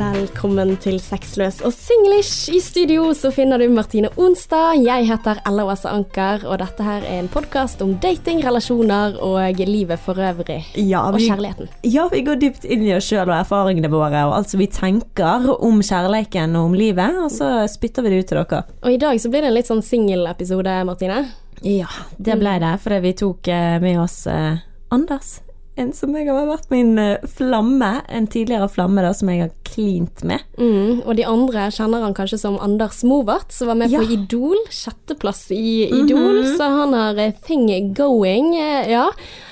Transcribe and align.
Velkommen 0.00 0.78
til 0.80 0.94
Sexløs 1.02 1.58
og 1.66 1.74
singlish. 1.76 2.48
I 2.54 2.60
studio 2.64 3.10
så 3.12 3.28
finner 3.34 3.60
du 3.60 3.66
Martine 3.68 4.08
Onstad. 4.16 4.78
Jeg 4.80 5.04
heter 5.10 5.42
Ella 5.48 5.66
Åse 5.68 5.90
Anker, 5.92 6.46
og 6.48 6.56
dette 6.62 6.86
her 6.86 7.04
er 7.04 7.18
en 7.20 7.28
podkast 7.28 7.82
om 7.84 7.92
dating, 8.00 8.40
relasjoner 8.40 9.18
og 9.20 9.60
livet 9.60 10.00
for 10.00 10.16
øvrig. 10.16 10.62
Ja, 10.80 11.02
Og 11.10 11.20
kjærligheten. 11.20 11.68
ja, 11.84 12.06
vi 12.08 12.22
går 12.24 12.40
dypt 12.40 12.64
inn 12.64 12.86
i 12.86 12.94
oss 12.96 13.10
sjøl 13.10 13.28
og 13.28 13.36
erfaringene 13.42 13.92
våre, 13.92 14.24
og 14.24 14.38
alt 14.38 14.48
som 14.54 14.62
vi 14.62 14.70
tenker 14.72 15.50
om 15.60 15.82
kjærligheten 15.84 16.56
og 16.56 16.70
om 16.70 16.78
livet, 16.80 17.20
og 17.20 17.28
så 17.30 17.68
spytter 17.68 18.02
vi 18.02 18.14
det 18.14 18.22
ut 18.24 18.32
til 18.32 18.40
dere. 18.40 18.62
Og 18.80 18.96
i 18.96 18.96
dag 19.04 19.20
så 19.20 19.28
blir 19.28 19.44
det 19.44 19.52
en 19.52 19.58
litt 19.58 19.68
sånn 19.68 19.84
singelepisode, 19.84 20.80
Martine. 20.88 21.26
Ja, 21.60 21.92
det 22.16 22.40
ble 22.40 22.56
det, 22.64 22.72
fordi 22.80 23.04
vi 23.04 23.12
tok 23.20 23.52
eh, 23.52 23.76
med 23.84 24.00
oss 24.00 24.22
eh, 24.26 24.64
Anders. 24.88 25.42
En 25.80 25.92
som 25.96 26.12
jeg 26.18 26.28
har 26.28 26.46
vært 26.50 26.68
min 26.72 26.92
eh, 27.00 27.22
flamme, 27.36 27.90
en 28.12 28.26
tidligere 28.30 28.68
flamme 28.68 29.00
da, 29.04 29.12
som 29.16 29.30
jeg 29.32 29.46
har 29.46 29.52
klint 29.70 30.22
med. 30.28 30.42
Mm, 30.60 31.02
og 31.06 31.14
de 31.16 31.24
andre 31.30 31.68
kjenner 31.72 32.02
han 32.04 32.14
kanskje 32.16 32.38
som 32.42 32.58
Anders 32.60 33.00
Movart, 33.06 33.52
som 33.54 33.70
var 33.70 33.78
med 33.80 33.90
Ja. 33.94 34.02
på 34.02 34.10
Idol. 34.18 34.58
Sjetteplass 34.70 35.46
i 35.56 35.86
Idol, 35.88 36.42
så 36.56 36.68
han 36.82 36.92
har 36.98 37.18
eh, 37.22 37.32
thing 37.46 37.94
going. 37.94 38.52
eh, 38.58 38.90
Ja. 38.90 39.06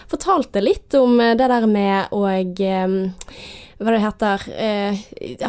Fortalte 0.08 0.60
litt 0.64 0.94
om 0.96 1.18
det 1.18 1.36
der 1.48 1.66
med 1.68 2.08
å 2.16 2.22
hva 3.78 3.92
det 3.94 4.00
heter 4.02 4.44
eh, 4.58 5.02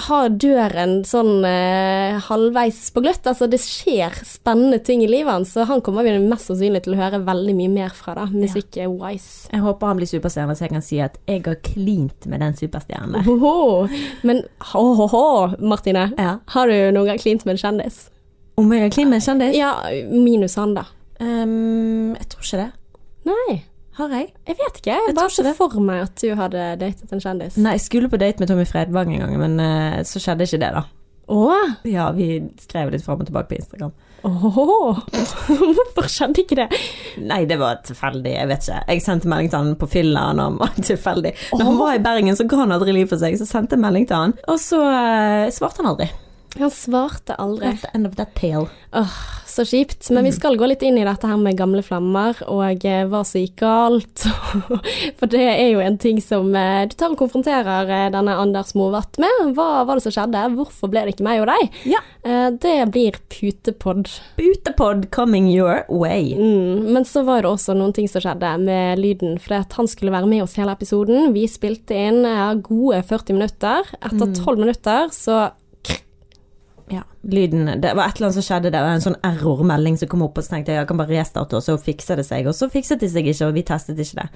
har 0.05 0.27
døren 0.37 0.99
sånn 1.07 1.45
eh, 1.47 2.19
halvveis 2.27 2.81
på 2.93 3.01
gløtt. 3.01 3.25
Altså, 3.25 3.47
det 3.49 3.57
skjer 3.63 4.13
spennende 4.27 4.77
ting 4.85 5.01
i 5.01 5.09
livet 5.09 5.33
hans, 5.33 5.55
så 5.55 5.65
han 5.69 5.81
kommer 5.85 6.05
vi 6.05 6.13
mest 6.21 6.51
sannsynlig 6.51 6.83
til 6.85 6.93
å 6.93 6.99
høre 6.99 7.21
veldig 7.25 7.55
mye 7.57 7.71
mer 7.73 7.95
fra, 7.95 8.13
da, 8.19 8.27
musikk-wise. 8.29 9.49
Jeg 9.49 9.63
håper 9.63 9.91
han 9.91 10.01
blir 10.01 10.11
superstjerne, 10.11 10.57
så 10.57 10.67
jeg 10.67 10.75
kan 10.75 10.85
si 10.85 11.01
at 11.01 11.17
jeg 11.29 11.41
har 11.47 11.57
klint 11.65 12.29
med 12.29 12.45
den 12.45 12.57
superstjernen 12.59 13.17
der. 13.17 13.97
Men 14.29 14.43
ho-ho-ho, 14.73 15.25
Martine. 15.57 16.11
Ja. 16.19 16.37
Har 16.53 16.69
du 16.69 16.77
noen 16.93 17.09
gang 17.09 17.21
klint 17.21 17.47
med 17.49 17.57
en 17.57 17.63
kjendis? 17.63 18.05
Om 18.59 18.69
jeg 18.75 18.85
har 18.85 18.93
klint 18.93 19.09
med 19.09 19.23
en 19.23 19.25
kjendis? 19.25 19.57
Ja, 19.57 19.73
minus 20.13 20.57
han, 20.59 20.77
da. 20.77 20.85
Um, 21.19 22.13
jeg 22.13 22.29
tror 22.29 22.45
ikke 22.45 22.61
det. 22.61 22.69
Nei, 23.29 23.57
Har 23.99 24.13
jeg? 24.15 24.29
jeg 24.47 24.55
vet 24.55 24.77
ikke. 24.79 24.93
Jeg 24.93 25.07
Jeg 25.09 25.15
bare 25.17 25.33
så 25.33 25.53
for 25.57 25.81
meg 25.83 26.05
at 26.05 26.21
du 26.21 26.29
hadde 26.39 26.67
datet 26.79 27.11
en 27.11 27.19
kjendis. 27.23 27.57
Nei, 27.59 27.73
jeg 27.75 27.83
skulle 27.83 28.11
på 28.11 28.19
date 28.21 28.39
med 28.39 28.47
Tommy 28.47 28.63
Fredvang 28.67 29.11
en 29.15 29.25
gang, 29.25 29.35
men 29.41 29.59
uh, 29.59 29.99
så 30.07 30.21
skjedde 30.23 30.47
ikke 30.47 30.61
det, 30.61 30.69
da. 30.77 30.85
Åh, 31.29 31.73
Ja, 31.85 32.07
vi 32.15 32.39
skrev 32.61 32.89
litt 32.93 33.03
fram 33.05 33.19
og 33.21 33.27
tilbake 33.27 33.51
på 33.51 33.59
Instagram. 33.59 33.91
åh. 34.23 35.01
Hvorfor 35.75 36.07
skjedde 36.09 36.41
ikke 36.45 36.57
det? 36.61 36.69
Nei, 37.21 37.43
det 37.49 37.59
var 37.61 37.83
tilfeldig, 37.85 38.33
jeg 38.33 38.49
vet 38.49 38.65
ikke. 38.69 38.79
Jeg 38.87 39.03
sendte 39.05 39.29
melding 39.29 39.51
til 39.51 39.61
han 39.61 39.75
på 39.79 39.91
fylla 39.91 40.29
når 40.33 40.49
han 40.49 40.57
var 40.63 40.79
tilfeldig. 40.93 41.35
Når 41.59 41.69
han 41.69 41.77
var 41.83 41.99
i 41.99 42.01
Bergen, 42.07 42.39
så 42.39 42.47
ga 42.49 42.63
han 42.63 42.73
aldri 42.75 42.95
liv 42.95 43.11
for 43.11 43.21
seg, 43.21 43.37
så 43.39 43.47
sendte 43.49 43.77
jeg 43.77 43.83
melding 43.83 44.07
til 44.09 44.23
han. 44.23 44.35
Og 44.47 44.57
så 44.63 44.79
uh, 44.81 45.51
svarte 45.53 45.83
han 45.83 45.91
aldri. 45.93 46.09
Han 46.59 46.71
svarte 46.71 47.35
aldri. 47.39 47.67
That's 47.67 47.81
the 47.87 47.95
end 47.95 48.07
of 48.07 48.15
that 48.19 48.35
tale. 48.35 48.67
Åh, 48.91 49.17
så 49.45 49.65
kjipt. 49.65 50.09
Men 50.09 50.23
vi 50.23 50.31
skal 50.31 50.57
gå 50.57 50.65
litt 50.65 50.81
inn 50.83 50.97
i 50.97 51.05
dette 51.05 51.27
her 51.29 51.37
med 51.37 51.57
gamle 51.57 51.83
flammer, 51.85 52.37
og 52.49 52.85
eh, 52.85 53.03
hva 53.09 53.21
som 53.27 53.39
gikk 53.39 53.59
galt. 53.61 54.25
For 55.19 55.29
det 55.29 55.43
er 55.45 55.67
jo 55.69 55.83
en 55.83 55.99
ting 56.01 56.17
som 56.23 56.49
eh, 56.57 56.87
du 56.89 56.95
tar 56.97 57.13
og 57.13 57.19
konfronterer 57.21 57.89
eh, 57.93 58.07
denne 58.13 58.37
Anders 58.41 58.73
Movatt 58.77 59.19
med. 59.21 59.53
Hva 59.57 59.85
var 59.87 59.99
det 59.99 60.05
som 60.07 60.15
skjedde? 60.15 60.41
Hvorfor 60.57 60.91
ble 60.91 61.05
det 61.05 61.13
ikke 61.15 61.27
meg 61.27 61.43
og 61.43 61.51
deg? 61.51 61.77
Ja. 61.95 62.01
Det 62.59 62.73
blir 62.91 63.15
putepod. 63.31 64.09
Putepod 64.35 65.05
coming 65.15 65.47
your 65.53 65.85
way. 65.87 66.33
Mm, 66.35 66.89
men 66.91 67.07
så 67.07 67.23
var 67.23 67.45
det 67.45 67.53
også 67.53 67.77
noen 67.77 67.93
ting 67.95 68.09
som 68.11 68.21
skjedde 68.25 68.51
med 68.65 68.99
lyden, 68.99 69.37
for 69.39 69.63
han 69.77 69.87
skulle 69.89 70.13
være 70.13 70.27
med 70.27 70.43
oss 70.43 70.57
hele 70.59 70.75
episoden. 70.75 71.31
Vi 71.37 71.45
spilte 71.49 71.95
inn 71.95 72.27
gode 72.65 72.99
40 73.07 73.39
minutter. 73.39 73.87
Etter 74.01 74.35
12 74.35 74.59
minutter 74.59 75.07
så 75.15 75.45
Ja, 76.89 77.03
lyden 77.21 77.65
Det 77.81 77.93
var 77.93 78.07
et 78.07 78.17
eller 78.17 78.29
annet 78.29 78.37
som 78.39 78.45
skjedde, 78.45 78.71
det 78.73 78.79
var 78.81 78.95
en 78.95 79.03
sånn 79.03 79.17
error-melding 79.25 79.97
som 79.99 80.09
kom 80.09 80.23
opp, 80.25 80.39
og 80.39 80.45
så 80.45 80.55
tenkte 80.55 80.73
jeg 80.73 80.79
jeg 80.79 80.89
kan 80.89 80.97
bare 80.97 81.13
restarte, 81.13 81.59
og 81.59 81.61
så 81.65 81.75
fikser 81.77 82.17
det 82.17 82.25
seg. 82.25 82.47
Og 82.49 82.55
så 82.57 82.69
fikset 82.71 83.03
det 83.03 83.11
seg 83.13 83.27
ikke, 83.29 83.49
og 83.49 83.57
vi 83.57 83.63
testet 83.67 83.99
ikke 84.01 84.23
det. 84.23 84.27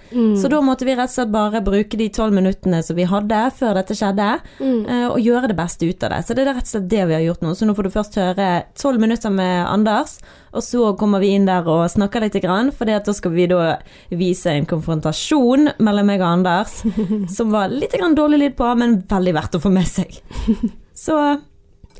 Så 0.42 0.52
da 0.52 0.60
måtte 0.66 0.86
vi 0.86 0.94
rett 0.98 1.10
og 1.10 1.16
slett 1.16 1.32
bare 1.34 1.64
bruke 1.66 1.98
de 1.98 2.10
tolv 2.14 2.36
minuttene 2.36 2.84
som 2.86 2.98
vi 3.00 3.08
hadde 3.10 3.40
før 3.58 3.80
dette 3.80 3.98
skjedde, 3.98 4.30
mm. 4.60 4.82
og 5.16 5.20
gjøre 5.24 5.50
det 5.50 5.58
beste 5.58 5.90
ut 5.90 6.06
av 6.06 6.14
det. 6.14 6.22
Så 6.28 6.38
det 6.38 6.44
er 6.46 6.52
rett 6.52 6.68
og 6.68 6.74
slett 6.76 6.92
det 6.92 7.08
vi 7.10 7.18
har 7.18 7.26
gjort 7.26 7.46
nå. 7.46 7.54
Så 7.58 7.70
nå 7.70 7.78
får 7.78 7.88
du 7.88 7.94
først 7.96 8.20
høre 8.22 8.50
tolv 8.80 9.02
minutter 9.02 9.34
med 9.34 9.56
Anders, 9.66 10.20
og 10.54 10.62
så 10.62 10.92
kommer 11.00 11.24
vi 11.24 11.32
inn 11.34 11.48
der 11.50 11.66
og 11.66 11.88
snakker 11.90 12.22
litt, 12.22 12.38
grann, 12.44 12.70
for 12.76 12.90
da 12.90 13.14
skal 13.16 13.34
vi 13.34 13.48
da 13.50 13.78
vise 14.14 14.52
en 14.52 14.68
konfrontasjon 14.70 15.72
mellom 15.86 16.10
meg 16.10 16.22
og 16.22 16.30
Anders, 16.30 16.82
som 17.38 17.54
var 17.54 17.74
litt 17.74 17.96
grann 17.98 18.18
dårlig 18.18 18.42
lyd 18.44 18.60
på, 18.60 18.70
men 18.78 19.00
veldig 19.10 19.36
verdt 19.40 19.58
å 19.58 19.64
få 19.64 19.74
med 19.74 19.90
seg. 19.90 20.22
Så 21.06 21.18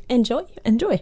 enjoy. 0.08 0.44
Enjoy. 0.64 0.98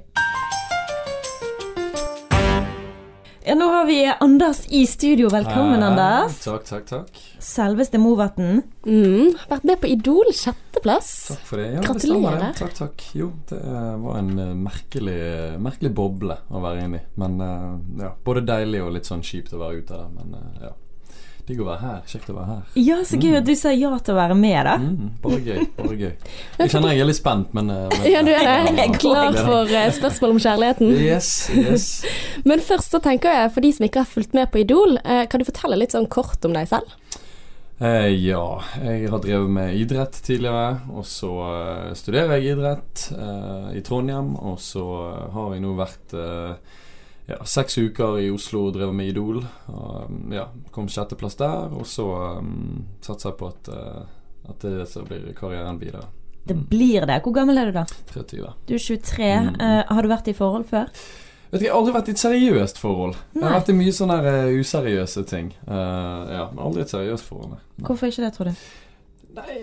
Ja, 3.45 3.55
nå 3.59 3.67
har 3.67 3.87
vi 3.87 4.13
Anders 4.21 4.67
i 4.69 4.87
studio. 4.87 5.29
Velkommen, 5.29 5.83
Hei, 5.83 5.89
Anders. 5.89 6.37
Takk, 6.45 6.63
takk, 6.69 6.85
takk. 6.87 7.17
Selveste 7.43 7.99
Movatn. 7.99 8.61
Mm, 8.87 9.33
vært 9.51 9.67
med 9.67 9.81
på 9.83 9.91
Idol, 9.91 10.31
sjetteplass. 10.31 11.11
Takk 11.33 11.49
for 11.49 11.59
det. 11.59 11.73
Ja, 11.73 11.81
Gratulerer. 11.83 12.39
Det. 12.45 12.53
Takk, 12.61 12.77
takk. 12.79 13.03
Jo, 13.19 13.33
det 13.51 13.59
eh, 13.59 13.89
var 14.05 14.21
en 14.21 14.31
eh, 14.39 14.55
merkelig, 14.55 15.19
merkelig 15.59 15.91
boble 15.99 16.39
å 16.55 16.63
være 16.63 16.87
inne 16.87 17.03
i. 17.03 17.09
Men 17.19 17.43
eh, 17.43 17.67
ja, 18.05 18.13
både 18.25 18.45
deilig 18.47 18.85
og 18.87 18.95
litt 18.95 19.11
sånn 19.11 19.27
kjipt 19.27 19.57
å 19.57 19.63
være 19.65 19.83
ute 19.83 19.99
av 19.99 20.07
det. 20.07 20.23
Men 20.23 20.63
ja. 20.63 20.73
Digg 21.43 21.59
å 21.59 21.67
være 21.67 21.83
her. 21.83 22.03
Kjekt 22.07 22.29
å 22.31 22.37
være 22.37 22.47
her. 22.53 22.67
Ja, 22.79 22.97
så 23.03 23.19
gøy 23.19 23.35
at 23.41 23.47
du 23.49 23.53
sa 23.59 23.73
ja 23.75 23.91
til 23.99 24.15
å 24.15 24.19
være 24.21 24.37
med, 24.39 24.59
da. 24.69 24.77
Mm, 24.79 25.09
bare 25.25 25.41
gøy. 25.43 25.65
Bare 25.79 25.97
gøy. 25.99 26.13
Jeg 26.61 26.71
kjenner 26.71 26.95
jeg 26.95 27.03
er 27.03 27.09
litt 27.09 27.19
spent, 27.19 27.51
men, 27.57 27.71
eh, 27.75 27.89
men 27.91 28.07
Ja, 28.13 28.23
du 28.23 28.31
er 28.31 28.47
det. 28.47 28.75
Jeg 28.79 28.97
Klar 29.03 29.39
for 29.41 29.75
eh, 29.75 29.89
spørsmål 29.97 30.37
om 30.37 30.41
kjærligheten. 30.45 30.93
Yes, 31.03 31.33
yes. 31.51 31.87
Men 32.49 32.63
først 32.63 32.95
så 32.95 33.01
tenker 33.03 33.35
jeg, 33.35 33.51
for 33.55 33.65
de 33.65 33.73
som 33.75 33.87
ikke 33.87 34.05
har 34.05 34.11
fulgt 34.11 34.37
med 34.39 34.51
på 34.55 34.63
Idol, 34.63 34.99
eh, 35.03 35.25
kan 35.31 35.43
du 35.43 35.49
fortelle 35.49 35.79
litt 35.81 35.95
sånn 35.97 36.07
kort 36.13 36.47
om 36.47 36.55
deg 36.55 36.71
selv? 36.71 36.95
Eh, 37.83 38.13
ja, 38.23 38.45
jeg 38.79 39.11
har 39.11 39.23
drevet 39.25 39.51
med 39.51 39.75
idrett 39.75 40.21
tidligere, 40.23 40.77
og 40.95 41.03
så 41.09 41.33
studerer 41.99 42.37
jeg 42.37 42.55
idrett 42.55 43.09
eh, 43.17 43.73
i 43.81 43.83
Trondheim. 43.83 44.37
Og 44.39 44.61
så 44.63 44.85
har 45.35 45.57
jeg 45.57 45.65
nå 45.65 45.75
vært 45.81 46.15
eh, 46.15 46.79
ja, 47.33 47.41
seks 47.49 47.79
uker 47.81 48.19
i 48.23 48.31
Oslo 48.33 48.67
og 48.69 48.77
drevet 48.77 48.97
med 48.97 49.13
Idol. 49.13 49.43
Og, 49.73 50.11
mm, 50.11 50.35
ja, 50.37 50.47
kom 50.75 50.89
sjetteplass 50.93 51.39
der, 51.41 51.73
og 51.73 51.87
så 51.89 52.07
um, 52.39 52.85
satser 53.05 53.33
jeg 53.33 53.39
på 53.41 53.51
at, 53.51 53.73
uh, 53.73 54.53
at 54.53 54.67
det 54.67 54.89
så 54.93 55.05
blir 55.09 55.33
karrieren 55.39 55.81
videre. 55.81 56.07
Det 56.45 56.57
blir 56.69 57.07
det. 57.07 57.21
Hvor 57.23 57.35
gammel 57.37 57.61
er 57.61 57.71
du 57.71 57.77
da? 57.77 57.85
23. 58.13 58.55
Du 58.69 58.75
er 58.75 58.87
23. 58.87 59.29
Mm. 59.51 59.53
Uh, 59.61 59.83
har 59.95 60.03
du 60.03 60.11
vært 60.11 60.33
i 60.33 60.37
forhold 60.37 60.67
før? 60.71 60.91
Vet 61.53 61.61
du, 61.61 61.67
Jeg 61.67 61.73
har 61.75 61.83
aldri 61.83 61.93
vært 61.93 62.09
i 62.09 62.13
et 62.15 62.21
seriøst 62.23 62.79
forhold. 62.81 63.19
Jeg 63.35 63.45
har 63.45 63.59
vært 63.59 63.69
i 63.69 63.75
mye 63.77 63.93
sånne 63.93 64.15
eh, 64.25 64.55
useriøse 64.57 65.25
ting. 65.29 65.51
Eh, 65.69 66.31
ja, 66.33 66.47
Men 66.49 66.63
aldri 66.65 66.87
et 66.87 66.95
seriøst 66.95 67.29
forhold. 67.29 67.51
nei. 67.53 67.61
Nei. 67.77 67.85
Hvorfor 67.91 68.09
ikke 68.09 68.25
det, 68.25 68.31
tror 68.33 68.49
du? 68.49 68.63
Nei, 69.37 69.59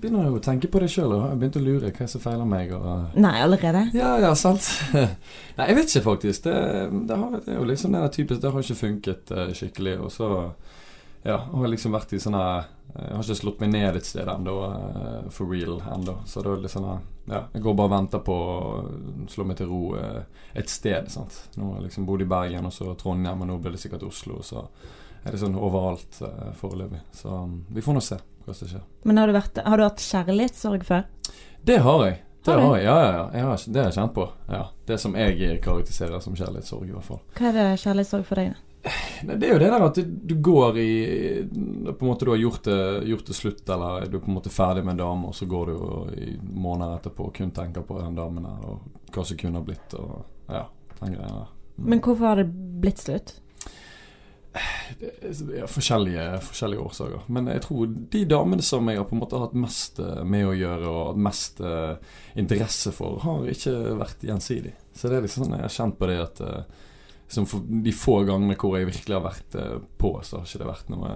begynner 0.00 0.28
jo 0.28 0.38
å 0.38 0.42
tenke 0.44 0.68
på 0.72 0.80
det 0.82 0.88
sjøl 0.92 1.14
og 1.16 1.24
har 1.24 1.36
begynt 1.40 1.58
å 1.58 1.64
lure 1.64 1.90
hva 1.94 2.06
som 2.10 2.22
feiler 2.22 2.48
meg. 2.48 2.72
Og, 2.76 3.18
Nei, 3.18 3.34
allerede? 3.42 3.86
ja, 3.96 4.16
ja, 4.22 4.32
sant. 4.38 4.68
Nei, 5.58 5.68
jeg 5.70 5.78
vet 5.78 5.92
ikke 5.92 6.06
faktisk. 6.10 6.46
Det, 6.46 6.56
det, 7.08 7.18
har, 7.20 7.36
det 7.40 7.54
er 7.54 7.60
jo 7.60 7.68
liksom 7.70 7.96
det 7.96 8.02
der 8.04 8.16
typisk 8.16 8.42
Det 8.42 8.52
har 8.52 8.66
ikke 8.66 8.80
funket 8.80 9.32
uh, 9.34 9.44
skikkelig. 9.56 9.98
Og 10.06 10.12
så 10.14 10.30
ja, 11.26 11.40
har 11.42 11.66
jeg 11.66 11.74
liksom 11.74 11.96
vært 11.96 12.12
i 12.14 12.20
sånn 12.22 12.36
her 12.38 12.68
Jeg 12.96 13.14
har 13.16 13.24
ikke 13.24 13.38
slått 13.40 13.62
meg 13.64 13.72
ned 13.72 13.96
et 13.98 14.06
sted 14.08 14.28
ennå, 14.30 14.56
uh, 14.66 15.30
for 15.34 15.50
real 15.50 15.80
ennå. 15.94 16.20
Så 16.28 16.44
det 16.44 16.52
er 16.52 16.66
litt 16.66 16.76
sånn 16.76 16.90
Ja, 17.26 17.42
jeg 17.54 17.64
går 17.64 17.78
bare 17.80 17.90
og 17.90 17.96
venter 17.96 18.22
på 18.26 18.36
å 18.36 18.60
slå 19.32 19.48
meg 19.48 19.58
til 19.58 19.72
ro 19.72 19.82
uh, 19.96 20.22
et 20.56 20.70
sted. 20.72 21.10
sant. 21.12 21.40
Nå 21.56 21.72
har 21.72 21.80
jeg 21.80 21.90
liksom 21.90 22.06
bodd 22.08 22.22
i 22.22 22.30
Bergen, 22.30 22.68
og 22.68 22.74
så 22.74 22.94
Trondheim, 22.98 23.42
og 23.42 23.50
nå 23.50 23.58
blir 23.60 23.74
det 23.74 23.82
sikkert 23.82 24.06
Oslo. 24.06 24.38
Så 24.46 24.68
er 25.26 25.34
det 25.34 25.42
sånn 25.42 25.58
overalt 25.58 26.20
eh, 26.22 26.50
foreløpig. 26.54 27.02
Så 27.16 27.32
um, 27.34 27.58
vi 27.74 27.82
får 27.82 27.96
nå 27.96 28.02
se 28.04 28.18
hva 28.46 28.54
som 28.54 28.70
skjer. 28.70 28.84
Men 29.06 29.20
har 29.20 29.30
du, 29.30 29.34
vært, 29.36 29.58
har 29.66 29.80
du 29.80 29.84
hatt 29.86 30.04
kjærlighetssorg 30.06 30.86
før? 30.86 31.04
Det 31.66 31.80
har 31.82 32.06
jeg. 32.06 32.22
Det 32.46 32.54
Har 32.54 32.60
har 32.62 32.76
jeg, 32.76 32.84
ja, 32.86 32.96
ja, 33.02 33.10
ja. 33.10 33.24
Jeg 33.34 33.42
har, 33.42 33.62
det 33.66 33.80
har 33.80 33.88
jeg 33.90 33.96
kjent 33.96 34.14
på. 34.14 34.24
Ja. 34.48 34.62
Det 34.86 34.98
som 35.02 35.16
jeg 35.18 35.58
karakteriserer 35.64 36.22
som 36.22 36.36
kjærlighetssorg, 36.38 36.86
i 36.86 36.94
hvert 36.94 37.08
fall. 37.08 37.18
Hva 37.34 37.48
er 37.50 37.56
det 37.58 37.66
kjærlighetssorg 37.82 38.28
for 38.28 38.38
deg? 38.38 38.52
da? 38.54 38.62
Nei, 39.26 39.34
det 39.34 39.48
er 39.48 39.56
jo 39.56 39.58
det 39.58 39.70
der 39.72 39.82
at 39.82 39.96
du, 39.98 40.10
du 40.30 40.34
går 40.46 40.76
i 40.78 40.90
På 41.90 42.04
en 42.04 42.10
måte 42.10 42.26
du 42.28 42.30
har 42.30 42.38
gjort 42.38 42.68
det, 42.68 42.78
gjort 43.10 43.26
det 43.26 43.34
slutt, 43.34 43.64
eller 43.66 44.06
du 44.06 44.18
er 44.18 44.22
på 44.22 44.30
en 44.30 44.36
måte 44.36 44.52
ferdig 44.52 44.84
med 44.86 44.94
en 44.94 45.00
dame, 45.02 45.30
og 45.32 45.34
så 45.34 45.48
går 45.50 45.72
du 45.72 45.74
i 46.22 46.36
måneder 46.38 47.00
etterpå 47.00 47.26
og 47.26 47.34
kun 47.34 47.50
tenker 47.56 47.82
på 47.88 47.98
den 47.98 48.14
damen 48.18 48.46
her, 48.46 48.62
og 48.62 49.10
hva 49.14 49.24
som 49.26 49.40
kunne 49.40 49.58
ha 49.58 49.66
blitt, 49.66 49.96
og 49.98 50.52
ja, 50.52 50.62
den 51.00 51.16
greia 51.16 51.32
der. 51.32 51.50
Mm. 51.76 51.88
Men 51.90 52.04
hvorfor 52.04 52.30
har 52.30 52.40
det 52.40 52.46
blitt 52.84 53.02
slutt? 53.02 53.34
Ja, 55.56 55.66
forskjellige, 55.66 56.24
forskjellige 56.46 56.80
årsaker. 56.80 57.26
Men 57.32 57.50
jeg 57.50 57.62
tror 57.64 57.92
de 58.14 58.22
damene 58.28 58.64
som 58.64 58.88
jeg 58.88 59.00
har 59.00 59.06
på 59.08 59.16
en 59.16 59.22
måte 59.22 59.40
hatt 59.40 59.56
mest 59.58 60.00
eh, 60.02 60.22
med 60.24 60.48
å 60.48 60.54
gjøre 60.56 60.90
og 60.90 61.00
hatt 61.10 61.22
mest 61.28 61.62
uh, 61.64 61.96
interesse 62.38 62.92
for, 62.96 63.20
har 63.24 63.46
ikke 63.52 63.74
vært 64.00 64.26
gjensidig. 64.26 64.74
Så 64.96 65.10
det 65.10 65.18
er 65.18 65.26
liksom 65.26 65.46
sånn 65.46 65.56
jeg 65.58 65.66
har 65.66 65.76
kjent 65.76 65.98
på 66.00 66.10
det 66.10 66.18
at 66.22 66.42
uh, 66.44 66.84
for 67.36 67.70
de 67.86 67.94
få 67.94 68.20
gangene 68.28 68.56
hvor 68.60 68.78
jeg 68.78 68.90
virkelig 68.90 69.18
har 69.18 69.26
vært 69.26 69.58
uh, 69.60 69.76
på, 69.98 70.12
så 70.22 70.40
har 70.40 70.48
ikke 70.48 70.62
det 70.62 70.70
vært 70.72 70.92
noe, 70.94 71.14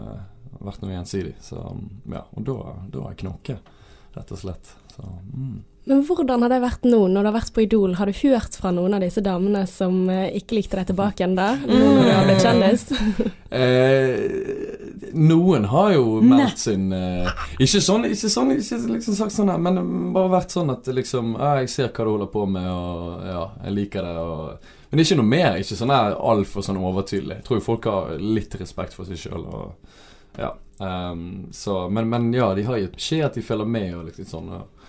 vært 0.60 0.84
noe 0.84 0.94
gjensidig. 0.96 1.36
Så 1.44 1.60
um, 1.62 1.84
ja, 2.12 2.24
og 2.34 2.48
da 2.48 2.56
har 2.60 3.12
jeg 3.12 3.22
knokket. 3.24 3.76
rett 4.16 4.32
og 4.34 4.42
slett. 4.42 4.72
Så, 4.90 5.06
mm. 5.06 5.58
Men 5.88 6.02
hvordan 6.04 6.42
har 6.44 6.52
det 6.52 6.60
vært 6.60 6.84
nå, 6.84 6.98
når 7.08 7.24
du 7.24 7.28
har 7.30 7.34
vært 7.38 7.52
på 7.56 7.62
Idol? 7.64 7.94
Har 7.96 8.10
du 8.10 8.16
hørt 8.20 8.56
fra 8.60 8.70
noen 8.74 8.94
av 8.94 9.00
disse 9.00 9.22
damene 9.24 9.62
som 9.66 10.02
eh, 10.12 10.28
ikke 10.36 10.58
likte 10.58 10.76
deg 10.76 10.90
tilbake 10.90 11.22
igjen 11.22 11.38
da? 11.38 11.54
Nå 11.56 11.78
når 11.80 12.04
du 12.04 12.10
har 12.12 12.26
blitt 12.28 12.46
kjendis? 12.46 12.86
Eh, 13.50 15.10
noen 15.10 15.64
har 15.72 15.88
jo 15.96 16.20
meldt 16.22 16.60
sin 16.62 16.84
eh, 16.94 17.26
Ikke 17.58 17.80
sånn, 17.82 18.04
ikke 18.06 18.28
sånn, 18.30 18.52
ikke 18.54 18.76
liksom 18.92 19.16
sagt 19.18 19.34
sånn 19.34 19.50
men 19.58 19.80
bare 20.14 20.30
vært 20.36 20.54
sånn 20.54 20.70
at 20.70 20.86
liksom 20.86 21.32
ja, 21.34 21.56
'Jeg 21.58 21.72
ser 21.72 21.88
hva 21.90 22.06
du 22.06 22.12
holder 22.12 22.30
på 22.30 22.44
med, 22.46 22.68
og 22.70 23.26
ja, 23.26 23.42
jeg 23.64 23.74
liker 23.74 24.06
det', 24.06 24.22
og 24.22 24.70
Men 24.92 25.02
det 25.02 25.08
ikke 25.08 25.18
noe 25.18 25.32
mer. 25.32 25.58
Ikke 25.58 25.80
sånn 25.80 25.90
altfor 25.90 26.62
sånn 26.62 26.78
overtydelig. 26.78 27.40
Jeg 27.40 27.46
tror 27.48 27.66
folk 27.66 27.90
har 27.90 28.14
litt 28.22 28.54
respekt 28.60 28.94
for 28.94 29.10
seg 29.10 29.18
sjøl, 29.18 29.42
og 29.50 30.38
ja. 30.38 30.54
Um, 30.78 31.48
så, 31.50 31.88
men, 31.90 32.08
men 32.08 32.32
ja, 32.34 32.54
de 32.54 32.62
har 32.70 32.78
gitt 32.78 32.94
beskjed 32.96 33.26
at 33.26 33.34
de 33.34 33.42
følger 33.42 33.66
med, 33.66 33.96
og 33.98 34.06
liksom 34.12 34.30
sånn. 34.30 34.54
Og, 34.60 34.79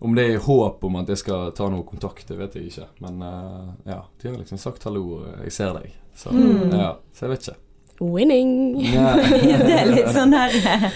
om 0.00 0.14
det 0.14 0.24
er 0.34 0.38
håp 0.44 0.84
om 0.84 0.96
at 1.00 1.08
jeg 1.08 1.18
skal 1.22 1.52
ta 1.56 1.68
noe 1.72 1.84
kontakt, 1.88 2.26
det 2.28 2.38
vet 2.38 2.54
jeg 2.58 2.70
ikke. 2.72 2.88
Men 3.04 3.22
uh, 3.22 3.74
ja, 3.86 4.00
de 4.22 4.28
har 4.28 4.38
liksom 4.38 4.58
sagt 4.58 4.84
'hallo, 4.84 5.24
jeg 5.44 5.52
ser 5.52 5.74
deg'. 5.76 5.92
Så, 6.14 6.30
Mm. 6.30 6.70
ja, 6.72 6.96
så 7.12 7.26
jeg 7.26 7.30
vet 7.30 7.48
ikke. 7.48 7.56
Winning! 8.00 8.80
Yeah. 8.82 9.16
det 9.66 9.74
er 9.78 9.86
litt 9.86 10.08
sånn 10.10 10.32
her 10.34 10.50
eh, 10.50 10.86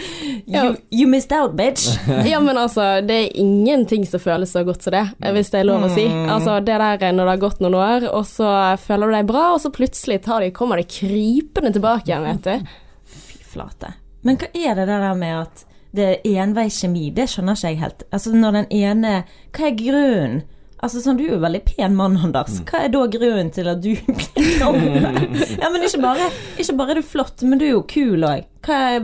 you, 0.50 0.72
you 0.90 1.06
missed 1.06 1.30
out, 1.32 1.54
bitch. 1.54 1.86
Ja, 2.26 2.40
men 2.42 2.58
altså, 2.58 3.00
det 3.06 3.14
er 3.14 3.36
ingenting 3.38 4.06
som 4.06 4.20
føles 4.20 4.50
så 4.52 4.64
godt 4.66 4.82
som 4.82 4.92
det, 4.96 5.04
hvis 5.20 5.50
det 5.54 5.60
er 5.60 5.68
lov 5.68 5.86
å 5.86 5.92
si. 5.94 6.08
Mm. 6.10 6.26
Altså, 6.34 6.58
det 6.58 6.74
der 6.74 6.98
er 6.98 7.14
når 7.14 7.24
det 7.30 7.34
har 7.36 7.44
gått 7.44 7.62
noen 7.62 7.78
år, 7.78 8.08
og 8.10 8.26
så 8.26 8.50
føler 8.82 9.06
du 9.06 9.14
deg 9.14 9.30
bra, 9.30 9.44
og 9.54 9.62
så 9.62 9.70
plutselig 9.70 10.20
tar 10.26 10.42
de, 10.42 10.50
kommer 10.50 10.82
de 10.82 10.88
krypende 10.90 11.72
tilbake 11.76 12.10
igjen, 12.10 12.26
vet 12.26 12.50
du. 12.50 12.74
Fy 13.06 13.38
flate. 13.54 13.94
Men 14.26 14.36
hva 14.42 14.50
er 14.58 14.74
det 14.74 14.88
der 14.90 15.14
med 15.14 15.36
at 15.44 15.64
det 15.96 16.20
er 16.20 16.42
enveiskjemi. 16.44 17.08
Det 17.16 17.28
skjønner 17.32 17.56
ikke 17.56 17.70
jeg 17.72 17.80
helt. 17.80 18.02
Altså 18.12 18.32
når 18.36 18.56
den 18.58 18.66
ene 18.76 19.12
Hva 19.56 19.68
er 19.70 19.76
grunnen? 19.78 20.40
Altså 20.78 21.00
sånn, 21.02 21.16
Du 21.18 21.24
er 21.24 21.32
jo 21.32 21.40
veldig 21.42 21.60
pen 21.66 21.96
mann, 21.98 22.14
Anders. 22.22 22.60
Hva 22.68 22.84
er 22.86 22.92
da 22.94 23.00
grunnen 23.10 23.48
til 23.50 23.66
at 23.66 23.80
du 23.82 23.96
blir? 24.06 24.60
Ja, 24.60 25.70
men 25.74 25.82
ikke 25.82 26.02
bare, 26.04 26.28
ikke 26.54 26.76
bare 26.78 26.94
er 26.94 27.00
du 27.00 27.08
flott, 27.08 27.42
men 27.42 27.58
du 27.58 27.64
er 27.66 27.72
jo 27.72 27.80
kul 27.90 28.22
òg. 28.28 28.44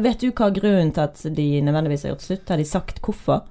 Vet 0.04 0.22
du 0.22 0.28
hva 0.30 0.46
er 0.50 0.54
grunnen 0.60 0.92
til 0.94 1.02
at 1.08 1.24
de 1.34 1.48
nødvendigvis 1.66 2.06
har 2.06 2.14
gjort 2.14 2.26
slutt? 2.28 2.52
Har 2.52 2.62
de 2.62 2.68
sagt 2.68 3.02
hvorfor? 3.02 3.42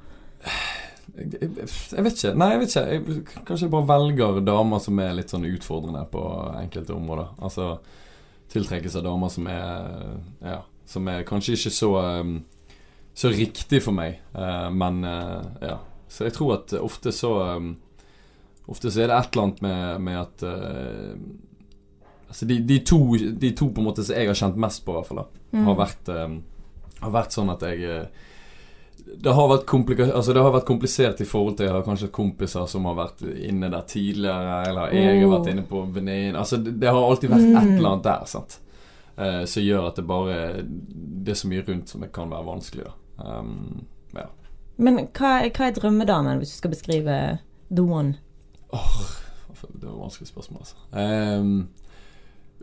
Jeg 1.14 2.04
vet 2.06 2.16
ikke. 2.16 2.32
Nei, 2.40 2.48
jeg 2.54 2.62
vet 2.64 2.72
ikke. 2.72 2.86
Jeg, 2.94 3.26
kanskje 3.50 3.66
jeg 3.68 3.74
bare 3.76 3.90
velger 3.92 4.40
damer 4.48 4.82
som 4.82 5.04
er 5.04 5.18
litt 5.18 5.34
sånn 5.34 5.46
utfordrende 5.50 6.06
på 6.14 6.24
enkelte 6.62 6.96
områder. 6.96 7.34
Altså 7.44 7.74
tiltrekkes 8.54 8.96
av 9.00 9.06
damer 9.10 9.34
som 9.34 9.48
er 9.52 9.92
Ja, 10.46 10.62
som 10.90 11.08
er 11.12 11.26
kanskje 11.28 11.58
ikke 11.58 11.74
så 11.74 11.92
um, 12.22 12.34
Så 13.14 13.30
riktig 13.30 13.84
for 13.86 13.96
meg, 13.96 14.22
eh, 14.34 14.70
men 14.74 15.04
eh, 15.04 15.42
ja. 15.70 15.80
Så 16.10 16.28
jeg 16.28 16.36
tror 16.36 16.56
at 16.60 16.74
ofte 16.78 17.14
så 17.14 17.34
um, 17.58 17.76
Ofte 18.70 18.92
så 18.94 19.02
er 19.04 19.10
det 19.10 19.16
et 19.18 19.34
eller 19.34 19.44
annet 19.44 19.62
med, 19.66 20.02
med 20.06 20.20
at 20.22 20.44
eh, 20.48 21.16
Altså 22.28 22.46
de, 22.50 22.60
de, 22.66 22.78
to, 22.86 23.00
de 23.18 23.50
to 23.54 23.68
på 23.70 23.82
en 23.82 23.88
måte 23.90 24.06
som 24.06 24.16
jeg 24.16 24.30
har 24.30 24.38
kjent 24.38 24.60
mest 24.62 24.82
på, 24.86 24.94
i 24.94 24.96
hvert 24.98 25.10
fall, 25.10 25.20
da, 25.22 25.64
har, 25.68 25.76
vært, 25.78 26.08
har 27.04 27.12
vært 27.14 27.36
sånn 27.36 27.52
at 27.54 27.66
jeg 27.68 27.84
eh, 27.86 28.24
det 29.04 29.30
har, 29.30 29.52
altså 29.52 30.34
det 30.34 30.42
har 30.42 30.54
vært 30.54 30.66
komplisert 30.66 31.22
i 31.22 31.28
forhold 31.28 31.58
til 31.58 31.68
Jeg 31.68 31.76
har 31.76 31.86
kanskje 31.86 32.08
kompiser 32.14 32.66
som 32.72 32.86
har 32.88 32.96
vært 32.98 33.22
inne 33.22 33.70
der 33.70 33.86
tidligere, 33.90 34.60
eller 34.70 34.94
jeg 34.96 35.22
har 35.22 35.32
vært 35.34 35.50
inne 35.52 35.66
på 35.68 35.84
venninnen 35.94 36.38
Altså, 36.40 36.58
det, 36.58 36.78
det 36.82 36.90
har 36.90 37.04
alltid 37.04 37.34
vært 37.34 37.50
et 37.50 37.72
eller 37.76 37.90
annet 37.92 38.08
der, 38.08 38.26
sant. 38.30 38.58
Eh, 39.18 39.44
som 39.50 39.66
gjør 39.66 39.90
at 39.92 40.00
det 40.00 40.06
bare 40.10 40.38
Det 40.64 41.36
er 41.36 41.38
så 41.38 41.50
mye 41.52 41.66
rundt 41.68 41.92
som 41.92 42.02
det 42.02 42.14
kan 42.16 42.32
være 42.32 42.48
vanskelig, 42.48 42.88
da. 42.88 42.96
Um, 43.18 43.86
ja. 44.14 44.28
Men 44.78 45.06
hva, 45.14 45.36
hva 45.48 45.70
er 45.70 45.78
drømmedamen, 45.78 46.42
hvis 46.42 46.56
du 46.56 46.62
skal 46.62 46.74
beskrive 46.74 47.18
the 47.70 47.86
one? 47.86 48.18
Det 49.64 49.86
var 49.86 49.94
et 49.94 50.00
vanskelig 50.02 50.28
spørsmål, 50.28 50.64
altså. 50.66 50.76
Um, 50.92 51.68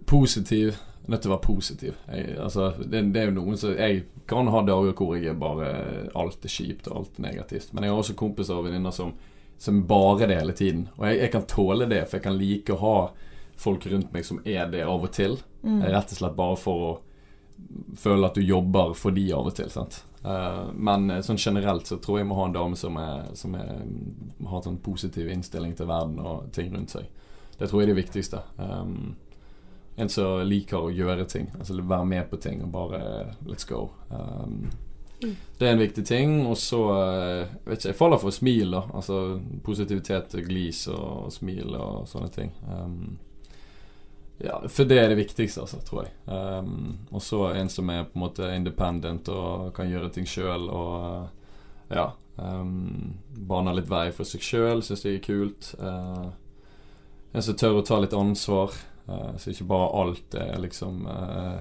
positiv. 0.07 0.77
Nødt 1.07 1.23
til 1.25 1.31
å 1.31 1.35
være 1.35 1.47
positiv. 1.47 1.95
Jeg, 2.13 2.37
altså, 2.39 2.73
det, 2.83 3.03
det 3.15 3.23
er 3.23 3.31
jo 3.31 3.39
noen 3.39 3.59
som 3.59 3.73
Jeg 3.73 4.05
kan 4.31 4.51
ha 4.53 4.61
dager 4.67 4.93
hvor 4.95 5.15
jeg 5.17 5.33
er 5.33 5.39
bare 5.41 5.71
Alt 6.19 6.45
er 6.45 6.53
kjipt 6.53 6.91
og 6.91 6.99
alt 7.01 7.19
er 7.19 7.25
negativt. 7.31 7.73
Men 7.73 7.87
jeg 7.87 7.95
har 7.95 8.03
også 8.03 8.19
kompiser 8.19 8.59
og 8.59 8.69
venninner 8.69 8.95
som, 8.95 9.15
som 9.59 9.81
bare 9.89 10.29
det 10.31 10.39
hele 10.39 10.55
tiden. 10.57 10.85
Og 10.99 11.07
jeg, 11.09 11.23
jeg 11.25 11.33
kan 11.35 11.49
tåle 11.51 11.89
det, 11.91 12.05
for 12.07 12.19
jeg 12.19 12.27
kan 12.29 12.39
like 12.39 12.77
å 12.77 12.83
ha 12.85 12.97
folk 13.61 13.87
rundt 13.91 14.13
meg 14.13 14.27
som 14.29 14.43
er 14.45 14.69
det 14.73 14.85
av 14.87 15.09
og 15.09 15.13
til. 15.17 15.39
Rett 15.65 16.15
og 16.15 16.21
slett 16.21 16.37
bare 16.37 16.61
for 16.61 16.85
å 16.85 16.93
føle 18.01 18.29
at 18.29 18.39
du 18.39 18.45
jobber 18.45 18.95
for 18.97 19.17
de 19.17 19.27
av 19.37 19.51
og 19.51 19.57
til. 19.57 19.69
Sant? 19.73 20.03
Eh, 20.25 20.73
men 20.75 21.11
eh, 21.11 21.23
sånn 21.25 21.41
generelt 21.41 21.89
så 21.89 21.97
tror 22.03 22.21
jeg 22.21 22.29
må 22.29 22.37
ha 22.41 22.49
en 22.49 22.57
dame 22.57 22.77
som, 22.77 22.97
er, 23.01 23.31
som 23.39 23.57
er, 23.57 23.73
har 24.51 24.67
sånn 24.67 24.81
positiv 24.85 25.31
innstilling 25.33 25.75
til 25.79 25.89
verden 25.89 26.21
og 26.21 26.51
ting 26.57 26.73
rundt 26.75 26.93
seg. 26.97 27.09
Det 27.57 27.69
tror 27.69 27.83
jeg 27.83 27.89
er 27.89 27.95
det 27.95 28.03
viktigste. 28.03 28.43
Um, 28.57 29.17
en 30.01 30.09
som 30.09 30.41
liker 30.49 30.81
å 30.81 30.93
gjøre 30.93 31.27
ting. 31.29 31.51
Altså 31.59 31.77
være 31.77 32.07
med 32.09 32.31
på 32.31 32.39
ting 32.41 32.63
og 32.65 32.71
bare 32.73 33.01
let's 33.49 33.69
go. 33.69 33.91
Um, 34.09 34.71
Det 35.21 35.67
er 35.69 35.75
en 35.75 35.83
viktig 35.83 36.07
ting. 36.09 36.47
Og 36.49 36.57
så 36.57 36.79
vet 37.67 37.75
ikke, 37.83 37.91
Jeg 37.91 37.99
faller 37.99 38.17
for 38.23 38.33
smil, 38.33 38.71
da. 38.73 38.87
Altså 38.97 39.43
positivitet, 39.65 40.33
glis 40.47 40.87
og 40.89 41.29
smil 41.35 41.77
og 41.77 42.09
sånne 42.09 42.31
ting. 42.33 42.55
Um, 42.65 43.19
ja, 44.45 44.69
for 44.69 44.89
det 44.89 44.99
er 44.99 45.09
det 45.13 45.19
viktigste, 45.19 45.61
altså, 45.61 45.81
tror 45.85 46.07
jeg. 46.07 46.13
Um, 46.25 46.99
og 47.11 47.23
så 47.23 47.43
en 47.53 47.69
som 47.69 47.91
er 47.93 48.07
på 48.09 48.17
en 48.17 48.25
måte 48.25 48.49
independent 48.55 49.29
og 49.29 49.75
kan 49.77 49.91
gjøre 49.91 50.09
ting 50.15 50.29
sjøl 50.29 50.69
og 50.69 50.95
uh, 51.05 51.27
ja. 51.93 52.11
Um, 52.41 53.19
baner 53.37 53.77
litt 53.77 53.91
vei 53.91 54.07
for 54.17 54.25
seg 54.25 54.41
sjøl, 54.41 54.81
syns 54.85 55.05
jeg 55.05 55.19
er 55.19 55.27
kult. 55.27 55.75
Uh, 55.77 56.31
en 57.37 57.45
som 57.45 57.59
tør 57.61 57.83
å 57.83 57.85
ta 57.85 58.01
litt 58.01 58.17
ansvar, 58.17 58.73
uh, 59.11 59.35
så 59.37 59.53
ikke 59.53 59.69
bare 59.69 59.93
alt 60.01 60.39
er 60.41 60.57
liksom 60.65 61.05
uh, 61.05 61.61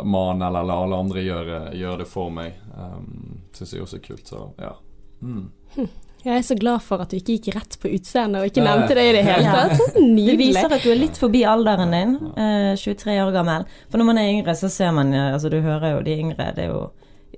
man 0.00 0.40
eller 0.40 0.64
la 0.64 0.78
alle 0.84 1.02
andre 1.04 1.24
gjør, 1.24 1.50
gjør 1.76 2.00
det 2.00 2.08
for 2.08 2.32
meg. 2.32 2.56
Um, 2.78 3.42
syns 3.52 3.74
jeg 3.76 3.84
også 3.84 4.00
er 4.00 4.06
kult, 4.08 4.30
så 4.30 4.46
ja. 4.56 4.72
Mm. 5.20 5.50
Jeg 6.24 6.36
er 6.36 6.42
så 6.44 6.54
glad 6.58 6.82
for 6.84 7.00
at 7.00 7.08
du 7.10 7.16
ikke 7.16 7.38
gikk 7.38 7.54
rett 7.56 7.76
på 7.80 7.88
utseendet 7.96 8.42
og 8.42 8.50
ikke 8.50 8.64
nevnte 8.64 8.94
det 8.98 9.04
i 9.08 9.12
det 9.16 9.22
hele 9.24 9.44
tatt. 9.54 9.76
tatt. 9.78 9.94
Det 10.28 10.36
viser 10.36 10.74
at 10.76 10.82
du 10.84 10.90
er 10.92 10.98
litt 11.00 11.16
forbi 11.16 11.44
alderen 11.48 11.94
din, 11.96 12.16
eh, 12.36 12.74
23 12.76 13.14
år 13.24 13.32
gammel. 13.32 13.64
For 13.90 13.96
når 14.02 14.08
man 14.10 14.18
er 14.20 14.28
yngre, 14.34 14.54
så 14.58 14.68
ser 14.68 14.92
man 14.92 15.12
jo, 15.16 15.22
Altså, 15.32 15.48
du 15.48 15.60
hører 15.64 15.94
jo 15.96 16.02
de 16.04 16.18
yngre, 16.20 16.50
det 16.56 16.66
er 16.66 16.74
jo 16.74 16.90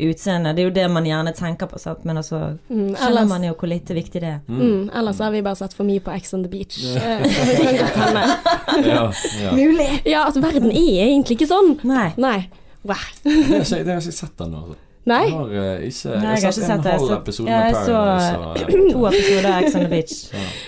utseendet. 0.02 0.56
Det 0.56 0.62
er 0.64 0.68
jo 0.70 0.74
det 0.74 0.86
man 0.90 1.04
gjerne 1.06 1.32
tenker 1.36 1.68
på, 1.70 1.78
sant. 1.78 2.04
Men 2.08 2.16
altså 2.18 2.58
Mm, 2.72 2.94
skjønner 2.96 3.28
man 3.28 3.44
jo 3.44 3.54
hvor 3.54 3.68
lite 3.70 3.94
viktig 3.94 4.20
det 4.24 4.30
er. 4.32 4.40
mm, 4.48 4.90
ellers 4.98 5.18
har 5.20 5.30
vi 5.30 5.42
bare 5.46 5.56
sett 5.62 5.74
for 5.78 5.84
mye 5.86 6.00
på 6.00 6.10
Ex 6.16 6.32
on 6.34 6.42
the 6.42 6.50
Beach. 6.50 6.80
Eh, 6.96 7.22
det 7.22 7.58
kan 7.60 7.76
godt 7.84 8.00
hende. 8.02 8.24
Ja, 8.88 9.02
ja. 9.42 9.52
Mulig! 9.52 9.90
Ja, 10.08 10.24
at 10.26 10.34
verden 10.42 10.70
er 10.72 11.04
egentlig 11.06 11.36
ikke 11.38 11.50
sånn. 11.52 11.76
Nei. 11.84 12.08
Nei. 12.16 12.48
Wow. 12.82 12.96
Det 13.22 13.36
har 13.36 13.62
det 13.62 13.86
har 13.86 14.00
jeg 14.00 14.08
ikke 14.08 14.18
sett 14.24 14.40
ennå. 14.42 14.64
Altså. 14.66 14.78
Nei? 15.08 15.24
Jeg 15.26 15.34
har 15.34 15.48
uh, 15.50 15.86
ikke 15.88 16.18
Nei, 16.22 16.34
Jeg 16.36 16.44
har 16.46 16.54
sett 16.54 16.68
en. 16.68 16.84
Jeg 16.86 17.00
halv 17.00 17.16
episode 17.16 17.48
med 17.48 17.74
Paradise. 17.74 17.86
Så, 17.88 18.92
to 18.92 19.06
episoder 19.08 19.48
av 19.50 19.56
Ex 19.64 19.74
on 19.74 19.82
the 19.82 19.90
Beach. 19.96 20.14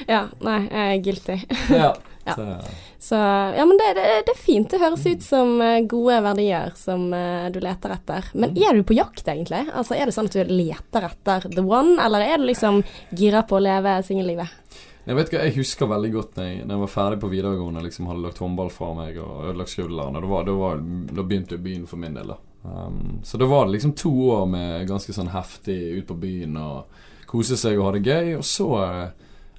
Ja, 0.09 0.25
nei, 0.43 0.59
jeg 0.65 0.99
er 0.99 1.07
guilty. 1.07 1.39
ja. 1.71 1.95
Ja. 2.25 2.57
Så, 2.99 3.15
ja, 3.15 3.65
men 3.69 3.77
det, 3.77 3.91
det, 3.95 4.05
det 4.25 4.33
er 4.33 4.39
fint. 4.41 4.71
Det 4.71 4.79
høres 4.81 5.03
ut 5.05 5.23
som 5.23 5.59
eh, 5.61 5.83
gode 5.85 6.23
verdier 6.25 6.71
som 6.79 7.11
eh, 7.13 7.51
du 7.53 7.59
leter 7.61 7.93
etter. 7.93 8.31
Men 8.33 8.55
er 8.57 8.79
du 8.79 8.81
på 8.89 8.97
jakt, 8.97 9.27
egentlig? 9.29 9.61
Altså, 9.77 9.93
Er 9.99 10.09
det 10.09 10.15
sånn 10.17 10.31
at 10.31 10.39
du 10.39 10.49
leter 10.49 11.05
etter 11.11 11.45
the 11.53 11.61
one, 11.61 11.99
eller 12.01 12.25
er 12.25 12.41
du 12.41 12.47
liksom 12.49 12.81
gira 13.13 13.45
på 13.45 13.59
å 13.59 13.63
leve 13.67 13.99
singellivet? 14.09 14.81
Jeg 15.05 15.19
vet 15.19 15.29
ikke, 15.29 15.45
jeg 15.51 15.57
husker 15.59 15.93
veldig 15.93 16.13
godt 16.15 16.41
når 16.41 16.49
jeg, 16.49 16.65
når 16.65 16.79
jeg 16.79 16.85
var 16.87 16.93
ferdig 16.95 17.21
på 17.21 17.33
videregående 17.35 17.83
og 17.83 17.87
liksom 17.91 18.09
hadde 18.09 18.25
lagt 18.25 18.41
håndball 18.41 18.73
fra 18.73 18.91
meg 18.97 19.21
og 19.21 19.51
ødelagt 19.51 19.75
skulderen. 19.75 20.17
Da, 20.17 20.25
var, 20.33 20.49
da, 20.49 20.57
var, 20.65 20.81
da 21.13 21.29
begynte 21.29 21.61
byen 21.61 21.85
for 21.91 22.01
min 22.01 22.17
del. 22.17 22.33
da 22.33 22.41
um, 22.65 23.21
Så 23.23 23.39
da 23.39 23.47
var 23.47 23.67
det 23.67 23.77
liksom 23.77 23.93
to 23.93 24.13
år 24.35 24.47
med 24.51 24.89
ganske 24.89 25.13
sånn 25.13 25.33
heftig 25.33 25.79
ut 26.01 26.09
på 26.09 26.19
byen 26.25 26.57
og 26.61 27.05
kose 27.31 27.59
seg 27.59 27.79
og 27.79 27.89
ha 27.89 27.95
det 27.97 28.05
gøy. 28.07 28.35
Og 28.39 28.45
så, 28.47 28.69
eh, 28.83 29.09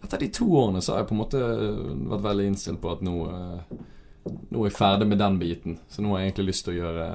etter 0.04 0.22
de 0.22 0.30
to 0.34 0.48
årene, 0.48 0.82
så 0.82 0.94
har 0.94 1.04
jeg 1.04 1.10
på 1.10 1.16
en 1.16 1.24
måte 1.24 1.42
vært 2.12 2.28
veldig 2.30 2.46
innstilt 2.52 2.82
på 2.82 2.96
at 2.96 3.06
nå 3.06 3.18
eh, 3.32 3.82
Nå 4.26 4.64
er 4.64 4.72
jeg 4.72 4.74
ferdig 4.74 5.06
med 5.06 5.20
den 5.22 5.36
biten. 5.38 5.76
Så 5.86 6.02
nå 6.02 6.10
har 6.10 6.24
jeg 6.24 6.32
egentlig 6.32 6.48
lyst 6.48 6.66
til 6.66 6.74
å 6.74 6.80
gjøre 6.80 7.10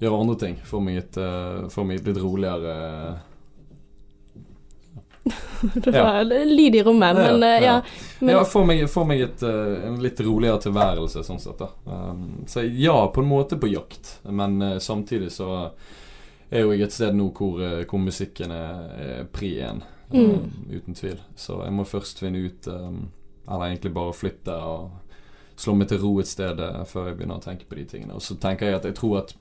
Gjøre 0.00 0.20
andre 0.24 0.34
ting. 0.40 0.56
Få 0.64 0.80
meg 0.82 0.96
eh, 1.20 1.82
meg 1.84 2.00
et 2.00 2.08
litt 2.08 2.18
roligere 2.18 2.74
Det 5.84 5.92
var 5.92 6.24
lyd 6.24 6.74
i 6.74 6.82
rommet, 6.82 7.16
Ja, 7.16 7.32
men 7.32 7.42
eh, 7.42 7.48
ja. 7.62 7.74
ja. 7.74 7.82
Men, 8.20 8.34
ja, 8.34 8.44
få 8.44 8.64
meg, 8.68 8.82
få 8.90 9.04
meg 9.08 9.20
et, 9.26 9.42
eh, 9.42 9.86
en 9.88 9.98
litt 10.02 10.20
roligere 10.20 10.60
tilværelse, 10.66 11.22
sånn 11.24 11.40
sett. 11.40 11.58
da 11.58 11.68
um, 11.84 12.44
Så 12.48 12.64
ja, 12.66 12.96
på 13.14 13.20
en 13.24 13.28
måte 13.30 13.56
på 13.60 13.68
jakt, 13.72 14.18
men 14.28 14.60
uh, 14.62 14.78
samtidig 14.78 15.30
så 15.32 15.70
er 16.50 16.64
jo 16.64 16.72
jeg 16.74 16.82
et 16.88 16.92
sted 16.96 17.14
nå 17.14 17.28
hvor, 17.36 17.60
hvor 17.86 18.00
musikken 18.02 18.50
er, 18.56 19.24
pri 19.32 19.54
én, 19.68 19.82
Mm. 20.10 20.30
um, 20.34 20.46
uten 20.74 20.94
tvil. 20.98 21.20
Så 21.38 21.60
jeg 21.62 21.72
må 21.72 21.84
først 21.86 22.18
finne 22.18 22.40
ut 22.48 22.66
um, 22.66 23.12
Eller 23.46 23.68
egentlig 23.68 23.92
bare 23.94 24.12
flytte 24.12 24.56
og 24.58 24.90
slå 25.54 25.76
meg 25.78 25.86
til 25.92 26.00
ro 26.02 26.16
et 26.18 26.26
sted 26.26 26.58
før 26.90 27.06
jeg 27.06 27.16
begynner 27.20 27.38
å 27.38 27.44
tenke 27.44 27.68
på 27.70 27.76
de 27.78 27.84
tingene. 27.84 28.16
Og 28.18 28.22
så 28.26 28.34
tenker 28.42 28.66
jeg 28.66 28.80
at 28.80 28.88
jeg 28.88 28.96
tror 28.98 29.20
at 29.20 29.34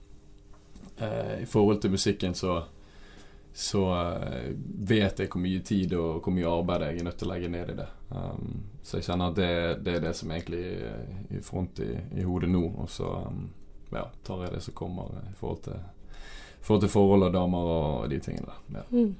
uh, 1.02 1.42
i 1.42 1.48
forhold 1.50 1.82
til 1.82 1.90
musikken 1.96 2.36
så 2.38 2.60
så 3.54 3.84
eh, 3.94 4.52
vet 4.88 5.20
jeg 5.20 5.30
hvor 5.32 5.42
mye 5.44 5.62
tid 5.66 5.94
og 5.98 6.24
hvor 6.24 6.34
mye 6.36 6.50
arbeid 6.50 6.86
jeg 6.86 7.00
er 7.00 7.08
nødt 7.10 7.18
til 7.20 7.30
å 7.30 7.32
legge 7.34 7.52
ned 7.52 7.72
i 7.74 7.78
det. 7.80 7.88
Um, 8.10 8.60
så 8.82 8.98
jeg 8.98 9.08
kjenner 9.10 9.32
at 9.32 9.40
det, 9.40 9.54
det 9.86 9.96
er 9.98 10.04
det 10.06 10.14
som 10.18 10.32
egentlig 10.34 10.62
er 10.90 11.08
i 11.36 11.42
front 11.46 11.82
i, 11.84 11.90
i 12.18 12.26
hodet 12.26 12.50
nå. 12.52 12.64
Og 12.80 12.92
så 12.94 13.10
um, 13.28 13.48
ja, 13.94 14.06
tar 14.26 14.46
jeg 14.46 14.54
det 14.56 14.62
som 14.66 14.78
kommer 14.78 15.18
i 15.26 15.34
forhold 15.40 15.64
til, 15.66 15.82
forhold 16.62 16.86
til 16.86 16.94
forhold 16.94 17.28
og 17.28 17.34
damer 17.36 17.74
og 17.74 18.14
de 18.14 18.22
tingene 18.24 18.48
der. 18.48 18.80
Ja. 18.80 18.86
Mm. 18.94 19.18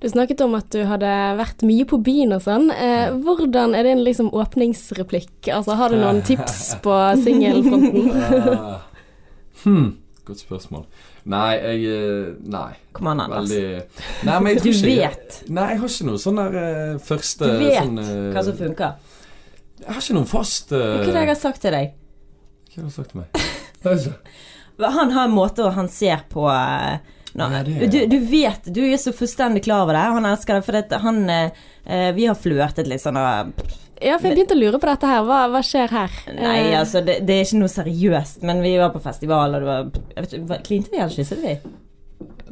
Du 0.00 0.10
snakket 0.10 0.42
om 0.44 0.54
at 0.58 0.68
du 0.74 0.82
hadde 0.84 1.10
vært 1.38 1.62
mye 1.64 1.86
på 1.88 1.96
byen 2.04 2.34
og 2.36 2.42
sånn. 2.44 2.68
Eh, 2.74 3.14
hvordan 3.24 3.72
er 3.78 3.86
din 3.88 4.02
liksom 4.04 4.28
åpningsreplikk? 4.36 5.48
Altså, 5.48 5.78
har 5.78 5.94
du 5.94 6.00
noen 6.02 6.20
tips 6.28 6.74
på 6.84 6.96
singelfronten? 7.22 8.10
Uh, 8.12 8.82
hmm, 9.64 9.86
godt 10.28 10.42
spørsmål. 10.42 10.84
Nei, 11.32 11.50
jeg 11.56 11.84
eh, 11.94 12.30
Nei. 12.54 12.70
Kom 12.96 13.10
an, 13.12 13.24
Anders. 13.24 13.50
Veldig 13.50 14.26
Nei, 14.28 14.38
men 14.40 14.48
jeg 14.52 14.60
Du 14.62 14.64
tror 14.64 14.78
ikke 14.78 14.94
vet. 15.02 15.40
Nei, 15.48 15.66
jeg 15.72 15.82
har 15.82 15.92
ikke 15.94 16.08
noe 16.10 16.22
sånn 16.24 16.40
der 16.40 16.58
eh, 16.62 16.94
første 17.10 17.50
Du 17.50 17.64
vet 17.64 17.78
sånn, 17.80 18.00
eh, 18.04 18.30
hva 18.34 18.44
som 18.46 18.58
funker. 18.60 19.12
Jeg 19.84 19.90
har 19.90 20.00
ikke 20.06 20.16
noen 20.16 20.30
fast 20.30 20.72
uh, 20.72 20.78
Hva 20.80 21.02
er 21.02 21.10
det 21.10 21.22
jeg 21.24 21.32
har 21.32 21.40
sagt 21.40 21.64
til 21.64 21.74
deg? 21.76 21.94
Hva 22.70 22.82
har 22.82 22.88
du 22.90 22.94
sagt 22.94 23.12
til 23.12 23.22
meg? 23.22 23.44
Jeg 23.84 23.90
vet 23.90 24.06
ikke. 24.08 24.36
Han 24.94 25.12
har 25.14 25.28
en 25.28 25.34
måte 25.34 25.66
han 25.76 25.88
ser 25.92 26.24
på 26.32 26.46
eh, 26.50 26.96
nå, 27.34 27.48
Nei, 27.50 27.62
det 27.66 27.74
er- 27.76 27.90
du, 27.92 27.98
du 28.14 28.18
vet, 28.30 28.68
du 28.74 28.80
er 28.86 28.96
så 28.98 29.12
fullstendig 29.14 29.64
klar 29.66 29.84
over 29.84 29.94
det. 29.98 30.04
Han 30.16 30.26
elsker 30.30 30.58
det, 30.58 30.64
for 30.66 31.00
han 31.04 31.20
eh, 31.30 31.64
eh, 31.84 32.10
Vi 32.16 32.26
har 32.30 32.38
flørtet 32.38 32.88
litt 32.90 33.02
sånn 33.02 33.18
og 33.20 33.54
Ja, 34.02 34.16
for 34.18 34.28
jeg 34.28 34.38
begynte 34.40 34.56
å 34.56 34.60
lure 34.62 34.80
på 34.82 34.88
dette 34.90 35.06
her. 35.10 35.22
Hva, 35.28 35.44
hva 35.52 35.62
skjer 35.64 35.92
her? 35.94 36.18
Nei, 36.34 36.58
Eh, 36.64 36.78
altså, 36.80 37.00
det, 37.04 37.20
det 37.28 37.38
er 37.38 37.46
ikke 37.46 37.60
noe 37.62 37.72
seriøst, 37.72 38.42
men 38.46 38.60
vi 38.64 38.74
var 38.80 38.90
på 38.94 39.02
festival, 39.04 39.54
og 39.54 39.62
det 39.64 39.68
var 39.70 39.88
jeg 40.14 40.26
vet 40.26 40.36
ikke, 40.40 40.60
Klinte 40.66 40.92
vi 40.94 41.00
eller 41.02 41.14
kysset 41.14 41.42
vi? 41.44 41.56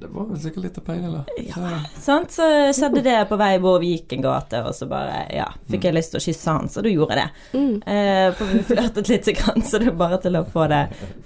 Det 0.02 0.08
var 0.10 0.24
vel 0.26 0.38
sikkert 0.42 0.64
litt 0.64 0.78
av 0.80 0.84
pein, 0.88 1.02
eller? 1.06 1.28
Ja. 1.46 1.76
Sant? 2.02 2.32
Så 2.34 2.42
skjedde 2.74 3.04
det 3.06 3.20
på 3.30 3.36
vei 3.38 3.52
hvor 3.62 3.76
vi 3.78 3.92
gikk 3.92 4.16
en 4.16 4.24
gate, 4.24 4.58
og 4.66 4.74
så 4.74 4.88
bare 4.90 5.20
Ja, 5.30 5.44
fikk 5.70 5.86
jeg 5.86 5.94
lyst 5.94 6.10
til 6.14 6.18
å 6.18 6.24
kysse 6.24 6.54
han, 6.56 6.70
så 6.72 6.82
da 6.82 6.90
gjorde 6.90 7.14
jeg 7.14 7.20
det. 7.22 7.60
Mm. 7.60 7.76
Eh, 7.94 8.24
for 8.34 8.50
vi 8.50 8.62
flørtet 8.66 9.12
litt, 9.12 9.30
grann, 9.38 9.62
så 9.62 9.78
det 9.78 9.92
er 9.92 10.00
bare 10.00 10.18
til 10.24 10.40
å 10.40 10.42
få 10.42 10.66
det, 10.72 10.80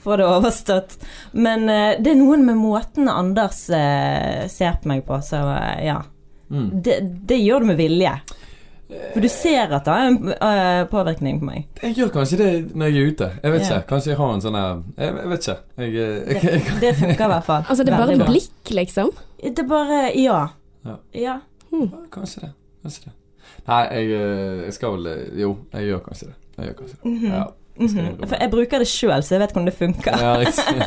få 0.04 0.18
det 0.20 0.28
overstått. 0.28 0.98
Men 1.32 1.64
eh, 1.72 1.94
det 2.04 2.12
er 2.12 2.20
noen 2.20 2.44
med 2.44 2.60
måten 2.60 3.08
Anders 3.08 3.62
eh, 3.72 4.44
ser 4.52 4.76
på 4.82 4.92
meg 4.92 5.06
på, 5.08 5.22
så 5.24 5.40
ja. 5.80 6.02
Mm. 6.52 6.68
Det, 6.84 7.00
det 7.32 7.40
gjør 7.40 7.64
du 7.64 7.72
med 7.72 7.80
vilje. 7.80 8.12
For 8.86 9.20
du 9.24 9.28
ser 9.28 9.72
at 9.74 9.84
det 9.86 9.94
har 9.94 10.06
en 10.12 10.28
eh, 10.32 10.84
påvirkning 10.90 11.40
på 11.40 11.48
meg. 11.48 11.64
Jeg 11.82 11.96
gjør 11.98 12.12
kanskje 12.14 12.38
det 12.38 12.50
når 12.78 12.92
jeg 12.92 12.96
er 13.02 13.10
ute. 13.10 13.28
Jeg 13.42 13.52
vet 13.56 13.64
ikke. 13.66 13.80
Kanskje 13.90 14.12
jeg 14.12 14.18
har 14.20 14.34
en 14.36 14.44
sånn 14.44 14.58
her 14.60 14.70
Jeg, 14.96 15.16
jeg 15.16 15.30
vet 15.32 15.46
ikke. 15.48 15.56
Jeg, 15.82 15.92
jeg, 15.96 16.28
Det, 16.28 16.52
jeg, 16.52 16.78
det 16.84 16.92
funker 17.00 17.24
i 17.26 17.30
hvert 17.34 17.48
fall. 17.48 17.66
Altså, 17.66 17.82
det 17.86 17.92
er 17.92 17.98
bare 17.98 18.14
Veldig 18.14 18.28
blikk, 18.30 18.72
liksom? 18.78 19.12
Det 19.42 19.64
er 19.64 19.68
bare 19.74 20.00
Ja. 20.14 20.40
Ja. 20.86 20.96
ja. 21.18 21.36
Kanskje 22.14 22.44
det. 22.46 22.52
Kanskje 22.86 23.08
det. 23.08 23.14
Nei, 23.66 23.82
jeg, 23.90 24.10
eh, 24.14 24.64
jeg 24.68 24.74
skal 24.78 24.94
vel 24.94 25.38
Jo, 25.42 25.52
jeg 25.74 25.90
gjør 25.90 26.02
kanskje 26.06 26.30
det. 26.30 26.36
Jeg 26.56 26.68
gjør 26.70 26.76
kanskje 26.82 26.96
det. 26.96 27.14
Mhm. 27.14 27.30
Ja. 27.34 27.44
Mm 27.44 27.62
Mhm. 27.76 28.22
For 28.24 28.36
jeg 28.40 28.48
bruker 28.50 28.80
det 28.80 28.86
sjøl, 28.88 29.20
så 29.20 29.34
jeg 29.34 29.40
vet 29.42 29.50
hvordan 29.52 29.66
det 29.68 29.74
funker. 29.76 30.14
Ja. 30.16 30.36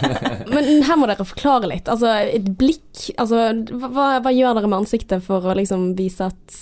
Men 0.56 0.84
her 0.88 0.98
må 0.98 1.06
dere 1.06 1.22
forklare 1.28 1.70
litt. 1.70 1.86
Altså, 1.92 2.10
et 2.34 2.48
blikk 2.58 3.12
Altså, 3.22 3.44
hva, 3.78 4.08
hva 4.24 4.32
gjør 4.34 4.58
dere 4.58 4.72
med 4.72 4.80
ansiktet 4.82 5.22
for 5.22 5.46
å 5.46 5.54
liksom 5.54 5.92
vise 6.00 6.26
at 6.32 6.58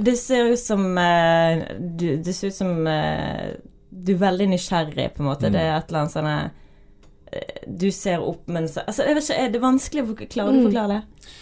Det 0.00 0.16
ser 0.18 0.52
ut 0.52 0.58
som 0.60 0.84
eh, 0.98 1.62
du, 1.80 2.16
Det 2.22 2.34
ser 2.34 2.48
ut 2.48 2.54
som 2.54 2.86
eh, 2.86 3.56
du 3.90 4.12
er 4.14 4.18
veldig 4.20 4.48
nysgjerrig, 4.52 5.08
på 5.14 5.22
en 5.22 5.28
måte. 5.30 5.48
Mm. 5.48 5.52
Det 5.52 5.60
er 5.64 5.76
et 5.78 5.88
eller 5.88 6.00
annet 6.04 6.12
sånn 6.12 6.28
eh, 6.28 7.66
Du 7.66 7.90
ser 7.92 8.22
opp, 8.24 8.46
men 8.48 8.68
så 8.68 8.84
Altså, 8.86 9.04
jeg 9.08 9.14
vet 9.18 9.24
ikke, 9.28 9.38
er 9.44 9.52
det 9.56 9.60
vanskelig 9.64 10.04
klarer 10.28 10.52
du 10.52 10.58
å 10.58 10.62
Mm. 10.62 10.66
forklare 10.70 10.88
det? 10.98 11.32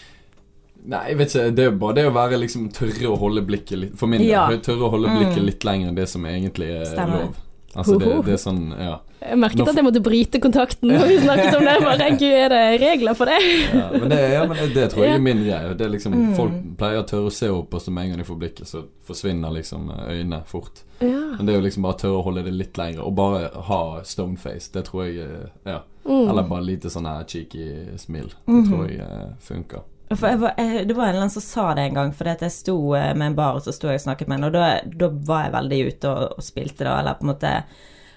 Nei, 0.87 1.01
jeg 1.09 1.17
vet 1.19 1.29
ikke. 1.35 1.55
Det 1.57 1.65
er 1.67 1.71
bare 1.83 1.95
det 1.95 2.05
å 2.07 2.13
være 2.15 2.39
liksom 2.39 2.69
tørre 2.73 3.09
å 3.11 3.17
holde 3.19 3.43
blikket 3.43 3.79
litt 3.79 3.97
For 3.99 4.07
min 4.07 4.21
del. 4.21 4.29
Ja. 4.31 4.47
Tørre 4.63 4.87
å 4.87 4.91
holde 4.93 5.09
blikket 5.11 5.41
Mm. 5.43 5.47
litt 5.47 5.65
lenger 5.65 5.89
enn 5.89 5.97
det 5.97 6.09
som 6.09 6.23
egentlig 6.25 6.69
er 6.81 6.85
Stemmer. 6.85 7.25
lov. 7.27 7.37
Altså 7.77 7.99
det, 8.01 8.09
det 8.27 8.33
er 8.33 8.41
sånn 8.41 8.63
Ja. 8.79 8.95
Jeg 9.27 9.39
merket 9.41 9.69
at 9.69 9.75
jeg 9.81 9.85
måtte 9.87 10.01
bryte 10.05 10.39
kontakten 10.41 10.91
når 10.93 11.07
vi 11.09 11.17
snakket 11.19 11.55
om 11.57 11.65
det. 11.67 11.75
Bare, 11.83 12.09
Gud, 12.21 12.35
er 12.37 12.49
det 12.53 12.81
regler 12.83 13.15
for 13.19 13.27
det? 13.27 13.39
ja 13.75 13.87
men, 13.93 14.09
det, 14.13 14.19
ja, 14.33 14.43
men 14.47 14.57
det, 14.75 14.85
tror 14.93 15.05
jeg 15.07 15.15
er 15.17 15.23
min 15.25 15.41
greie. 15.43 15.75
Det 15.75 15.87
er 15.87 15.91
liksom 15.95 16.15
Mm. 16.17 16.35
Folk 16.37 16.53
pleier 16.79 17.01
å 17.03 17.07
tørre 17.09 17.27
å 17.31 17.33
se 17.35 17.49
opp, 17.51 17.75
og 17.75 17.81
så 17.83 17.91
med 17.93 18.05
en 18.05 18.11
gang 18.15 18.19
de 18.23 18.25
får 18.29 18.39
blikket, 18.39 18.69
så 18.71 18.85
forsvinner 19.09 19.51
liksom 19.57 19.89
øynene 20.09 20.43
fort. 20.47 20.85
Ja. 21.01 21.09
Men 21.37 21.47
det 21.47 21.55
er 21.55 21.59
jo 21.61 21.65
liksom 21.67 21.83
bare 21.83 21.99
tørre 22.01 22.21
å 22.21 22.25
holde 22.25 22.45
det 22.47 22.55
litt 22.55 22.79
lenger, 22.79 23.03
og 23.05 23.15
bare 23.19 23.51
ha 23.69 23.81
stoneface. 24.05 24.71
Det 24.73 24.85
tror 24.89 25.05
jeg 25.07 25.19
eh, 25.27 25.51
Ja. 25.73 25.81
Mm. 26.07 26.29
Eller 26.31 26.43
bare 26.47 26.63
lite 26.63 26.89
sånn 26.93 27.07
her 27.11 27.25
cheeky 27.27 27.97
smil. 27.99 28.29
Det 28.47 28.53
Mhm. 28.55 28.69
tror 28.71 28.89
jeg 28.89 29.01
eh, 29.01 29.33
funker. 29.41 29.83
For 30.13 30.29
jeg 30.31 30.39
var, 30.39 30.55
jeg, 30.61 30.87
det 30.87 30.95
var 30.95 31.09
en 31.09 31.17
eller 31.17 31.25
annen 31.25 31.35
som 31.35 31.43
sa 31.43 31.67
det 31.75 31.89
en 31.89 31.99
gang, 31.99 32.15
fordi 32.15 32.35
at 32.37 32.47
jeg 32.47 32.55
sto 32.55 32.77
eh, 32.95 33.11
med 33.19 33.33
en 33.33 33.39
bar, 33.39 33.59
og 33.59 33.67
så 33.67 33.75
sto 33.75 33.91
jeg 33.91 33.99
og 33.99 34.07
snakket 34.07 34.31
med 34.31 34.39
en, 34.39 34.49
og 34.51 34.55
da, 34.55 34.69
da 34.87 35.11
var 35.27 35.49
jeg 35.49 35.55
veldig 35.57 35.83
ute 35.91 36.13
og, 36.13 36.39
og 36.39 36.47
spilte, 36.47 36.87
da, 36.87 37.01
eller 37.01 37.19
på 37.19 37.27
en 37.27 37.33
måte 37.33 37.53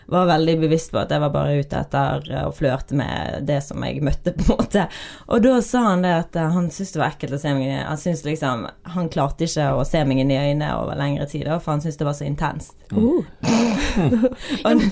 var 0.10 0.26
veldig 0.26 0.56
bevisst 0.60 0.92
på 0.92 0.98
at 0.98 1.12
jeg 1.14 1.22
var 1.22 1.34
bare 1.34 1.58
ute 1.62 1.80
etter 1.80 2.30
eh, 2.34 2.46
å 2.48 2.54
flørte 2.56 2.98
med 2.98 3.44
det 3.50 3.60
som 3.66 3.84
jeg 3.86 4.04
møtte, 4.06 4.34
på 4.38 4.46
en 4.46 4.62
måte. 4.64 4.86
Og 5.30 5.44
da 5.46 5.58
sa 5.66 5.84
han 5.92 6.06
det 6.06 6.14
at 6.24 6.40
eh, 6.40 6.54
han 6.56 6.70
syntes 6.74 6.96
det 6.96 7.04
var 7.04 7.14
ekkelt 7.14 7.38
å 7.38 7.42
se 7.42 7.54
meg 7.58 7.76
Han 7.86 8.02
syntes 8.02 8.26
liksom 8.26 8.66
Han 8.96 9.12
klarte 9.14 9.46
ikke 9.46 9.68
å 9.78 9.86
se 9.88 10.02
meg 10.10 10.24
inn 10.24 10.34
i 10.34 10.40
øynene 10.40 10.72
over 10.80 10.98
lengre 11.00 11.30
tid, 11.30 11.46
da, 11.50 11.60
for 11.62 11.76
han 11.76 11.86
syntes 11.86 12.00
det 12.02 12.10
var 12.10 12.18
så 12.18 12.26
intenst. 12.30 12.76
Oh. 12.94 13.22
Og, 14.66 14.90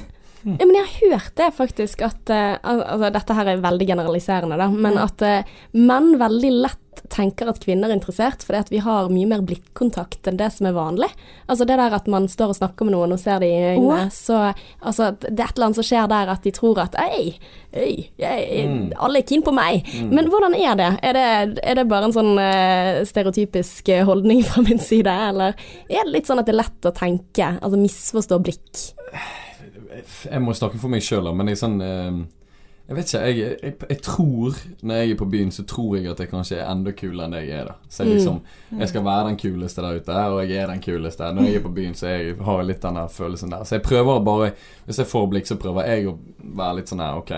Ja, 0.48 0.64
men 0.64 0.76
jeg 0.78 0.86
har 0.86 1.12
hørt 1.12 1.34
det 1.36 1.48
faktisk 1.58 2.04
at 2.06 2.30
Altså, 2.32 3.10
dette 3.12 3.36
her 3.36 3.50
er 3.52 3.64
veldig 3.64 3.88
generaliserende, 3.90 4.60
da, 4.62 4.70
men 4.72 5.00
at 5.02 5.24
eh, 5.26 5.56
menn 5.76 6.14
veldig 6.22 6.52
lett 6.62 6.84
tenker 7.14 7.50
at 7.52 7.60
kvinner 7.64 7.92
er 7.92 7.98
interessert, 7.98 8.44
fordi 8.46 8.60
at 8.60 8.72
vi 8.74 8.82
har 8.84 9.10
mye 9.14 9.28
mer 9.30 9.44
blikkontakt 9.46 10.28
enn 10.28 10.40
det 10.40 10.50
som 10.56 10.68
er 10.70 10.76
vanlig. 10.76 11.10
Altså 11.48 11.68
det 11.68 11.78
der 11.80 11.96
at 11.98 12.08
man 12.12 12.28
står 12.32 12.54
og 12.54 12.60
snakker 12.60 12.88
med 12.88 12.96
noen 12.96 13.16
og 13.16 13.22
ser 13.22 13.40
dem 13.44 13.52
i 13.54 13.74
øynene, 13.76 14.08
oh. 14.08 14.14
så 14.14 14.40
altså 14.82 15.12
det 15.22 15.38
er 15.38 15.48
et 15.50 15.58
eller 15.58 15.70
annet 15.70 15.80
som 15.80 15.88
skjer 15.88 16.10
der 16.12 16.34
at 16.34 16.44
de 16.44 16.54
tror 16.56 16.82
at 16.84 16.98
Ei, 17.08 17.38
ei, 17.74 18.10
ei 18.20 18.66
Mm. 18.68 18.92
alle 18.98 19.20
er 19.22 19.28
keen 19.28 19.44
på 19.46 19.54
meg. 19.54 19.86
Men 20.12 20.28
hvordan 20.32 20.56
er 20.58 20.76
det? 20.80 20.90
Er 21.04 21.14
det, 21.14 21.60
er 21.64 21.76
det 21.80 21.88
bare 21.88 22.10
en 22.10 22.16
sånn 22.16 22.34
uh, 22.40 23.04
stereotypisk 23.08 23.90
eh, 23.94 24.04
holdning 24.08 24.42
fra 24.48 24.64
min 24.66 24.80
side, 24.82 25.12
eller 25.30 25.54
er 25.90 26.04
det 26.04 26.14
litt 26.14 26.30
sånn 26.30 26.42
at 26.42 26.48
det 26.50 26.56
er 26.56 26.62
lett 26.64 26.90
å 26.90 26.94
tenke, 26.96 27.52
altså 27.62 27.80
misforstå 27.80 28.40
blikk? 28.44 28.88
Jeg 30.28 30.42
må 30.44 30.54
snakke 30.58 30.80
for 30.82 30.92
meg 30.94 31.02
sjøl, 31.06 31.30
men 31.34 31.50
jeg 31.50 31.58
er 31.58 31.62
sånn 31.62 31.78
eh, 31.82 32.18
Jeg 32.88 32.96
vet 32.96 33.10
ikke. 33.14 33.24
Jeg, 33.26 33.58
jeg, 33.64 33.74
jeg 33.90 34.02
tror 34.02 34.60
Når 34.82 34.96
jeg 34.96 35.12
er 35.12 35.20
på 35.20 35.26
byen, 35.26 35.52
så 35.52 35.66
tror 35.68 35.98
jeg 35.98 36.08
at 36.08 36.20
jeg 36.24 36.30
kanskje 36.32 36.62
er 36.62 36.70
enda 36.72 36.94
kulere 36.96 37.28
enn 37.28 37.36
det 37.36 37.44
jeg 37.44 37.60
er. 37.60 37.66
da 37.72 37.76
Så 37.90 38.04
jeg 38.04 38.14
liksom 38.14 38.40
Jeg 38.80 38.90
skal 38.94 39.06
være 39.06 39.28
den 39.28 39.42
kuleste 39.42 39.84
der 39.84 40.00
ute, 40.00 40.16
og 40.16 40.40
jeg 40.46 40.62
er 40.62 40.72
den 40.72 40.82
kuleste. 40.82 41.34
Når 41.34 41.50
jeg 41.50 41.60
er 41.60 41.68
på 41.68 41.76
byen, 41.76 41.96
så 41.96 42.08
jeg 42.08 42.40
har 42.40 42.64
jeg 42.64 42.72
litt 42.72 42.82
den 42.88 43.02
der 43.02 43.12
følelsen 43.12 43.52
der. 43.52 43.64
Så 43.64 43.76
jeg 43.76 43.82
prøver 43.82 44.24
bare 44.24 44.52
Hvis 44.86 45.00
jeg 45.04 45.08
får 45.08 45.28
blikk, 45.28 45.48
så 45.48 45.60
prøver 45.60 45.92
jeg 45.92 46.08
å 46.08 46.18
være 46.40 46.80
litt 46.80 46.90
sånn 46.94 47.04
her 47.04 47.20
Ok, 47.20 47.36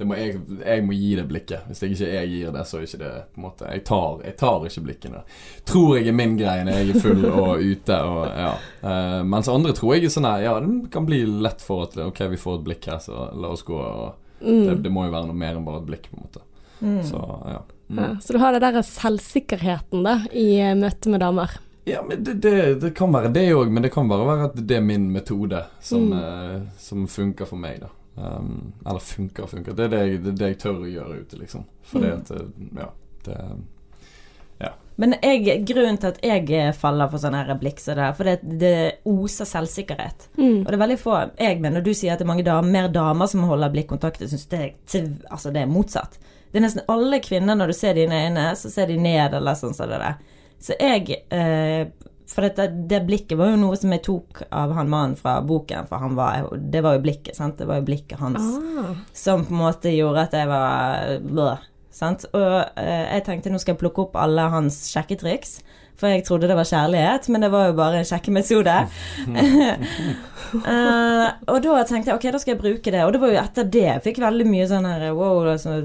det 0.00 0.06
må 0.08 0.16
jeg, 0.16 0.38
jeg 0.64 0.84
må 0.84 0.94
gi 0.96 1.10
det 1.16 1.26
blikket. 1.28 1.66
Hvis 1.68 1.82
ikke 1.84 2.06
jeg 2.08 2.28
gir 2.28 2.52
det, 2.52 2.62
så 2.68 2.78
er 2.78 2.86
ikke 2.86 3.00
det 3.02 3.16
på 3.34 3.40
en 3.40 3.44
måte 3.44 3.72
Jeg 3.72 3.84
tar, 3.88 4.22
jeg 4.24 4.36
tar 4.40 4.64
ikke 4.68 4.84
blikkene. 4.86 5.20
Tror 5.68 5.98
jeg 5.98 6.08
er 6.08 6.16
min 6.16 6.38
greie 6.40 6.64
når 6.64 6.78
jeg 6.78 6.94
er 6.94 7.04
full 7.04 7.26
og 7.28 7.60
ute 7.60 7.98
og 8.04 8.22
ja. 8.28 8.54
uh, 8.84 9.20
mens 9.28 9.48
andre 9.52 9.74
tror 9.76 9.96
jeg 9.96 10.08
er 10.08 10.12
sånn 10.12 10.28
her 10.28 10.44
Ja, 10.44 10.54
det 10.60 10.88
kan 10.92 11.08
bli 11.08 11.24
lett 11.24 11.64
for 11.64 11.88
at 11.88 11.96
Ok, 12.00 12.24
vi 12.32 12.40
får 12.40 12.60
et 12.60 12.66
blikk 12.68 12.88
her, 12.92 13.00
så 13.04 13.30
la 13.36 13.52
oss 13.52 13.64
gå. 13.64 13.76
Og 13.76 14.29
Mm. 14.40 14.62
det, 14.66 14.76
det 14.82 14.90
må 14.92 15.04
jo 15.06 15.12
være 15.12 15.26
noe 15.28 15.36
mer 15.36 15.54
enn 15.58 15.64
bare 15.66 15.82
et 15.82 15.86
blikk, 15.90 16.10
på 16.10 16.16
en 16.16 16.24
måte. 16.26 16.40
mm. 16.80 17.02
Så 17.10 17.20
ja. 17.50 17.60
Mm. 17.90 17.98
Ja, 17.98 18.08
så 18.22 18.32
du 18.32 18.38
har 18.38 18.52
det 18.54 18.60
der 18.62 18.82
selvsikkerheten 18.86 20.04
da, 20.06 20.18
i 20.32 20.60
eh, 20.60 20.74
møte 20.78 21.10
med 21.10 21.20
damer. 21.20 21.50
Ja, 21.88 22.02
men 22.06 22.22
det, 22.24 22.34
det, 22.44 22.52
det 22.82 22.90
kan 22.94 23.10
være 23.12 23.32
det 23.34 23.48
òg, 23.56 23.70
men 23.72 23.82
det 23.82 23.90
kan 23.92 24.08
bare 24.08 24.26
være 24.28 24.44
at 24.50 24.60
det 24.68 24.76
er 24.76 24.84
min 24.84 25.08
metode 25.12 25.64
som, 25.82 26.10
Mm. 26.12 26.12
eh, 26.20 26.60
som 26.78 27.06
funker 27.08 27.46
for 27.48 27.56
meg, 27.58 27.80
da. 27.80 27.88
Um, 28.20 28.72
eller 28.84 29.00
funker 29.00 29.44
og 29.46 29.50
funker. 29.50 29.72
Det 29.74 29.84
er 29.86 29.88
det, 29.94 30.00
jeg, 30.06 30.22
det 30.24 30.32
er 30.34 30.38
det 30.40 30.48
jeg 30.50 30.58
tør 30.60 30.80
å 30.84 30.88
gjøre 30.90 31.20
ute, 31.22 31.38
liksom. 31.40 31.64
Fordi 31.82 32.06
Mm. 32.10 32.20
at 32.20 32.30
eh, 32.30 32.48
Ja. 32.76 32.88
Det 33.24 33.36
Men 35.00 35.14
jeg, 35.24 35.62
grunnen 35.68 35.96
til 36.00 36.10
at 36.12 36.18
jeg 36.24 36.74
faller 36.76 37.08
for 37.08 37.22
sånne 37.22 37.40
her 37.46 37.56
blikk 37.60 37.78
som 37.80 37.94
det 37.96 38.02
der, 38.02 38.16
for 38.18 38.28
det, 38.28 38.58
det 38.60 38.72
oser 39.08 39.48
selvsikkerhet. 39.48 40.26
Mm. 40.36 40.58
Og 40.60 40.68
det 40.68 40.76
er 40.76 40.82
veldig 40.82 40.98
få 41.00 41.14
Jeg 41.40 41.60
mener, 41.64 41.80
du 41.80 41.94
sier 41.96 42.12
at 42.12 42.20
det 42.20 42.26
er 42.26 42.32
mange 42.34 42.44
damer, 42.44 42.68
mer 42.74 42.90
damer 42.92 43.30
som 43.32 43.46
holder 43.48 43.72
blikkontakt. 43.72 44.20
Jeg 44.20 44.34
syns 44.34 44.44
det, 44.52 44.74
altså 45.30 45.52
det 45.54 45.62
er 45.64 45.72
motsatt. 45.72 46.18
Det 46.50 46.58
er 46.60 46.66
nesten 46.66 46.84
alle 46.90 47.20
kvinner, 47.24 47.56
når 47.56 47.72
du 47.72 47.76
ser 47.78 47.96
dine 47.96 48.24
øyne, 48.26 48.44
så 48.58 48.68
ser 48.72 48.90
de 48.90 48.98
ned, 49.00 49.34
eller 49.38 49.56
sånn 49.56 49.72
som 49.76 49.88
det 49.88 50.02
der. 50.02 50.20
Så 50.60 50.76
jeg 50.76 51.22
eh, 51.32 51.88
For 52.30 52.44
dette, 52.46 52.68
det 52.90 53.00
blikket 53.08 53.38
var 53.40 53.48
jo 53.50 53.56
noe 53.58 53.78
som 53.80 53.90
jeg 53.90 54.04
tok 54.06 54.42
av 54.54 54.70
han 54.76 54.90
mannen 54.92 55.16
fra 55.18 55.38
boken, 55.42 55.88
for 55.88 55.98
han 56.04 56.12
var 56.18 56.50
Det 56.60 56.82
var 56.84 56.98
jo 56.98 57.02
blikket, 57.08 57.34
sant. 57.38 57.56
Det 57.58 57.66
var 57.66 57.80
jo 57.80 57.86
blikket 57.88 58.20
hans 58.20 58.44
Ah. 58.44 58.92
som 59.12 59.42
på 59.46 59.54
en 59.56 59.62
måte 59.64 59.90
gjorde 59.96 60.28
at 60.28 60.36
jeg 60.38 60.46
var 60.52 61.16
blø, 61.24 61.48
sant? 62.00 62.26
Og 62.36 62.56
eh, 62.80 63.06
jeg 63.16 63.26
tenkte 63.28 63.52
nå 63.52 63.60
skal 63.60 63.76
jeg 63.76 63.82
plukke 63.84 64.06
opp 64.06 64.18
alle 64.20 64.48
hans 64.52 64.82
sjekketriks. 64.92 65.60
For 66.00 66.08
jeg 66.08 66.24
trodde 66.24 66.48
det 66.48 66.56
var 66.56 66.64
kjærlighet, 66.64 67.26
men 67.28 67.42
det 67.44 67.50
var 67.52 67.66
jo 67.68 67.74
bare 67.76 67.98
en 68.00 68.06
sjekkemetode. 68.08 68.76
uh, 69.28 71.26
og 71.52 71.58
da 71.60 71.82
tenkte 71.84 72.08
jeg 72.08 72.16
ok, 72.16 72.26
da 72.32 72.40
skal 72.40 72.54
jeg 72.54 72.62
bruke 72.62 72.94
det. 72.94 73.02
Og 73.04 73.12
det 73.12 73.20
var 73.20 73.34
jo 73.34 73.40
etter 73.42 73.68
det 73.76 73.84
jeg 73.84 74.04
fikk 74.06 74.22
veldig 74.24 74.46
mye 74.48 74.68
sånn 74.70 74.88
her 74.88 75.10
wow, 75.12 75.42
altså, 75.52 75.82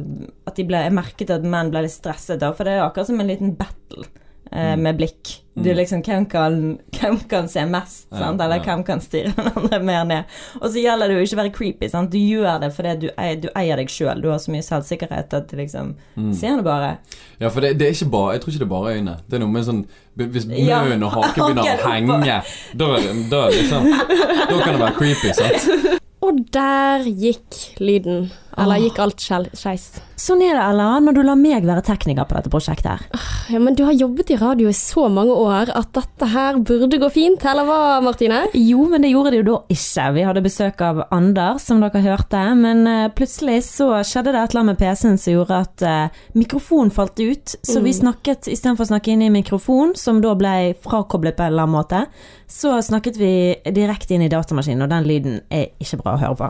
at 0.47 0.61
ble, 0.63 0.85
Jeg 0.87 0.95
merket 0.95 1.35
at 1.35 1.43
menn 1.43 1.73
ble 1.73 1.83
litt 1.83 1.97
stresset 1.97 2.39
da, 2.39 2.53
for 2.55 2.63
det 2.63 2.77
er 2.77 2.85
akkurat 2.85 3.11
som 3.11 3.19
en 3.19 3.33
liten 3.33 3.57
battle 3.59 4.07
eh, 4.55 4.75
med 4.79 4.97
blikk. 5.01 5.41
Du 5.55 5.69
liksom, 5.71 6.01
hvem 6.03 6.25
kan, 6.27 6.55
hvem 6.97 7.15
kan 7.31 7.45
se 7.47 7.61
mest, 7.71 8.09
Ja, 8.11 8.17
sant? 8.25 8.41
eller 8.43 8.57
ja. 8.59 8.63
hvem 8.65 8.81
kan 8.83 8.99
styre 8.99 9.29
den 9.37 9.45
andre 9.55 9.77
mer 9.87 10.01
ned? 10.09 10.33
Og 10.59 10.65
så 10.73 10.81
gjelder 10.83 11.07
det 11.07 11.15
jo 11.15 11.21
ikke 11.23 11.37
å 11.37 11.39
være 11.39 11.53
creepy, 11.55 11.87
sant? 11.93 12.09
du 12.11 12.17
gjør 12.19 12.57
det 12.65 12.69
fordi 12.75 12.95
du, 13.05 13.07
eier- 13.15 13.39
du 13.39 13.47
eier 13.55 13.79
deg 13.79 13.87
sjøl. 13.93 14.19
Du 14.23 14.27
har 14.33 14.41
så 14.43 14.51
mye 14.51 14.65
selvsikkerhet 14.67 15.31
at 15.37 15.47
du 15.47 15.55
liksom 15.61 15.93
Ser 16.35 16.57
det 16.59 16.65
bare. 16.67 16.89
Ja, 17.39 17.47
for 17.49 17.63
det, 17.63 17.77
det 17.79 17.87
er 17.87 17.95
ikke 17.95 18.09
bare 18.17 18.33
Jeg 18.35 18.41
tror 18.43 18.51
ikke 18.51 18.63
det 18.65 18.67
er 18.67 18.73
bare 18.75 18.95
øyne. 18.97 19.15
Det 19.29 19.37
er 19.39 19.43
noe 19.45 19.53
med 19.55 19.63
sånn 19.69 19.81
Hvis 20.19 20.49
Ja, 20.59 20.81
munnen 20.83 21.07
og 21.07 21.15
haken 21.15 21.39
begynner 21.55 21.71
å 21.71 21.89
henge, 21.93 22.41
da, 22.75 22.89
da, 23.31 23.41
liksom, 23.55 23.87
da 23.91 24.59
kan 24.59 24.73
det 24.75 24.81
være 24.83 24.95
creepy, 24.99 25.31
sant? 25.39 25.69
Og 26.25 26.39
der 26.55 27.03
gikk 27.05 27.57
lyden. 27.79 28.31
Eller 28.57 28.83
gikk 28.83 28.99
alt 29.03 29.21
skeis. 29.21 29.89
Sånn 30.15 30.39
er 30.45 30.55
det, 30.55 30.63
Ella, 30.63 30.95
når 31.03 31.17
du 31.17 31.21
lar 31.27 31.35
meg 31.35 31.65
være 31.67 31.83
tekniker 31.83 32.27
på 32.27 32.37
dette 32.37 32.51
prosjektet 32.51 32.87
her. 32.87 33.25
Ja, 33.51 33.59
men 33.61 33.75
du 33.75 33.83
har 33.85 33.93
jobbet 33.93 34.31
i 34.31 34.37
radio 34.39 34.69
i 34.71 34.75
så 34.75 35.09
mange 35.11 35.35
år 35.35 35.69
at 35.75 35.91
dette 35.93 36.29
her 36.31 36.55
burde 36.63 36.99
gå 37.01 37.09
fint, 37.11 37.43
eller 37.45 37.67
hva, 37.67 37.79
Martine? 38.01 38.45
Jo, 38.55 38.85
men 38.89 39.03
det 39.03 39.11
gjorde 39.11 39.33
det 39.33 39.41
jo 39.41 39.47
da 39.49 39.57
ikke. 39.75 40.05
Vi 40.15 40.23
hadde 40.25 40.43
besøk 40.45 40.81
av 40.87 41.03
Anders, 41.13 41.65
som 41.67 41.83
dere 41.83 42.01
hørte. 42.05 42.41
Men 42.55 42.85
eh, 42.87 43.09
plutselig 43.15 43.59
så 43.67 43.89
skjedde 44.07 44.31
det 44.31 44.39
et 44.39 44.55
eller 44.55 44.63
annet 44.63 44.79
med 44.79 44.81
PC-en 44.81 45.19
som 45.19 45.35
gjorde 45.35 45.59
at 45.65 45.85
uh, 45.85 46.23
mikrofonen 46.37 46.93
falt 46.95 47.19
ut. 47.19 47.57
Så 47.59 47.83
vi 47.83 47.93
snakket, 47.95 48.47
istedenfor 48.51 48.87
å 48.87 48.91
snakke 48.93 49.11
inn 49.13 49.25
i 49.25 49.31
mikrofon, 49.33 49.93
som 49.99 50.23
da 50.23 50.31
ble 50.39 50.55
frakoblet 50.85 51.35
på 51.35 51.43
en 51.45 51.53
eller 51.53 51.67
annen 51.67 51.75
måte, 51.75 52.05
så 52.47 52.77
snakket 52.85 53.17
vi 53.17 53.33
direkte 53.73 54.15
inn 54.15 54.23
i 54.25 54.29
datamaskinen, 54.31 54.85
og 54.85 54.91
den 54.91 55.07
lyden 55.09 55.39
er 55.49 55.71
ikke 55.81 55.99
bra 56.03 56.15
å 56.15 56.21
høre 56.21 56.39
på. 56.39 56.49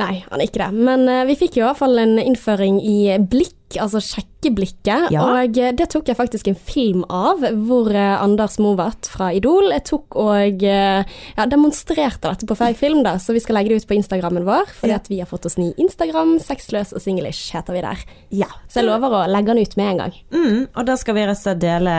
Nei, 0.00 0.22
han 0.30 0.38
er 0.40 0.48
ikke 0.48 0.64
det. 0.64 0.84
Men 0.90 1.06
uh, 1.10 1.22
vi 1.28 1.36
fikk 1.38 1.41
jo 1.50 1.64
i 1.64 1.66
hvert 1.66 1.80
fall 1.80 1.98
en 1.98 2.14
innføring 2.22 2.78
i 2.86 3.16
blikk, 3.18 3.78
altså 3.80 3.98
sjekkeblikket. 4.04 5.08
Ja. 5.14 5.24
Og 5.24 5.58
eh, 5.58 5.72
det 5.74 5.88
tok 5.90 6.10
jeg 6.10 6.18
faktisk 6.18 6.50
en 6.50 6.58
film 6.58 7.02
av, 7.08 7.42
hvor 7.66 7.90
eh, 7.90 8.14
Anders 8.20 8.58
Movert 8.62 9.08
fra 9.10 9.32
Idol 9.34 9.72
jeg 9.72 9.84
tok 9.88 10.18
og 10.20 10.62
eh, 10.68 11.02
ja, 11.38 11.48
demonstrerte 11.50 12.28
dette 12.30 12.48
på 12.48 12.58
feil 12.58 12.76
film, 12.78 13.02
da. 13.06 13.16
Så 13.18 13.34
vi 13.34 13.42
skal 13.42 13.58
legge 13.58 13.72
det 13.72 13.82
ut 13.82 13.88
på 13.90 13.98
Instagrammen 13.98 14.46
vår, 14.46 14.70
fordi 14.78 14.96
at 14.96 15.10
vi 15.10 15.18
har 15.22 15.30
fått 15.30 15.48
oss 15.50 15.58
ny 15.58 15.72
Instagram. 15.82 16.36
Sexløs 16.44 16.94
og 16.94 17.02
singlish 17.02 17.56
heter 17.56 17.76
vi 17.76 17.84
der. 17.84 18.06
Ja. 18.44 18.50
Så 18.68 18.82
jeg 18.82 18.90
lover 18.90 19.22
å 19.22 19.26
legge 19.30 19.52
den 19.52 19.66
ut 19.66 19.76
med 19.80 19.92
en 19.94 20.02
gang. 20.04 20.16
Mm, 20.36 20.62
og 20.70 20.88
da 20.88 20.98
skal 21.00 21.18
vi 21.18 21.26
rett 21.26 21.40
og 21.40 21.44
slett 21.44 21.62
dele 21.64 21.98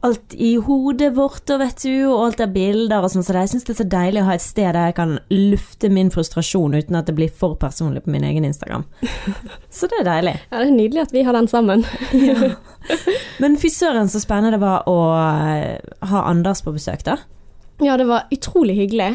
alt 0.00 0.34
i 0.34 0.54
hodet 0.56 1.10
vårt, 1.16 1.44
og 1.52 1.60
vet 1.60 1.82
du, 1.84 1.94
og 2.08 2.22
alt 2.24 2.40
av 2.40 2.52
bilder 2.54 3.04
og 3.04 3.12
sånn, 3.12 3.24
så 3.26 3.34
jeg 3.36 3.50
syns 3.52 3.66
det 3.66 3.74
er 3.74 3.78
så 3.82 3.88
deilig 3.92 4.22
å 4.22 4.28
ha 4.30 4.36
et 4.38 4.44
sted 4.44 4.70
der 4.72 4.88
jeg 4.88 4.96
kan 4.96 5.16
lufte 5.28 5.90
min 5.92 6.12
frustrasjon 6.14 6.76
uten 6.78 6.96
at 6.96 7.10
det 7.10 7.16
blir 7.18 7.32
for 7.42 7.58
personlig 7.60 8.06
på 8.06 8.14
min 8.14 8.24
egen 8.24 8.46
Instagram. 8.48 8.86
Så 9.76 9.90
det 9.90 10.00
er 10.00 10.08
deilig. 10.08 10.36
Ja, 10.48 10.62
det 10.62 10.66
er 10.66 10.76
nydelig 10.76 11.02
at 11.04 11.12
vi 11.14 11.24
har 11.26 11.36
den 11.36 11.50
sammen. 11.52 11.84
Men 13.42 13.58
fy 13.60 13.70
søren 13.72 14.08
så 14.08 14.22
spennende 14.22 14.56
det 14.56 14.62
var 14.62 14.88
å 14.88 14.96
eh, 15.16 15.76
ha 16.10 16.24
Anders 16.30 16.64
på 16.64 16.72
besøk, 16.74 17.04
da. 17.06 17.18
Ja, 17.80 17.96
det 18.00 18.08
var 18.08 18.26
utrolig 18.32 18.76
hyggelig. 18.80 19.14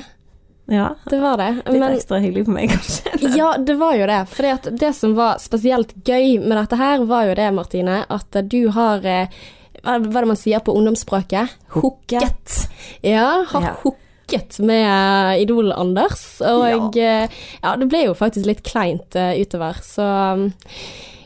Ja. 0.69 0.95
Det 1.09 1.17
var 1.21 1.37
det. 1.37 1.51
Litt 1.65 1.73
Men 1.75 1.83
ekstra 1.93 2.21
hyggelig 2.21 2.45
for 2.47 2.55
meg, 2.55 2.71
kanskje. 2.73 3.33
Ja, 3.37 3.51
det 3.61 3.75
var 3.77 3.97
jo 3.97 4.07
det. 4.09 4.21
For 4.31 4.71
det 4.81 4.93
som 4.97 5.13
var 5.17 5.41
spesielt 5.41 5.93
gøy 6.05 6.39
med 6.41 6.57
dette 6.57 6.79
her, 6.79 7.05
var 7.05 7.27
jo 7.29 7.35
det, 7.37 7.51
Martine, 7.53 7.99
at 8.09 8.39
du 8.49 8.61
har 8.73 9.05
eh, 9.05 9.43
Hva 9.83 9.97
er 9.99 10.05
det 10.25 10.31
man 10.31 10.39
sier 10.39 10.63
på 10.65 10.75
ungdomsspråket? 10.77 11.55
Hooket. 11.75 12.57
Ja, 13.05 13.43
har 13.51 13.61
Ja. 13.69 13.73
hooket 13.83 14.59
med 14.59 14.85
eh, 14.85 15.41
Idol-Anders. 15.45 16.25
Og 16.41 16.95
ja. 16.97 17.27
ja, 17.63 17.75
det 17.77 17.89
ble 17.91 18.05
jo 18.07 18.15
faktisk 18.17 18.45
litt 18.49 18.63
kleint 18.65 19.15
eh, 19.19 19.35
utover, 19.41 19.77
så 19.83 20.07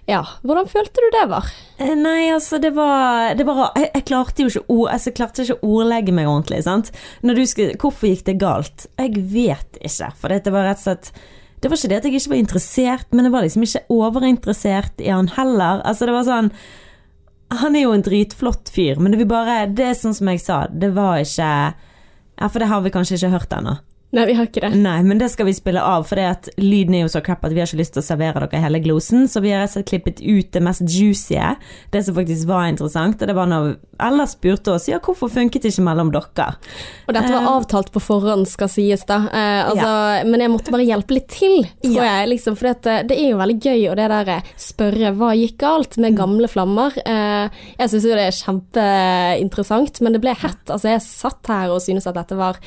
ja. 0.10 0.24
Hvordan 0.42 0.66
følte 0.70 1.04
du 1.04 1.10
det 1.14 1.26
var? 1.30 1.48
Eh, 1.78 1.94
Nei, 1.98 2.30
altså, 2.34 2.58
det 2.62 2.72
var, 2.74 3.36
det 3.38 3.46
var 3.48 3.68
jeg, 3.78 3.92
jeg 3.94 4.06
klarte 4.10 4.46
jo 4.46 4.50
ikke 4.52 4.64
å 4.74 4.88
altså, 4.90 5.14
å 5.54 5.60
ordlegge 5.70 6.16
meg 6.16 6.30
ordentlig, 6.30 6.64
sant. 6.66 6.90
Skulle, 7.22 7.76
hvorfor 7.78 8.10
gikk 8.10 8.26
det 8.26 8.40
galt? 8.42 8.88
Jeg 8.98 9.22
vet 9.30 9.78
ikke, 9.84 10.10
for 10.18 10.34
det 10.34 10.54
var 10.56 10.66
rett 10.72 10.82
og 10.82 10.88
slett 10.88 11.12
Det 11.62 11.70
var 11.70 11.78
ikke 11.78 11.92
det 11.92 11.98
at 12.00 12.06
jeg 12.08 12.16
ikke 12.18 12.32
var 12.34 12.42
interessert, 12.42 13.08
men 13.12 13.28
jeg 13.28 13.34
var 13.36 13.46
liksom 13.46 13.66
ikke 13.68 13.86
overinteressert 13.92 15.02
i 15.04 15.10
han 15.12 15.28
heller. 15.36 15.82
Altså, 15.86 16.08
det 16.10 16.16
var 16.16 16.28
sånn 16.28 16.54
Han 17.50 17.76
er 17.76 17.88
jo 17.88 17.94
en 17.96 18.06
dritflott 18.06 18.70
fyr, 18.70 19.00
men 19.02 19.16
det, 19.16 19.26
bare, 19.30 19.64
det 19.74 19.88
er 19.90 19.96
sånn 19.98 20.14
som 20.14 20.30
jeg 20.30 20.42
sa, 20.44 20.64
det 20.70 20.92
var 20.98 21.24
ikke 21.24 21.50
Ja, 22.40 22.48
for 22.48 22.62
det 22.62 22.70
har 22.70 22.84
vi 22.86 22.92
kanskje 22.94 23.18
ikke 23.18 23.34
hørt 23.34 23.54
ennå. 23.58 23.74
Nei, 24.12 24.24
vi 24.26 24.34
har 24.34 24.48
ikke 24.50 24.64
det. 24.64 24.72
Nei, 24.82 24.98
men 25.06 25.20
det 25.22 25.28
skal 25.30 25.46
vi 25.46 25.54
spille 25.54 25.82
av, 25.86 26.04
for 26.10 26.18
det 26.18 26.24
at 26.26 26.48
lyden 26.58 26.96
er 26.98 27.04
jo 27.04 27.12
så 27.14 27.22
crap 27.22 27.44
at 27.46 27.54
vi 27.54 27.60
har 27.62 27.68
ikke 27.70 27.78
lyst 27.78 27.94
til 27.94 28.02
å 28.02 28.08
servere 28.08 28.48
dere 28.50 28.62
hele 28.64 28.80
glosen, 28.82 29.28
så 29.30 29.38
vi 29.44 29.52
har 29.54 29.62
rett 29.62 29.70
og 29.70 29.76
slett 29.78 29.90
klippet 29.92 30.24
ut 30.26 30.50
det 30.56 30.64
mest 30.66 30.82
juicy, 30.90 31.38
det 31.94 32.02
som 32.08 32.16
faktisk 32.18 32.48
var 32.50 32.72
interessant, 32.72 33.22
og 33.22 33.30
det 33.30 33.36
var 33.38 33.52
når 33.52 33.76
Ella 34.00 34.24
spurte 34.32 34.72
oss 34.78 34.88
ja, 34.88 34.96
hvorfor 35.04 35.28
funket 35.30 35.62
det 35.66 35.74
ikke 35.74 35.84
mellom 35.84 36.10
dere? 36.16 36.48
Og 37.06 37.14
dette 37.14 37.30
var 37.34 37.44
Eh, 37.44 37.50
avtalt 37.52 37.92
på 37.94 38.00
forhånd, 38.02 38.48
skal 38.48 38.70
sies 38.72 39.04
da. 39.06 39.18
Eh, 39.28 39.70
altså, 39.70 40.26
Men 40.30 40.40
jeg 40.42 40.52
måtte 40.54 40.72
bare 40.74 40.86
hjelpe 40.88 41.14
litt 41.18 41.28
til, 41.28 41.66
tror 41.84 41.96
Ja. 42.00 42.06
jeg. 42.24 42.30
Liksom, 42.34 42.56
for 42.58 42.72
det, 42.74 42.94
det 43.10 43.18
er 43.20 43.30
jo 43.34 43.38
veldig 43.42 43.58
gøy 43.60 43.86
å 43.92 43.96
det 44.00 44.08
der 44.10 44.32
eh, 44.38 44.50
spørre 44.58 45.12
hva 45.20 45.34
gikk 45.36 45.58
galt 45.62 45.98
med 46.00 46.16
gamle 46.18 46.48
flammer. 46.48 46.96
Eh, 47.06 47.50
jeg 47.78 47.90
syns 47.92 48.08
jo 48.08 48.16
det 48.16 48.26
er 48.30 48.40
kjempeinteressant, 48.40 50.02
men 50.02 50.16
det 50.16 50.22
ble 50.24 50.34
hett. 50.34 50.64
Altså, 50.72 50.94
jeg 50.94 51.04
satt 51.06 51.52
her 51.52 51.74
og 51.76 51.82
synes 51.84 52.08
at 52.10 52.18
dette 52.18 52.38
var 52.40 52.60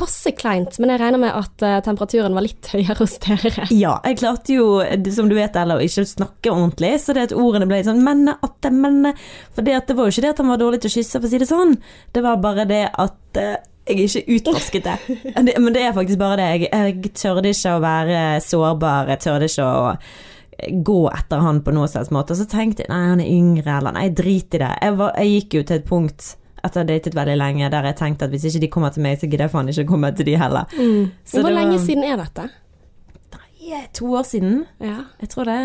passe 0.00 0.32
kleint, 0.36 0.78
men 0.82 0.89
jeg 0.92 1.00
regner 1.00 1.22
med 1.22 1.36
at 1.36 1.64
eh, 1.66 1.78
temperaturen 1.86 2.36
var 2.36 2.44
litt 2.44 2.70
høyere 2.72 2.96
hos 2.98 3.16
dere. 3.22 3.66
Ja, 3.74 3.96
jeg 4.06 4.20
klarte 4.20 4.56
jo, 4.56 4.68
som 5.14 5.30
du 5.30 5.36
vet, 5.38 5.56
Ella, 5.58 5.78
å 5.78 5.84
ikke 5.84 6.06
snakke 6.08 6.52
ordentlig, 6.52 6.94
så 7.02 7.16
det 7.16 7.28
at 7.28 7.36
ordene 7.36 7.68
ble 7.70 7.80
sånn 7.86 8.02
menne, 8.04 8.36
atte, 8.46 8.72
menne, 8.74 9.14
for 9.56 9.66
det, 9.66 9.76
at 9.78 9.90
det 9.90 9.98
var 9.98 10.08
jo 10.08 10.14
ikke 10.16 10.26
det 10.26 10.32
at 10.34 10.42
han 10.42 10.52
var 10.52 10.62
dårlig 10.62 10.82
til 10.82 10.92
å 10.92 10.96
kysse, 10.98 11.18
for 11.18 11.28
å 11.28 11.32
si 11.32 11.42
det 11.42 11.50
sånn, 11.50 11.76
det 12.16 12.24
var 12.26 12.42
bare 12.42 12.66
det 12.70 12.84
at 12.90 13.40
eh, 13.40 13.58
jeg 13.90 14.06
ikke 14.06 14.36
utforsket 14.36 14.86
det. 14.86 14.96
det. 15.48 15.54
Men 15.58 15.74
det 15.74 15.84
er 15.84 15.94
faktisk 15.96 16.20
bare 16.20 16.40
det. 16.40 16.50
Jeg, 16.50 16.68
jeg 16.70 17.14
tørde 17.18 17.54
ikke 17.54 17.76
å 17.76 17.84
være 17.84 18.18
sårbar, 18.44 19.14
jeg 19.14 19.24
tørde 19.24 19.48
ikke 19.50 19.70
å 19.70 19.94
gå 20.84 21.00
etter 21.08 21.40
han 21.40 21.62
på 21.64 21.72
noen 21.74 21.90
slags 21.90 22.12
måte. 22.14 22.34
Og 22.34 22.42
så 22.42 22.48
tenkte 22.50 22.84
jeg 22.84 22.92
nei, 22.92 23.00
han 23.12 23.22
er 23.24 23.32
yngre, 23.32 23.78
eller 23.78 23.96
nei, 23.96 24.08
drit 24.14 24.54
i 24.56 24.62
det. 24.62 24.70
Jeg, 24.82 24.96
var, 25.00 25.16
jeg 25.18 25.34
gikk 25.34 25.58
jo 25.58 25.64
til 25.66 25.80
et 25.80 25.88
punkt 25.88 26.34
etter 26.64 26.80
å 26.80 26.82
ha 26.82 26.88
datet 26.88 27.14
veldig 27.16 27.36
lenge, 27.40 27.70
der 27.72 27.88
jeg 27.90 27.96
tenkte 27.96 28.24
at 28.28 28.30
hvis 28.34 28.44
ikke 28.50 28.60
de 28.60 28.68
kommer 28.68 28.90
til 28.94 29.02
meg, 29.02 29.18
så 29.20 29.26
gidder 29.28 29.46
jeg 29.46 29.54
faen 29.54 29.68
ikke 29.72 29.86
komme 29.88 30.10
til 30.16 30.26
de 30.26 30.36
heller. 30.40 30.64
Så 30.70 30.80
Mm. 30.80 31.10
Hvor 31.32 31.48
det 31.48 31.56
lenge 31.56 31.78
siden 31.84 32.04
er 32.04 32.16
dette? 32.20 32.48
Nei, 33.34 33.82
to 33.94 34.06
år 34.14 34.22
siden. 34.26 34.64
Ja. 34.80 35.04
Jeg 35.20 35.28
tror 35.28 35.44
det 35.44 35.58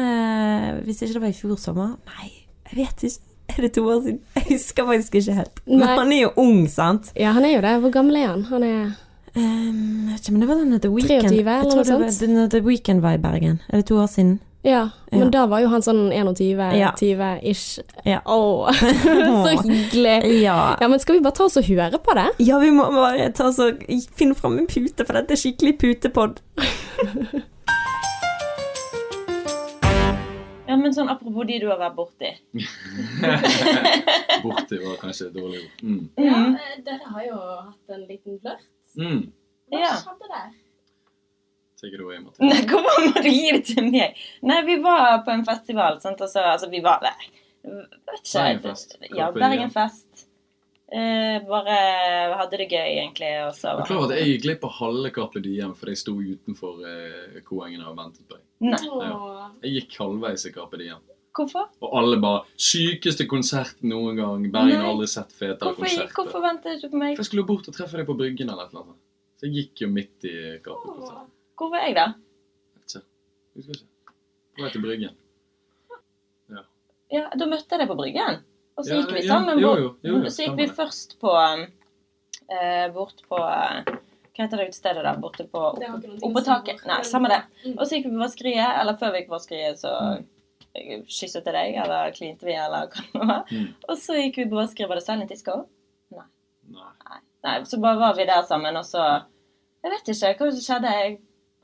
Hvis 0.86 1.02
ikke 1.02 1.14
det 1.14 1.22
var 1.22 1.28
i 1.28 1.34
fjor 1.34 1.56
sommer 1.58 1.96
Nei, 2.06 2.32
jeg 2.72 2.78
vet 2.84 3.04
ikke. 3.04 3.22
Er 3.58 3.62
det 3.62 3.72
to 3.74 3.86
år 3.88 4.02
siden? 4.04 4.20
Jeg 4.36 4.44
husker 4.50 4.86
faktisk 4.86 5.16
ikke 5.16 5.34
helt. 5.34 5.60
Men 5.68 5.80
Nei. 5.80 5.98
han 5.98 6.12
er 6.12 6.22
jo 6.22 6.32
ung, 6.42 6.68
sant? 6.68 7.12
ja, 7.16 7.32
han 7.32 7.46
er 7.46 7.56
jo 7.56 7.62
det. 7.62 7.74
Hvor 7.82 7.92
gammel 7.94 8.16
er 8.16 8.28
han? 8.28 8.44
Han 8.52 8.64
er 8.64 8.94
Um, 9.36 10.08
jeg 10.08 10.14
vet 10.14 10.20
ikke, 10.22 10.32
men 10.32 10.42
det 10.42 10.48
var 10.48 10.56
den 10.62 10.80
The 10.80 10.90
Weekend. 10.90 11.26
23 11.28 11.40
eller 11.44 11.64
noe 11.64 11.76
noe 11.76 11.84
det 11.84 11.96
var 12.00 12.12
sånt? 12.16 12.52
The 12.54 12.62
Weekend 12.64 13.02
var 13.04 13.18
i 13.18 13.20
Bergen. 13.20 13.58
Er 13.68 13.82
det 13.82 13.86
to 13.90 13.98
år 14.00 14.08
siden? 14.08 14.38
Ja, 14.66 14.90
men 15.12 15.28
Ja. 15.28 15.30
da 15.30 15.46
var 15.46 15.60
jo 15.62 15.68
han 15.70 15.84
sånn 15.86 16.08
21-20-ish. 16.10 17.80
Ja. 18.04 18.22
Åh, 18.26 18.72
så 19.46 19.52
hyggelig. 19.68 20.42
Ja. 20.42 20.76
Ja, 20.82 20.88
men 20.90 21.00
skal 21.00 21.16
vi 21.20 21.22
bare 21.26 21.38
ta 21.38 21.46
oss 21.46 21.58
og 21.62 21.68
høre 21.70 22.00
på 22.02 22.16
det? 22.18 22.28
ja, 22.48 22.58
vi 22.60 22.72
må 22.74 22.88
bare 22.96 23.28
ta 23.38 23.46
oss 23.52 23.60
og 23.62 23.84
finne 24.18 24.34
fram 24.36 24.58
en 24.58 24.66
pute, 24.68 25.06
for 25.06 25.14
dette 25.20 25.38
er 25.38 25.42
skikkelig 25.44 25.76
putepod. 25.84 26.42
ja, 30.68 30.76
men 30.82 30.94
sånn 30.96 31.10
apropos 31.14 31.46
de 31.48 31.60
du 31.62 31.68
har 31.70 31.78
vært 31.80 31.96
borti. 32.00 32.32
Borti 34.42 34.80
var 34.82 34.98
kanskje 35.04 35.28
et 35.30 35.36
dårlig 35.38 35.62
ord. 35.62 35.72
Mm. 35.86 36.04
Ja, 36.26 36.42
dere 36.88 37.12
har 37.14 37.24
jo 37.30 37.38
hatt 37.70 37.94
en 38.00 38.06
liten 38.10 38.40
flørt. 38.42 38.66
Mm. 38.98 39.22
Hva 39.70 39.94
skjedde 40.02 40.28
der? 40.32 40.50
Take 41.82 41.94
it 41.98 42.02
away, 42.02 42.20
Martin. 42.24 42.48
Nei, 42.48 42.62
hvorfor 42.70 43.08
må 43.10 43.22
du 43.26 43.30
gi 43.30 43.50
det 43.52 43.64
til 43.68 43.90
meg? 43.92 44.16
Nei, 44.48 44.62
vi 44.68 44.78
var 44.84 45.20
på 45.26 45.34
en 45.34 45.44
festival, 45.48 46.00
sant, 46.04 46.22
og 46.24 46.30
så 46.32 46.46
Altså, 46.54 46.70
vi 46.72 46.80
var 46.86 47.02
der. 47.04 47.26
Bergenfest. 47.66 48.98
Ja, 49.12 49.32
Bergenfest. 49.36 50.26
Uh, 50.86 51.42
bare 51.50 51.76
hadde 52.38 52.60
det 52.62 52.68
gøy, 52.70 52.92
egentlig, 53.02 53.32
og 53.42 53.56
så 53.58 53.72
var 53.74 53.88
klar 53.90 54.04
at 54.06 54.12
jeg 54.20 54.28
gikk 54.36 54.44
glipp 54.44 54.66
av 54.68 54.76
halve 54.78 55.10
Carpe 55.16 55.42
Diem 55.42 55.72
fordi 55.76 55.96
jeg 55.96 56.02
sto 56.04 56.14
utenfor 56.22 56.84
uh, 56.86 57.40
Koengene 57.48 57.88
og 57.90 57.98
ventet 57.98 58.22
på 58.30 58.38
deg. 58.38 58.44
Nei, 58.70 58.80
Åh. 58.94 59.48
Jeg 59.66 59.74
gikk 59.80 59.98
halvveis 60.04 60.46
i 60.46 60.54
Carpe 60.54 60.78
Diem. 60.80 61.02
hvorfor? 61.36 61.66
Og 61.84 61.98
alle 62.00 62.22
bare 62.22 62.46
'Sykeste 62.56 63.26
konsert 63.28 63.82
noen 63.84 64.16
gang'. 64.22 64.46
Bergen 64.54 64.78
har 64.80 64.92
aldri 64.94 65.10
sett 65.10 65.34
fetere 65.34 65.74
Hvorfor, 65.74 65.84
konserter. 65.84 66.14
hvorfor 66.16 66.46
ventet 66.46 66.82
du 66.86 66.88
på 66.94 67.02
meg? 67.02 67.18
For 67.18 67.26
jeg 67.26 67.32
skulle 67.34 67.48
bort 67.50 67.68
og 67.68 67.76
treffe 67.76 67.98
deg 68.00 68.06
på 68.08 68.16
Bryggen 68.22 68.50
eller 68.54 68.70
et 68.70 68.72
eller 68.72 68.86
annet. 68.86 69.02
Så 69.36 69.50
jeg 69.50 69.56
gikk 69.58 69.82
jo 69.84 69.90
midt 69.92 70.30
i 70.30 70.36
Carpe-konserten. 70.64 71.32
Hvor 71.56 71.70
var 71.72 71.86
jeg, 71.88 71.96
da? 71.98 72.06
Vet 72.76 72.96
ikke. 72.98 73.06
Husker 73.56 73.78
ikke. 73.80 74.16
På 74.56 74.64
vei 74.66 74.72
til 74.74 74.84
Bryggen. 74.84 75.16
Ja, 76.56 76.64
ja. 77.14 77.24
Da 77.36 77.48
møtte 77.50 77.76
jeg 77.76 77.82
deg 77.84 77.90
på 77.92 77.98
Bryggen. 78.00 78.42
Og 78.76 78.84
så 78.84 78.92
Ja, 78.92 79.02
gikk 79.02 79.14
vi 79.16 79.22
ja, 79.24 79.28
sammen 79.32 79.60
jo, 79.62 79.70
bort. 79.72 79.80
jo, 79.80 79.92
jo, 80.12 80.18
jo, 80.26 80.32
så 80.36 80.44
gikk 80.46 80.58
vi 80.60 80.66
først 80.76 81.14
på 81.22 81.32
eh, 82.52 82.88
Bort 82.96 83.22
på 83.30 83.40
eh, 83.40 83.88
Hva 84.36 84.44
heter 84.44 84.60
det 84.60 84.66
utestedet 84.68 85.04
der 85.06 85.20
borte 85.24 85.46
på 85.48 85.62
Oppå 86.28 86.42
taket. 86.44 86.82
Nei, 86.90 86.98
samme 87.08 87.30
det. 87.32 87.38
Mm. 87.64 87.78
Og 87.78 87.86
så 87.88 87.96
gikk 87.96 88.10
vi 88.10 88.16
på 88.18 88.24
vaskeriet, 88.26 88.74
eller 88.82 88.98
før 89.00 89.14
vi 89.14 89.22
gikk 89.22 89.30
på 89.32 89.38
vaskeriet, 89.38 89.80
så 89.80 89.94
kysset 91.08 91.46
jeg 91.48 91.56
deg, 91.56 91.78
eller 91.86 92.12
klinte 92.18 92.44
vi, 92.44 92.52
eller 92.60 92.90
hva 92.92 93.06
det 93.14 93.22
var. 93.30 93.46
Mm. 93.48 93.70
Og 93.88 93.96
så 94.02 94.18
gikk 94.20 94.42
vi 94.42 94.48
på 94.52 94.60
vaskeriet. 94.60 94.92
Var 94.92 95.00
det 95.00 95.06
silent 95.06 95.32
disco? 95.32 95.56
Nei. 96.12 96.26
Nei. 96.76 97.22
Nei, 97.48 97.56
så 97.70 97.80
bare 97.80 98.02
var 98.02 98.18
vi 98.20 98.26
der 98.28 98.44
sammen, 98.50 98.76
og 98.76 98.84
så 98.90 99.06
Jeg 99.86 99.94
vet 99.94 100.12
ikke 100.12 100.34
hva 100.42 100.52
som 100.52 100.66
skjedde. 100.66 100.92
Jeg 101.00 101.16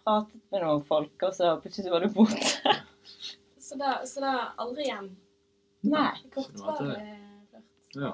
pratet 0.05 0.41
med 0.51 0.63
noen 0.65 0.83
folk, 0.87 1.13
og 1.27 1.33
så 1.35 1.51
plutselig 1.63 1.91
var 1.93 2.05
du 2.05 2.13
borte. 2.15 2.75
Så 3.61 3.77
da, 3.79 3.91
så 4.03 4.19
da 4.19 4.31
aldri 4.59 4.83
igjen? 4.83 5.05
Nei. 5.87 6.09
Kortvarig 6.33 6.89
flørt. 6.91 7.61
Ja. 7.95 8.09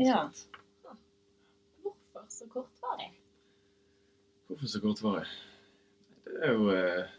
Ja. 0.00 0.20
Hvorfor 1.84 2.22
så 2.32 2.46
kortvarig? 2.48 3.10
Hvorfor 4.48 4.70
så 4.72 4.80
kortvarig? 4.80 5.26
Det 6.24 6.48
er 6.48 6.54
jo 6.56 6.70
eh, 6.72 7.12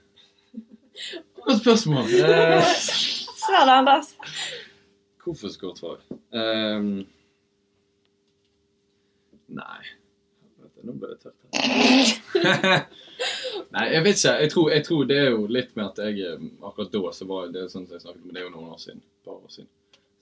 Godt 1.46 1.62
spørsmål. 1.62 2.10
Eh, 2.17 2.74
Svar 3.43 3.70
det, 3.70 3.78
Anders. 3.78 4.10
hvorfor 5.22 5.54
så 5.54 5.62
kortvarig? 5.67 6.17
Ehm, 6.34 6.89
nei 9.54 9.97
Nå 10.88 10.95
ble 10.95 11.13
det 11.13 11.19
tørt 11.21 11.36
her. 11.43 12.86
nei, 13.76 13.86
jeg 13.93 14.04
vet 14.06 14.21
ikke. 14.21 14.36
Jeg 14.43 14.52
tror, 14.54 14.69
jeg 14.71 14.86
tror 14.88 15.08
det 15.10 15.17
er 15.19 15.30
jo 15.34 15.45
litt 15.52 15.73
med 15.76 15.86
at 15.89 16.02
jeg 16.06 16.23
eh, 16.23 16.45
akkurat 16.62 16.93
da 16.93 17.13
så 17.17 17.28
var 17.30 17.52
det 17.54 17.67
sånn 17.73 17.88
som 17.88 17.97
jeg 17.97 18.06
snakket 18.06 18.23
om, 18.23 18.34
det 18.34 18.41
er 18.41 18.47
jo 18.47 18.54
noen 18.56 18.73
år 18.76 18.82
siden. 18.84 19.04
Par 19.26 19.36
år 19.36 19.52
siden. 19.54 19.69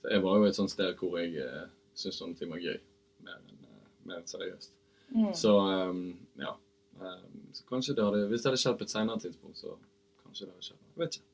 Så 0.02 0.12
jeg 0.14 0.24
var 0.26 0.38
jo 0.40 0.48
et 0.48 0.58
sånt 0.58 0.74
sted 0.74 1.00
hvor 1.00 1.18
jeg 1.20 1.36
eh, 1.44 1.66
syntes 1.94 2.20
sånne 2.22 2.40
ting 2.40 2.52
var 2.52 2.64
gøy. 2.64 2.78
Mer 3.26 3.38
enn 3.38 3.68
eh, 3.70 3.84
mer 4.08 4.20
enn 4.20 4.30
seriøst. 4.30 4.72
Mm. 5.14 5.30
Så 5.38 5.54
um, 5.54 6.02
ja. 6.40 6.56
Um, 6.96 7.46
så 7.52 7.64
kanskje 7.68 7.94
det 7.94 8.04
hadde, 8.04 8.26
hvis 8.30 8.42
det 8.42 8.50
hadde 8.50 8.60
skjedd 8.60 8.78
på 8.80 8.86
et 8.86 8.92
senere 8.92 9.20
tidspunkt, 9.20 9.58
så 9.60 9.76
kanskje 10.24 10.46
det 10.46 10.54
hadde 10.54 10.66
skjedd. 10.66 10.82
Jeg 10.88 11.02
vet 11.04 11.18
ikke. 11.18 11.32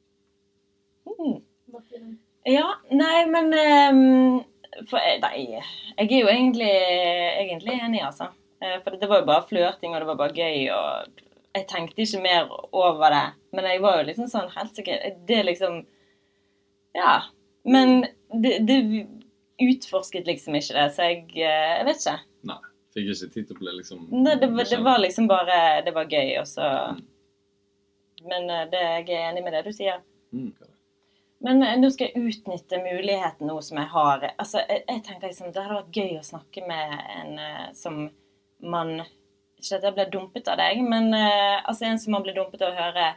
Mm. 1.06 2.16
Ja, 2.50 2.68
nei, 2.90 3.18
men 3.30 3.52
um, 3.54 4.42
for, 4.90 4.98
Nei, 5.22 5.42
jeg 5.52 6.08
er 6.08 6.20
jo 6.20 6.30
egentlig, 6.32 6.70
egentlig 7.42 7.76
enig, 7.78 8.02
altså. 8.06 8.32
Eh, 8.62 8.79
For 8.85 8.94
det 8.96 9.09
var 9.11 9.20
jo 9.22 9.27
bare 9.29 9.46
flørting, 9.48 9.94
og 9.94 10.01
det 10.05 10.07
var 10.12 10.18
bare 10.20 10.37
gøy, 10.38 10.68
og 10.70 11.22
jeg 11.57 11.66
tenkte 11.68 12.03
ikke 12.05 12.22
mer 12.25 12.48
over 12.72 13.11
det. 13.12 13.25
Men 13.53 13.66
jeg 13.68 13.83
var 13.85 13.98
jo 14.01 14.07
liksom 14.09 14.29
sånn 14.33 14.51
helt 14.55 14.77
sikker 14.79 15.03
Det 15.29 15.38
er 15.40 15.48
liksom 15.51 15.83
Ja. 16.96 17.22
Men 17.64 18.07
det, 18.33 18.59
det 18.66 18.79
utforsket 19.62 20.27
liksom 20.27 20.55
ikke 20.59 20.75
det, 20.75 20.87
så 20.96 21.05
jeg, 21.11 21.25
eh, 21.37 21.72
jeg 21.79 21.87
vet 21.87 22.01
ikke. 22.01 22.16
Nei. 22.51 22.57
Fikk 22.92 23.09
ikke 23.12 23.29
tid 23.33 23.46
til 23.48 23.57
å 23.57 23.61
bli 23.62 23.72
liksom 23.79 24.01
Nei, 24.11 24.35
det, 24.37 24.48
var- 24.53 24.68
det 24.68 24.79
var 24.85 24.98
liksom 25.01 25.29
bare 25.31 25.59
Det 25.87 25.94
var 25.96 26.05
gøy, 26.11 26.38
og 26.40 26.46
så 26.51 26.70
Mm. 28.22 28.29
Men 28.29 28.51
eh, 28.51 28.66
det, 28.70 28.81
jeg 28.81 29.09
er 29.18 29.31
enig 29.33 29.42
med 29.44 29.53
det 29.53 29.64
du 29.66 29.72
sier. 29.75 29.96
Mm, 30.33 30.53
er? 30.62 30.68
Men 31.42 31.59
nå 31.81 31.88
skal 31.90 32.07
jeg 32.12 32.22
utnytte 32.22 32.79
muligheten 32.79 33.48
nå 33.51 33.57
som 33.66 33.79
jeg 33.81 33.88
har. 33.90 34.27
Altså, 34.38 34.61
jeg, 34.68 34.85
jeg 34.88 35.03
tenkte 35.03 35.27
liksom, 35.27 35.48
Det 35.53 35.62
hadde 35.64 35.79
vært 35.81 35.96
gøy 35.98 36.12
å 36.20 36.27
snakke 36.29 36.62
med 36.68 36.92
en 37.16 37.75
som 37.75 37.96
man 38.62 39.03
Ikke 39.03 39.77
at 39.79 39.85
jeg 39.87 39.94
ble 39.94 40.07
dumpet 40.11 40.48
av 40.51 40.59
deg, 40.59 40.81
men 40.83 41.12
eh, 41.14 41.61
altså 41.62 41.87
en 41.87 42.01
som 42.03 42.16
man 42.16 42.25
blir 42.25 42.35
dumpet 42.35 42.62
av 42.64 42.72
å 42.72 42.79
høre. 42.79 43.12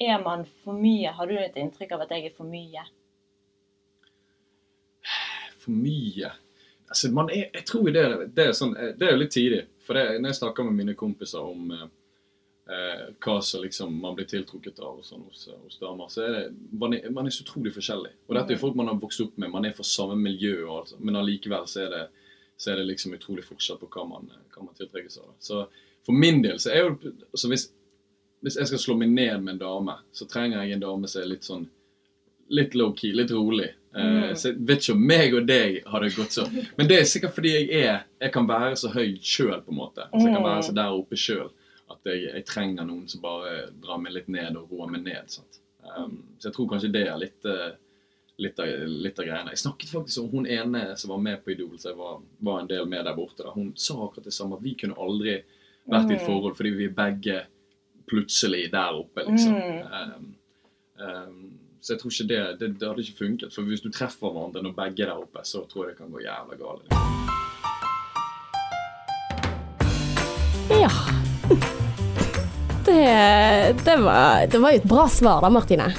Er 0.00 0.22
man 0.22 0.46
for 0.62 0.72
mye? 0.72 1.10
Har 1.12 1.28
du 1.28 1.34
et 1.36 1.58
inntrykk 1.60 1.92
av 1.92 2.06
at 2.06 2.14
jeg 2.16 2.30
er 2.30 2.36
for 2.36 2.48
mye? 2.48 2.86
For 5.60 5.76
mye. 5.76 6.30
Altså, 6.90 7.10
man 7.12 7.28
er, 7.30 7.50
jeg 7.54 7.66
tror 7.68 7.90
det, 7.92 8.04
det 8.34 8.46
er 8.48 8.56
sånn 8.56 8.72
eh, 8.74 8.94
Det 8.98 9.06
er 9.06 9.12
jo 9.14 9.22
litt 9.22 9.34
tidlig. 9.34 9.64
For 9.84 9.98
det, 9.98 10.20
når 10.20 10.32
jeg 10.32 10.40
snakker 10.40 10.66
med 10.66 10.78
mine 10.80 10.96
kompiser 10.98 11.44
om 11.44 11.74
eh, 11.76 11.84
eh, 12.72 13.04
hva 13.22 13.36
som 13.44 13.62
liksom 13.64 13.92
man 14.02 14.16
blir 14.18 14.28
tiltrukket 14.30 14.80
av 14.80 14.98
og 14.98 15.06
sånn 15.06 15.22
hos, 15.28 15.46
hos 15.52 15.78
damer, 15.82 16.10
så 16.10 16.24
er 16.24 16.34
det 16.36 16.42
man 16.80 16.96
er, 16.96 17.06
man 17.14 17.28
er 17.28 17.34
så 17.34 17.44
utrolig 17.44 17.74
forskjellig. 17.76 18.14
Og 18.26 18.34
dette 18.38 18.54
er 18.54 18.58
jo 18.58 18.64
folk 18.64 18.80
man 18.80 18.90
har 18.90 18.98
vokst 19.02 19.22
opp 19.26 19.36
med. 19.36 19.52
Man 19.52 19.68
er 19.68 19.76
fra 19.76 19.86
samme 19.86 20.18
miljø, 20.18 20.56
og 20.66 20.80
alt, 20.80 20.96
men 20.98 21.20
allikevel 21.20 21.68
så 21.70 21.84
er 21.84 21.94
det 21.94 22.02
så 22.60 22.72
er 22.74 22.80
det 22.80 22.88
liksom 22.90 23.14
utrolig 23.16 23.46
forskjell 23.48 23.78
på 23.80 23.88
hva 23.94 24.02
man, 24.10 24.26
hva 24.52 24.64
man 24.66 24.76
tiltrekkes 24.76 25.16
av. 25.22 25.30
Så 25.40 25.62
for 26.04 26.12
min 26.16 26.42
del 26.44 26.58
så 26.60 26.72
er 26.74 26.82
jo 26.84 27.12
så 27.40 27.48
hvis, 27.48 27.70
hvis 28.44 28.58
jeg 28.60 28.68
skal 28.68 28.82
slå 28.82 28.96
meg 29.00 29.12
ned 29.14 29.40
med 29.46 29.54
en 29.54 29.62
dame, 29.62 29.94
så 30.12 30.28
trenger 30.28 30.62
jeg 30.66 30.76
en 30.76 30.82
dame 30.84 31.08
som 31.08 31.22
er 31.22 31.30
litt 31.32 31.46
sånn 31.48 31.64
litt 32.50 32.74
low-key, 32.74 33.12
litt 33.14 33.30
rolig. 33.30 33.70
Eh, 33.94 34.06
Mm. 34.06 34.36
så 34.38 34.48
jeg 34.52 34.58
vet 34.68 34.78
ikke 34.84 34.92
om 34.94 35.00
meg 35.06 35.32
og 35.34 35.46
deg 35.48 35.80
hadde 35.90 36.08
gått 36.14 36.30
så 36.36 36.44
Men 36.78 36.86
det 36.86 36.98
er 37.00 37.08
sikkert 37.10 37.32
fordi 37.34 37.50
jeg 37.56 37.80
er 37.88 38.04
Jeg 38.20 38.32
kan 38.32 38.46
være 38.46 38.76
så 38.78 38.88
høy 38.94 39.16
sjøl, 39.18 39.56
på 39.66 39.72
en 39.72 39.78
måte. 39.80 40.04
Så 40.12 40.20
jeg 40.28 40.34
kan 40.36 40.44
være 40.44 40.62
så 40.62 40.74
der 40.76 40.94
oppe 40.94 41.16
sjøl 41.18 41.48
at 41.90 41.98
jeg, 42.06 42.22
jeg 42.34 42.44
trenger 42.46 42.84
noen 42.86 43.08
som 43.10 43.20
bare 43.24 43.70
drar 43.82 43.98
meg 43.98 44.12
litt 44.14 44.28
ned 44.30 44.54
og 44.60 44.70
roer 44.70 44.92
meg 44.92 45.02
ned. 45.08 45.34
Um, 45.96 46.20
så 46.38 46.48
jeg 46.48 46.54
tror 46.54 46.68
kanskje 46.70 46.92
det 46.94 47.02
er 47.08 47.18
litt, 47.18 47.44
eh, 47.50 47.72
litt, 48.40 48.58
av, 48.62 48.66
litt 49.04 49.18
av 49.20 49.26
greiene. 49.28 49.52
Jeg 49.54 49.62
snakket 49.62 49.92
faktisk 49.92 50.22
om 50.24 50.30
hun 50.32 50.46
ene 50.50 50.82
som 50.98 51.12
var 51.12 51.20
med 51.22 51.42
på 51.44 51.52
Idol, 51.54 51.78
som 51.78 51.98
var, 51.98 52.18
var 52.40 52.60
en 52.62 52.70
del 52.70 52.86
med 52.88 53.04
der 53.06 53.16
borte. 53.16 53.44
Da. 53.44 53.52
Hun 53.54 53.72
sa 53.76 53.96
akkurat 54.06 54.24
det 54.30 54.34
samme. 54.36 54.56
at 54.58 54.64
Vi 54.64 54.74
kunne 54.80 54.96
aldri 54.98 55.38
vært 55.90 56.10
i 56.10 56.14
et 56.14 56.20
Mm. 56.22 56.26
forhold 56.26 56.56
fordi 56.56 56.70
vi 56.76 56.84
er 56.88 56.94
begge 56.96 57.38
plutselig 58.10 58.70
der 58.72 58.96
oppe, 58.98 59.24
liksom. 59.28 59.54
Mm. 59.54 59.80
Um, 59.94 60.34
um, 61.06 61.50
så 61.80 61.94
jeg 61.94 62.00
tror 62.00 62.10
ikke 62.12 62.28
det, 62.28 62.40
det, 62.60 62.68
det 62.80 62.88
hadde 62.88 63.02
ikke 63.06 63.18
funket. 63.24 63.54
For 63.54 63.62
hvis 63.62 63.80
du 63.80 63.90
treffer 63.90 64.28
hverandre 64.32 64.62
når 64.62 64.74
begge 64.76 65.02
er 65.06 65.12
der 65.14 65.22
oppe, 65.22 65.44
så 65.44 65.62
tror 65.68 65.86
jeg 65.86 65.94
det 65.94 65.98
kan 66.02 66.10
gå 66.12 66.20
jævla 66.20 66.58
galt. 66.60 66.84
Ja. 70.70 70.90
Det, 72.84 73.84
det, 73.84 73.96
var, 74.02 74.46
det 74.46 74.58
var 74.60 74.72
jo 74.72 74.76
et 74.82 74.88
bra 74.88 75.08
svar 75.08 75.40
da, 75.44 75.50
Martine. 75.52 75.90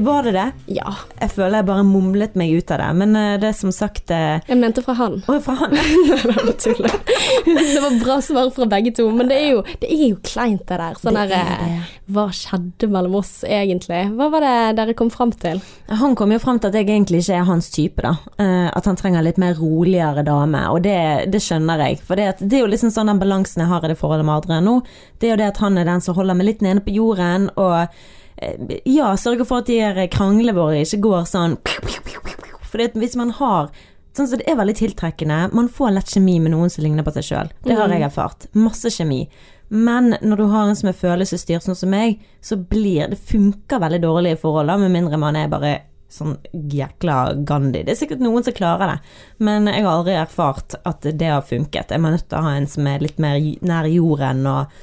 Var 0.00 0.22
det 0.22 0.32
det? 0.36 0.46
Ja. 0.76 0.92
Jeg 1.20 1.30
føler 1.32 1.60
jeg 1.60 1.66
bare 1.68 1.84
mumlet 1.86 2.36
meg 2.38 2.52
ut 2.56 2.70
av 2.74 2.80
det, 2.82 2.88
men 3.00 3.16
eh, 3.18 3.34
det 3.40 3.50
er 3.50 3.56
som 3.56 3.72
sagt 3.74 4.12
eh, 4.14 4.42
Jeg 4.46 4.58
mente 4.60 4.82
fra 4.84 4.96
han. 4.98 5.18
Å, 5.24 5.38
fra 5.44 5.54
han? 5.62 5.74
det 7.46 7.82
var 7.82 7.98
bra 8.02 8.18
svar 8.24 8.50
fra 8.54 8.68
begge 8.70 8.92
to, 8.96 9.08
men 9.14 9.30
det 9.30 9.38
er 9.40 9.48
jo, 9.54 9.62
det 9.82 9.90
er 9.90 10.04
jo 10.10 10.18
kleint 10.26 10.66
det 10.68 10.80
der. 10.82 10.98
Sånn 11.00 11.16
Det 11.16 11.26
der 11.32 11.36
er 11.38 11.64
eh, 11.66 11.94
Hva 12.12 12.26
skjedde 12.34 12.90
mellom 12.92 13.18
oss 13.20 13.32
egentlig? 13.46 14.02
Hva 14.16 14.28
var 14.34 14.44
det 14.44 14.56
dere 14.80 14.96
kom 14.98 15.12
fram 15.12 15.32
til? 15.36 15.62
Han 16.02 16.16
kom 16.18 16.34
jo 16.34 16.40
frem 16.42 16.60
til 16.60 16.72
at 16.72 16.78
jeg 16.78 16.88
egentlig 16.88 17.22
ikke 17.24 17.38
er 17.40 17.48
hans 17.48 17.70
type, 17.74 18.04
da. 18.04 18.16
Eh, 18.42 18.68
at 18.70 18.90
han 18.90 18.98
trenger 18.98 19.24
litt 19.26 19.40
mer 19.42 19.56
roligere 19.58 20.26
dame, 20.26 20.66
og 20.72 20.82
det, 20.86 20.98
det 21.32 21.42
skjønner 21.44 21.86
jeg. 21.86 22.02
For 22.06 22.18
det, 22.18 22.28
at, 22.34 22.44
det 22.44 22.60
er 22.60 22.66
jo 22.66 22.72
liksom 22.74 22.92
sånn 22.94 23.12
den 23.12 23.22
balansen 23.22 23.64
jeg 23.64 23.72
har 23.72 23.86
i 23.86 23.92
det 23.92 24.00
forholdet 24.00 24.28
med 24.28 24.40
Adrian 24.40 24.68
nå. 24.68 24.76
Det 25.20 25.30
er 25.30 25.36
jo 25.36 25.40
det 25.40 25.50
at 25.54 25.64
han 25.64 25.80
er 25.80 25.88
den 25.88 26.04
som 26.04 26.16
holder 26.18 26.38
meg 26.38 26.50
litt 26.50 26.64
nede 26.64 26.84
på 26.84 26.94
jorden, 26.96 27.50
og 27.56 27.86
ja, 28.84 29.14
sørge 29.16 29.46
for 29.48 29.62
at 29.62 29.68
de 29.70 29.78
her 29.80 30.00
kranglene 30.12 30.52
våre 30.56 30.82
ikke 30.84 31.00
går 31.06 31.28
sånn 31.30 31.54
For 32.68 32.98
hvis 33.00 33.16
man 33.16 33.30
har 33.38 33.70
Sånn 34.16 34.28
som 34.30 34.40
Det 34.40 34.46
er 34.48 34.56
veldig 34.56 34.74
tiltrekkende. 34.78 35.50
Man 35.52 35.66
får 35.68 35.90
lett 35.92 36.12
kjemi 36.14 36.38
med 36.40 36.54
noen 36.54 36.70
som 36.72 36.80
ligner 36.80 37.04
på 37.04 37.12
seg 37.12 37.26
sjøl. 37.26 37.50
Det 37.66 37.74
har 37.76 37.92
jeg 37.92 38.00
erfart. 38.06 38.46
Masse 38.56 38.88
kjemi. 38.88 39.26
Men 39.68 40.14
når 40.22 40.40
du 40.40 40.44
har 40.54 40.70
en 40.70 40.78
som 40.78 40.88
er 40.88 40.96
følelsesstyrt, 40.96 41.66
sånn 41.66 41.76
som 41.76 41.92
meg, 41.92 42.22
så 42.40 42.56
blir 42.56 43.10
det 43.12 43.18
funker 43.28 43.82
veldig 43.82 44.00
dårlig 44.06 44.32
i 44.32 44.40
forhold, 44.40 44.72
med 44.80 44.94
mindre 44.94 45.20
man 45.20 45.36
er 45.36 45.52
bare 45.52 45.74
sånn 46.08 46.36
jækla 46.52 47.44
Gandhi. 47.44 47.82
Det 47.84 47.92
er 47.92 48.00
sikkert 48.00 48.22
noen 48.24 48.46
som 48.46 48.56
klarer 48.56 48.94
det, 48.94 49.14
men 49.42 49.68
jeg 49.68 49.84
har 49.84 49.98
aldri 49.98 50.16
erfart 50.16 50.78
at 50.86 51.04
det 51.04 51.32
har 51.32 51.44
funket. 51.44 51.92
Jeg 51.92 52.00
må 52.02 52.14
nødt 52.14 52.28
til 52.30 52.38
å 52.38 52.46
ha 52.46 52.54
en 52.56 52.70
som 52.70 52.86
er 52.88 53.04
litt 53.04 53.20
mer 53.20 53.40
nær 53.66 53.90
jorden 53.90 54.46
og 54.48 54.78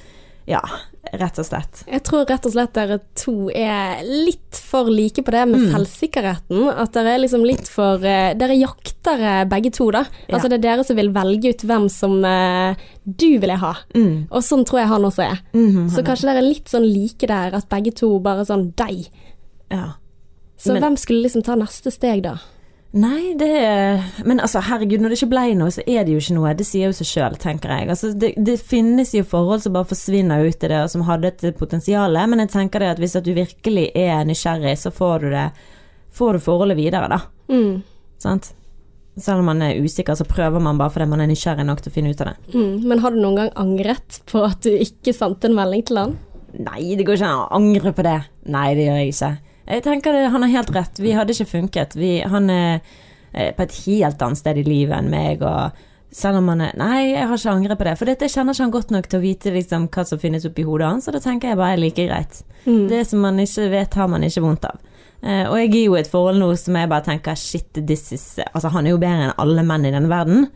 ja, 0.50 0.62
rett 1.12 1.40
og 1.42 1.46
slett. 1.46 1.82
Jeg 1.90 2.04
tror 2.08 2.24
rett 2.30 2.46
og 2.48 2.54
slett 2.54 2.74
dere 2.78 2.98
to 3.20 3.34
er 3.52 4.00
litt 4.08 4.60
for 4.64 4.88
like 4.90 5.22
på 5.26 5.34
det 5.36 5.42
med 5.50 5.66
selvsikkerheten. 5.74 6.64
At 6.72 6.94
dere 6.96 7.16
er 7.18 7.22
liksom 7.26 7.44
litt 7.46 7.68
for 7.70 8.04
eh, 8.08 8.32
Dere 8.40 8.56
jakter 8.56 9.20
eh, 9.20 9.42
begge 9.52 9.74
to, 9.76 9.90
da. 9.94 10.06
Altså 10.32 10.50
det 10.50 10.62
er 10.62 10.66
dere 10.70 10.86
som 10.88 10.98
vil 10.98 11.12
velge 11.14 11.52
ut 11.54 11.66
hvem 11.70 11.90
som 11.92 12.16
eh, 12.26 12.80
du 13.04 13.28
vil 13.44 13.52
ha. 13.60 13.74
Mm. 13.94 14.30
Og 14.32 14.46
sånn 14.48 14.64
tror 14.70 14.84
jeg 14.84 14.92
han 14.94 15.10
også 15.10 15.26
er. 15.28 15.44
Mhm. 15.54 15.90
Så 15.94 16.06
kanskje 16.08 16.30
dere 16.32 16.42
er 16.46 16.50
litt 16.50 16.72
sånn 16.72 16.88
like 16.88 17.28
der, 17.30 17.60
at 17.60 17.70
begge 17.70 17.94
to 18.00 18.16
bare 18.24 18.48
sånn 18.48 18.72
deg. 18.80 19.10
Ja. 19.74 19.94
Så 20.58 20.72
Men- 20.74 20.82
hvem 20.84 20.98
skulle 20.98 21.26
liksom 21.28 21.44
ta 21.44 21.56
neste 21.60 21.92
steg 21.92 22.24
da? 22.24 22.38
Nei, 22.94 23.34
det 23.34 23.48
Men 24.26 24.38
altså, 24.40 24.62
herregud, 24.62 25.02
når 25.02 25.14
det 25.14 25.18
ikke 25.18 25.32
ble 25.32 25.44
noe, 25.58 25.74
så 25.74 25.82
er 25.90 26.06
det 26.06 26.14
jo 26.14 26.22
ikke 26.22 26.36
noe. 26.38 26.54
Det 26.58 26.66
sier 26.68 26.92
jo 26.92 26.98
seg 26.98 27.10
sjøl, 27.10 27.38
tenker 27.42 27.74
jeg. 27.74 27.90
Altså, 27.90 28.12
det, 28.14 28.34
det 28.38 28.60
finnes 28.62 29.16
jo 29.16 29.24
forhold 29.26 29.64
som 29.64 29.74
bare 29.74 29.90
forsvinner 29.90 30.46
ut 30.46 30.62
i 30.62 30.70
det, 30.70 30.78
og 30.78 30.92
som 30.94 31.06
hadde 31.08 31.32
et 31.32 31.58
potensial, 31.58 32.20
men 32.30 32.44
jeg 32.44 32.54
tenker 32.54 32.84
det 32.84 32.92
at 32.94 33.02
hvis 33.02 33.18
at 33.18 33.26
du 33.26 33.34
virkelig 33.34 33.88
er 33.98 34.22
nysgjerrig, 34.30 34.76
så 34.78 34.94
får 34.94 35.26
du 35.26 35.32
det 35.34 35.48
Får 36.14 36.38
du 36.38 36.44
forholdet 36.46 36.78
videre, 36.78 37.08
da. 37.10 37.18
Mm. 37.50 37.80
Sant? 38.22 38.52
Selv 39.18 39.42
om 39.42 39.48
man 39.50 39.64
er 39.66 39.80
usikker, 39.82 40.14
så 40.14 40.28
prøver 40.30 40.62
man 40.62 40.78
bare 40.78 40.94
fordi 40.94 41.08
man 41.10 41.24
er 41.24 41.32
nysgjerrig 41.32 41.66
nok 41.66 41.82
til 41.82 41.90
å 41.90 41.94
finne 41.96 42.12
ut 42.14 42.22
av 42.22 42.30
det. 42.30 42.36
Mm. 42.54 42.76
Men 42.86 43.02
har 43.02 43.16
du 43.16 43.18
noen 43.18 43.40
gang 43.40 43.50
angret 43.58 44.20
på 44.30 44.44
at 44.46 44.62
du 44.62 44.70
ikke 44.74 45.16
sendte 45.18 45.50
en 45.50 45.58
melding 45.58 45.82
til 45.90 46.02
han? 46.04 46.14
Nei, 46.54 46.94
det 46.94 47.08
går 47.08 47.18
ikke 47.18 47.32
an 47.32 47.42
å 47.42 47.50
angre 47.58 47.96
på 47.98 48.06
det. 48.06 48.20
Nei, 48.54 48.68
det 48.78 48.86
gjør 48.86 49.02
jeg 49.02 49.16
ikke. 49.16 49.32
Jeg 49.66 49.84
tenker 49.86 50.16
det, 50.16 50.28
han 50.34 50.44
har 50.44 50.52
helt 50.58 50.72
rett. 50.76 51.00
Vi 51.00 51.16
hadde 51.16 51.34
ikke 51.36 51.52
funket. 51.54 51.96
Vi, 51.96 52.18
han 52.28 52.50
er 52.52 52.80
eh, 53.32 53.52
på 53.56 53.66
et 53.66 53.76
helt 53.86 54.22
annet 54.22 54.42
sted 54.42 54.60
i 54.60 54.66
livet 54.68 54.98
enn 54.98 55.12
meg, 55.12 55.44
og 55.44 55.72
selv 56.14 56.42
om 56.42 56.50
han 56.52 56.62
er 56.68 56.74
Nei, 56.78 57.14
jeg 57.14 57.28
har 57.30 57.40
ikke 57.40 57.54
angret 57.58 57.80
på 57.80 57.88
det, 57.88 57.98
for 58.00 58.12
dette, 58.12 58.30
kjenner 58.30 58.54
ikke 58.56 58.68
han 58.68 58.74
godt 58.76 58.92
nok 58.94 59.08
til 59.10 59.22
å 59.22 59.24
vite 59.24 59.54
liksom, 59.56 59.88
hva 59.94 60.06
som 60.08 60.22
finnes 60.22 60.48
oppi 60.50 60.66
hodet 60.68 60.90
hans, 60.90 61.08
og 61.10 61.16
da 61.16 61.22
tenker 61.24 61.54
jeg 61.54 61.60
bare 61.62 61.78
er 61.78 61.82
like 61.82 62.08
greit. 62.10 62.42
Mm. 62.68 62.88
Det 62.92 63.04
som 63.10 63.24
man 63.24 63.40
ikke 63.42 63.70
vet, 63.74 64.00
har 64.02 64.12
man 64.12 64.28
ikke 64.28 64.44
vondt 64.44 64.68
av. 64.70 64.82
Eh, 65.24 65.46
og 65.48 65.56
jeg 65.58 65.70
er 65.72 65.86
jo 65.86 65.96
i 65.96 66.02
et 66.04 66.12
forhold 66.12 66.42
nå 66.42 66.50
som 66.60 66.78
jeg 66.78 66.92
bare 66.92 67.08
tenker 67.08 67.40
shit, 67.40 67.70
this 67.80 68.10
is 68.12 68.26
Altså, 68.50 68.68
han 68.74 68.86
er 68.86 68.92
jo 68.92 69.00
bedre 69.00 69.30
enn 69.30 69.38
alle 69.40 69.64
menn 69.66 69.88
i 69.88 69.94
denne 69.96 70.12
verden. 70.12 70.50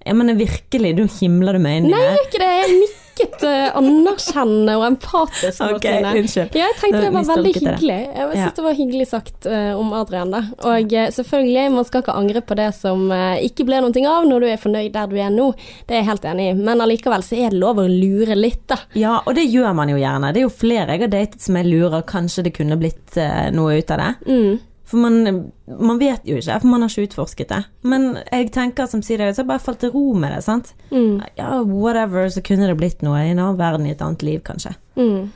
Jeg 0.00 0.16
mener 0.16 0.38
virkelig, 0.38 0.94
nå 0.96 1.06
himler 1.20 1.56
du 1.56 1.62
med 1.62 1.76
øynene. 1.78 1.92
Nei, 1.94 2.08
gjør 2.08 2.26
ikke 2.26 2.42
det. 2.42 2.50
Jeg 2.56 2.74
nikket 2.80 2.99
uh, 3.44 3.76
anerkjennende 3.78 4.76
og 4.78 4.84
empatisk. 4.86 5.60
mot 5.60 5.76
Ok, 5.76 5.82
Trine. 5.84 6.12
unnskyld. 6.20 6.54
Ja, 6.56 6.68
jeg 6.70 6.76
tenkte 6.80 7.00
det 7.04 7.12
var 7.14 7.26
veldig 7.30 7.52
hyggelig. 7.54 7.98
Jeg 8.00 8.16
Ja. 8.16 8.30
synes 8.30 8.54
det 8.56 8.64
var 8.64 8.74
hyggelig 8.78 9.06
sagt 9.08 9.46
uh, 9.46 9.78
om 9.80 9.92
Adrian, 9.92 10.30
da. 10.30 10.42
Og 10.64 10.92
uh, 10.92 11.08
selvfølgelig, 11.10 11.72
man 11.72 11.84
skal 11.84 12.02
ikke 12.02 12.16
angre 12.16 12.40
på 12.40 12.56
det 12.56 12.68
som 12.74 13.10
uh, 13.10 13.36
ikke 13.40 13.64
ble 13.68 13.80
noe 13.84 14.06
av 14.08 14.26
når 14.28 14.40
du 14.40 14.46
er 14.46 14.56
fornøyd 14.62 14.92
der 14.92 15.06
du 15.10 15.16
er 15.16 15.30
nå. 15.30 15.50
Det 15.86 15.96
er 15.96 16.02
jeg 16.02 16.08
helt 16.10 16.24
enig 16.24 16.50
i. 16.50 16.54
Men 16.54 16.80
allikevel 16.80 17.22
så 17.26 17.36
er 17.36 17.50
det 17.50 17.60
lov 17.60 17.76
å 17.82 17.88
lure 17.88 18.34
litt, 18.38 18.66
da. 18.70 18.78
Ja, 18.94 19.20
og 19.26 19.34
det 19.34 19.44
gjør 19.50 19.74
man 19.74 19.88
jo 19.92 19.96
gjerne. 20.00 20.32
Det 20.32 20.40
er 20.42 20.48
jo 20.48 20.54
flere 20.54 20.96
jeg 20.96 21.00
har 21.06 21.12
datet 21.12 21.40
som 21.42 21.56
jeg 21.56 21.66
lurer 21.70 22.02
kanskje 22.02 22.44
det 22.46 22.54
kunne 22.56 22.76
blitt 22.80 23.16
eh, 23.20 23.50
noe 23.54 23.78
ut 23.78 23.90
av 23.90 23.98
det. 23.98 24.10
Mm. 24.26 24.58
For 24.90 24.98
man, 24.98 25.50
man 25.70 26.00
vet 26.00 26.24
jo 26.26 26.38
ikke, 26.40 26.56
for 26.62 26.70
man 26.72 26.82
har 26.82 26.90
ikke 26.90 27.10
utforsket 27.10 27.52
det. 27.52 27.60
Men 27.86 28.08
jeg 28.24 28.48
tenker 28.54 28.88
som 28.90 29.04
sier 29.06 29.22
det, 29.22 29.36
så 29.36 29.44
har 29.44 29.52
bare 29.52 29.62
falt 29.62 29.82
til 29.84 29.92
ro 29.94 30.08
med 30.18 30.34
det, 30.34 30.40
sant. 30.46 30.72
Mm. 30.90 31.20
Ja, 31.38 31.60
whatever, 31.62 32.26
så 32.32 32.42
kunne 32.42 32.66
det 32.66 32.78
blitt 32.80 33.04
noe 33.06 33.20
i 33.22 33.30
en 33.30 33.38
annen 33.38 33.60
verden, 33.60 33.86
i 33.86 33.94
et 33.94 34.02
annet 34.02 34.24
liv, 34.26 34.42
kanskje. 34.46 34.74
Mm. 34.98 35.30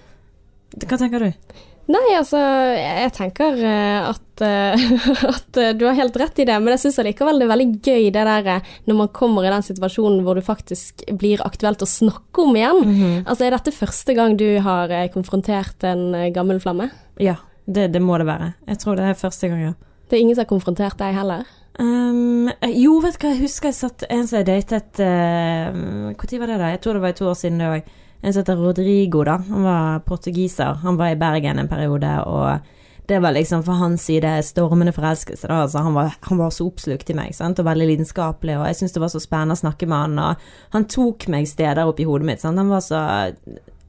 Hva 0.83 0.99
tenker 0.99 1.23
du? 1.23 1.63
Nei, 1.85 2.15
altså, 2.17 2.39
jeg 2.81 3.13
tenker 3.13 3.59
eh, 3.61 4.07
at, 4.09 4.43
eh, 4.45 4.85
at 5.35 5.59
eh, 5.61 5.73
du 5.77 5.85
har 5.85 5.99
helt 5.99 6.17
rett 6.17 6.39
i 6.41 6.47
det, 6.49 6.57
men 6.57 6.73
jeg 6.73 6.87
syns 6.87 7.01
allikevel 7.03 7.43
det 7.43 7.45
er 7.45 7.53
veldig 7.53 7.69
gøy 7.85 8.07
det 8.15 8.25
der 8.25 8.69
når 8.89 8.99
man 9.03 9.11
kommer 9.13 9.45
i 9.45 9.53
den 9.53 9.67
situasjonen 9.67 10.23
hvor 10.25 10.39
det 10.39 10.47
faktisk 10.47 11.05
blir 11.21 11.45
aktuelt 11.45 11.85
å 11.85 11.91
snakke 11.91 12.47
om 12.47 12.57
igjen. 12.57 12.81
Mhm. 12.89 13.17
Altså, 13.27 13.45
er 13.45 13.59
dette 13.59 13.77
første 13.77 14.17
gang 14.17 14.39
du 14.41 14.49
har 14.65 14.95
konfrontert 15.13 15.85
en 15.87 16.07
gammel 16.33 16.63
flamme? 16.65 16.89
Ja, 17.21 17.37
det, 17.67 17.89
det 17.95 18.03
må 18.03 18.19
det 18.21 18.29
være. 18.29 18.53
Jeg 18.69 18.81
tror 18.83 18.97
det 18.99 19.09
er 19.09 19.19
første 19.19 19.49
gang, 19.49 19.63
ja. 19.63 19.75
Det 20.09 20.19
er 20.19 20.25
ingen 20.25 20.37
som 20.37 20.45
har 20.45 20.53
konfrontert 20.53 20.99
deg 21.01 21.17
heller? 21.17 21.45
Um, 21.81 22.51
jo, 22.71 22.99
vet 23.03 23.17
du 23.19 23.25
hva, 23.25 23.33
jeg 23.33 23.43
husker 23.49 23.73
jeg 23.73 23.79
satt 23.81 24.05
en 24.07 24.29
som 24.31 24.37
jeg 24.39 24.47
datet 24.47 25.01
Når 25.03 26.37
var 26.39 26.53
det, 26.53 26.59
da? 26.61 26.69
Jeg 26.71 26.81
tror 26.85 26.95
det 26.95 27.03
var 27.03 27.17
to 27.19 27.27
år 27.33 27.39
siden 27.41 27.59
det 27.59 27.71
òg. 27.71 27.89
En 28.25 28.33
som 28.33 28.41
heter 28.41 28.61
Rodrigo, 28.61 29.25
da. 29.27 29.39
Han 29.51 29.67
var 29.67 30.05
portugiser. 30.07 30.79
Han 30.85 30.97
var 30.97 31.13
i 31.13 31.19
Bergen 31.21 31.59
en 31.61 31.69
periode, 31.69 32.13
og 32.25 32.61
det 33.09 33.19
var 33.21 33.35
liksom 33.37 33.65
for 33.67 33.77
hans 33.77 34.07
side 34.09 34.31
stormende 34.43 34.95
forelskelse. 34.97 35.49
Da. 35.49 35.59
Altså, 35.67 35.83
han, 35.85 35.93
var, 35.95 36.15
han 36.21 36.41
var 36.41 36.55
så 36.55 36.65
oppslukt 36.71 37.11
i 37.13 37.17
meg, 37.19 37.35
sant? 37.37 37.61
og 37.61 37.69
veldig 37.69 37.91
lidenskapelig, 37.91 38.57
og 38.57 38.65
jeg 38.71 38.79
syntes 38.79 38.97
det 38.97 39.03
var 39.05 39.13
så 39.13 39.21
spennende 39.21 39.59
å 39.59 39.61
snakke 39.61 39.89
med 39.91 39.99
han. 40.07 40.23
Og 40.25 40.49
han 40.73 40.89
tok 40.89 41.29
meg 41.35 41.51
steder 41.51 41.85
oppi 41.85 42.07
hodet 42.09 42.31
mitt. 42.31 42.41
Sant? 42.41 42.61
Han 42.61 42.73
var 42.73 42.81
så 42.85 43.03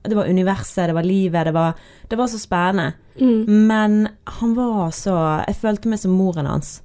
Det 0.05 0.13
var 0.13 0.27
universet, 0.27 0.89
det 0.89 0.93
var 0.93 1.07
livet, 1.07 1.45
det 1.47 1.53
var, 1.53 1.79
det 2.09 2.17
var 2.19 2.27
så 2.27 2.39
spennende. 2.41 2.91
Men 3.47 4.08
han 4.39 4.56
var 4.58 4.91
så 4.91 5.13
Jeg 5.47 5.56
følte 5.62 5.88
meg 5.91 5.99
som 6.01 6.12
moren 6.17 6.49
hans. 6.49 6.82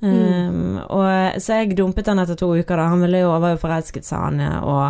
Um, 0.00 0.76
og, 0.78 1.40
så 1.42 1.56
jeg 1.58 1.74
dumpet 1.76 2.06
han 2.06 2.20
etter 2.22 2.38
to 2.38 2.52
uker. 2.54 2.76
da 2.78 2.90
Han 2.92 3.00
ville 3.02 3.24
jo, 3.24 3.32
var 3.42 3.56
jo 3.56 3.62
forelsket, 3.62 4.06
sa 4.06 4.28
han. 4.28 4.38
Og 4.62 4.84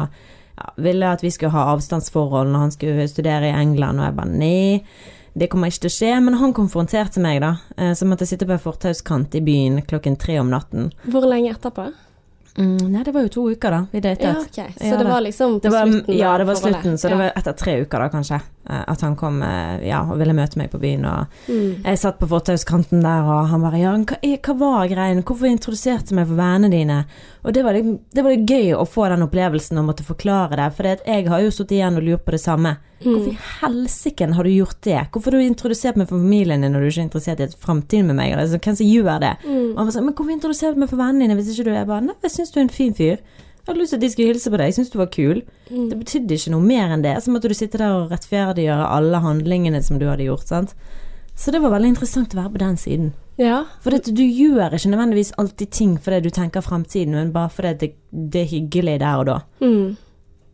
ja, 0.59 0.72
ville 0.76 1.12
at 1.12 1.22
vi 1.24 1.31
skulle 1.33 1.54
ha 1.54 1.70
avstandsforhold 1.72 2.50
når 2.52 2.66
han 2.66 2.74
skulle 2.74 3.09
studere 3.09 3.48
i 3.48 3.57
England. 3.57 4.00
Og 4.02 4.09
jeg 4.11 4.18
bare 4.18 4.35
nei, 4.35 4.83
det 5.38 5.48
kommer 5.52 5.72
ikke 5.72 5.87
til 5.87 5.92
å 5.92 5.96
skje. 5.96 6.12
Men 6.26 6.40
han 6.42 6.52
konfronterte 6.57 7.22
meg, 7.24 7.40
da. 7.44 7.54
eh, 7.78 7.94
Så 7.96 8.09
måtte 8.09 8.26
jeg 8.26 8.35
sitte 8.35 8.50
på 8.50 8.57
en 8.59 8.66
fortauskant 8.66 9.38
i 9.38 9.44
byen 9.44 9.81
klokken 9.88 10.18
tre 10.20 10.38
om 10.42 10.52
natten. 10.52 10.92
Hvor 11.09 11.24
lenge 11.31 11.54
etterpå? 11.54 11.88
Mm, 12.58 12.90
nei, 12.90 13.02
det 13.06 13.12
var 13.14 13.22
jo 13.22 13.28
to 13.28 13.42
uker, 13.54 13.70
da. 13.70 13.86
Vi 13.92 14.00
datet. 14.02 14.24
Ja, 14.24 14.32
okay. 14.42 14.72
Så 14.78 14.86
Ja, 14.90 14.96
det 14.98 15.04
var 15.06 15.20
liksom 15.22 15.60
på 15.60 15.70
var, 15.70 15.86
slutten? 15.86 16.16
ja, 16.18 16.38
det 16.38 16.44
var 16.48 16.54
slutten, 16.58 16.98
så 16.98 17.02
det 17.08 17.10
Ja. 17.14 17.16
var 17.18 17.32
etter 17.36 17.52
tre 17.56 17.80
uker, 17.84 17.98
da, 17.98 18.08
kanskje. 18.08 18.40
eh, 18.68 18.84
At 18.88 19.00
han 19.00 19.14
kom 19.16 19.42
eh, 19.42 19.86
ja, 19.88 20.00
og 20.02 20.18
ville 20.18 20.32
møte 20.34 20.56
meg 20.58 20.70
på 20.72 20.78
byen. 20.80 21.04
Og 21.04 21.26
Mm. 21.48 21.82
jeg 21.84 21.98
satt 21.98 22.18
på 22.18 22.26
fortauskanten 22.28 23.00
der, 23.02 23.22
og 23.22 23.46
han 23.48 23.60
bare 23.62 23.78
Ja, 23.78 23.92
hva, 23.96 24.16
hva 24.42 24.58
var 24.58 24.88
greien? 24.88 25.22
Hvorfor 25.22 25.46
introduserte 25.46 26.08
du 26.08 26.14
meg 26.16 26.26
for 26.26 26.34
vennene 26.34 26.70
dine? 26.70 27.04
Og 27.44 27.52
det 27.54 27.62
var, 27.64 27.72
litt- 27.74 28.00
det 28.12 28.24
var 28.24 28.32
gøy 28.32 28.74
å 28.74 28.84
få 28.88 29.08
den 29.08 29.22
opplevelsen 29.28 29.78
og 29.78 29.86
måtte 29.86 30.02
forklare 30.04 30.56
det, 30.56 30.72
for 30.74 30.82
jeg 30.82 31.28
har 31.28 31.40
jo 31.40 31.50
sittet 31.50 31.78
igjen 31.78 31.96
og 31.96 32.02
lurt 32.02 32.24
på 32.24 32.32
det 32.32 32.40
samme. 32.40 32.76
Hvorfor 33.02 33.30
i 33.30 33.38
helsike 33.61 34.28
har 34.34 34.44
du 34.44 34.50
gjort 34.50 34.80
det? 34.82 35.00
Hvorfor 35.12 35.34
har 35.34 35.42
du 35.42 35.46
introdusert 35.46 35.98
meg 36.00 36.08
for 36.11 36.18
familien 36.18 36.64
din 36.64 36.72
når 36.74 36.82
du 36.82 36.88
ikke 36.88 37.00
er 37.00 37.06
interessert 37.06 37.42
i 37.42 37.46
et 37.46 37.58
framtid 37.62 38.06
med 38.08 38.18
meg? 38.18 38.32
Eller, 38.32 38.48
så, 38.50 38.58
hvem 38.58 38.78
som 38.80 38.88
gjør 38.88 39.20
det? 39.22 39.34
Og 39.46 39.76
han 39.78 39.90
var 39.90 39.94
sånn, 39.94 40.08
men 40.08 40.16
hvorfor 40.18 40.34
introduserte 40.34 40.74
du 40.74 40.82
meg 40.82 40.90
for 40.90 41.02
vennene 41.02 41.28
dine 41.28 41.38
hvis 41.38 41.52
ikke 41.54 41.68
du 41.68 41.74
er 41.74 41.87
bare 41.88 42.06
Nei, 42.08 42.16
jeg 42.26 42.34
syns 42.34 42.54
du 42.54 42.58
er 42.58 42.66
en 42.66 42.74
fin 42.74 42.96
fyr. 42.98 43.20
Jeg 43.68 43.74
hadde 43.74 43.82
lyst 43.82 43.92
til 43.92 44.00
at 44.00 44.04
de 44.06 44.08
skulle 44.14 44.32
hilse 44.32 44.50
på 44.50 44.58
deg, 44.58 44.70
jeg 44.70 44.78
syns 44.78 44.90
du 44.94 44.98
var 44.98 45.11
kul. 45.12 45.42
Det 45.68 45.98
betydde 46.00 46.38
ikke 46.38 46.52
noe 46.54 46.64
mer 46.64 46.94
enn 46.94 47.02
det. 47.04 47.14
Så 47.20 47.34
måtte 47.34 47.50
du 47.52 47.54
sitte 47.54 47.80
der 47.80 47.92
og 47.92 48.14
rettferdiggjøre 48.14 48.87
alle 48.96 49.20
handlingene 49.20 49.82
som 49.84 50.00
du 50.00 50.06
hadde 50.08 50.24
gjort, 50.24 50.48
sant. 50.48 50.72
Så 51.38 51.52
det 51.54 51.61
var 51.62 51.70
veldig 51.70 51.92
interessant 51.92 52.32
å 52.34 52.40
være 52.40 52.54
på 52.56 52.62
den 52.64 52.78
siden. 52.80 53.11
Ja. 53.38 53.61
For 53.84 53.94
dette, 53.94 54.11
du 54.11 54.24
gjør 54.24 54.74
ikke 54.74 54.90
nødvendigvis 54.90 55.37
alltid 55.38 55.70
ting 55.70 55.92
fordi 56.02 56.24
du 56.24 56.32
tenker 56.34 56.64
fremtiden, 56.64 57.14
men 57.14 57.30
bare 57.34 57.52
fordi 57.54 57.74
det, 57.78 57.90
det 58.11 58.40
er 58.42 58.50
hyggelig 58.56 58.96
der 59.04 59.20
og 59.20 59.28
da. 59.28 59.37
Mm. 59.62 59.96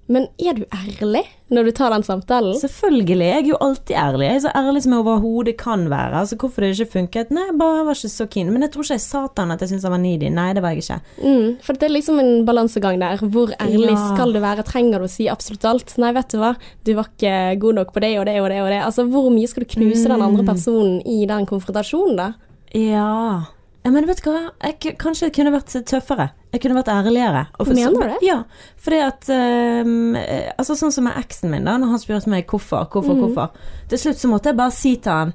Men 0.07 0.27
er 0.37 0.53
du 0.53 0.65
ærlig 0.69 1.23
når 1.55 1.65
du 1.65 1.71
tar 1.73 1.93
den 1.95 2.03
samtalen? 2.05 2.53
Selvfølgelig. 2.61 3.25
Jeg 3.25 3.39
er 3.45 3.47
jo 3.49 3.57
alltid 3.65 3.95
ærlig. 3.97 4.27
Jeg 4.27 4.37
er 4.37 4.43
så 4.45 4.51
ærlig 4.59 4.83
som 4.85 4.93
jeg 4.93 5.01
overhodet 5.01 5.55
kan 5.57 5.87
være. 5.89 6.19
Altså 6.21 6.37
Hvorfor 6.37 6.61
det 6.61 6.75
ikke 6.75 6.91
funket? 6.93 7.31
Nei, 7.33 7.47
jeg 7.49 7.57
bare 7.59 7.87
var 7.87 7.97
ikke 7.97 8.11
så 8.13 8.27
keen. 8.29 8.51
Men 8.53 8.67
jeg 8.67 8.73
tror 8.75 8.85
ikke 8.85 8.99
jeg 8.99 9.05
sa 9.07 9.23
til 9.29 9.43
han 9.47 9.55
at 9.55 9.65
jeg 9.65 9.71
syntes 9.73 9.87
han 9.89 9.95
var 9.97 10.03
needy. 10.03 10.29
Nei, 10.35 10.51
det 10.53 10.63
var 10.65 10.75
jeg 10.77 10.85
ikke. 10.85 10.99
Mm, 11.25 11.49
for 11.65 11.73
det 11.81 11.89
er 11.89 11.95
liksom 11.95 12.21
en 12.21 12.45
balansegang 12.45 13.01
der. 13.01 13.17
Hvor 13.25 13.55
ærlig 13.57 13.95
Ja. 13.95 14.15
skal 14.15 14.33
du 14.37 14.41
være? 14.45 14.67
Trenger 14.69 14.99
du 15.01 15.09
å 15.09 15.13
si 15.15 15.29
absolutt 15.33 15.65
alt? 15.65 15.97
Nei, 15.99 16.13
vet 16.13 16.29
du 16.29 16.39
hva, 16.43 16.53
du 16.85 16.93
var 17.01 17.09
ikke 17.15 17.61
god 17.65 17.75
nok 17.81 17.93
på 17.97 18.01
det 18.05 18.13
og 18.21 18.27
det 18.27 18.37
og 18.43 18.49
det 18.53 18.61
og 18.61 18.69
det. 18.69 18.83
Altså, 18.85 19.09
hvor 19.09 19.31
mye 19.33 19.49
skal 19.49 19.65
du 19.65 19.73
knuse 19.73 20.05
den 20.13 20.21
andre 20.21 20.45
personen 20.45 21.01
i 21.07 21.25
den 21.25 21.47
konfrontasjonen, 21.49 22.17
da? 22.21 22.33
Ja. 22.75 23.45
Men 23.93 24.07
vet 24.09 24.23
du 24.25 24.31
hva? 24.31 24.47
Jeg, 24.65 24.95
kanskje 24.97 25.27
jeg 25.29 25.35
kunne 25.37 25.53
vært 25.53 25.73
tøffere. 25.85 26.31
Jeg 26.55 26.63
kunne 26.63 26.77
vært 26.79 26.89
ærligere. 26.89 27.43
Og 27.59 27.67
for- 27.67 27.75
Mener 27.75 27.91
du 27.93 28.15
det? 28.15 28.19
Ja. 28.25 28.39
Fordi 28.81 29.01
at 29.05 29.29
eh, 29.29 30.53
Altså 30.59 30.77
Sånn 30.79 30.93
som 30.95 31.05
med 31.05 31.19
eksen 31.21 31.51
min, 31.53 31.65
da, 31.69 31.75
når 31.77 31.91
han 31.93 31.99
spurte 32.01 32.31
meg 32.33 32.47
hvorfor, 32.49 32.87
hvorfor, 32.89 33.19
hvorfor. 33.21 33.51
Til 33.91 33.99
slutt 34.01 34.17
så 34.23 34.31
måtte 34.33 34.49
jeg 34.53 34.57
bare 34.57 34.73
si 34.73 34.95
til 34.97 35.13
han 35.13 35.35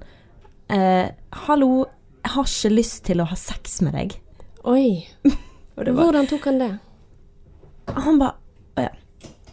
eh, 0.70 1.12
Hallo, 1.46 1.86
jeg 2.24 2.34
har 2.34 2.50
ikke 2.50 2.74
lyst 2.74 3.04
til 3.06 3.22
å 3.22 3.28
ha 3.30 3.36
sex 3.36 3.82
med 3.86 3.94
deg. 3.94 4.18
Oi. 4.66 5.06
Og 5.78 5.86
det 5.86 5.94
var, 5.96 6.04
Hvordan 6.10 6.28
tok 6.34 6.46
han 6.50 6.60
det? 6.60 6.72
han 7.96 8.20
bare. 8.20 8.36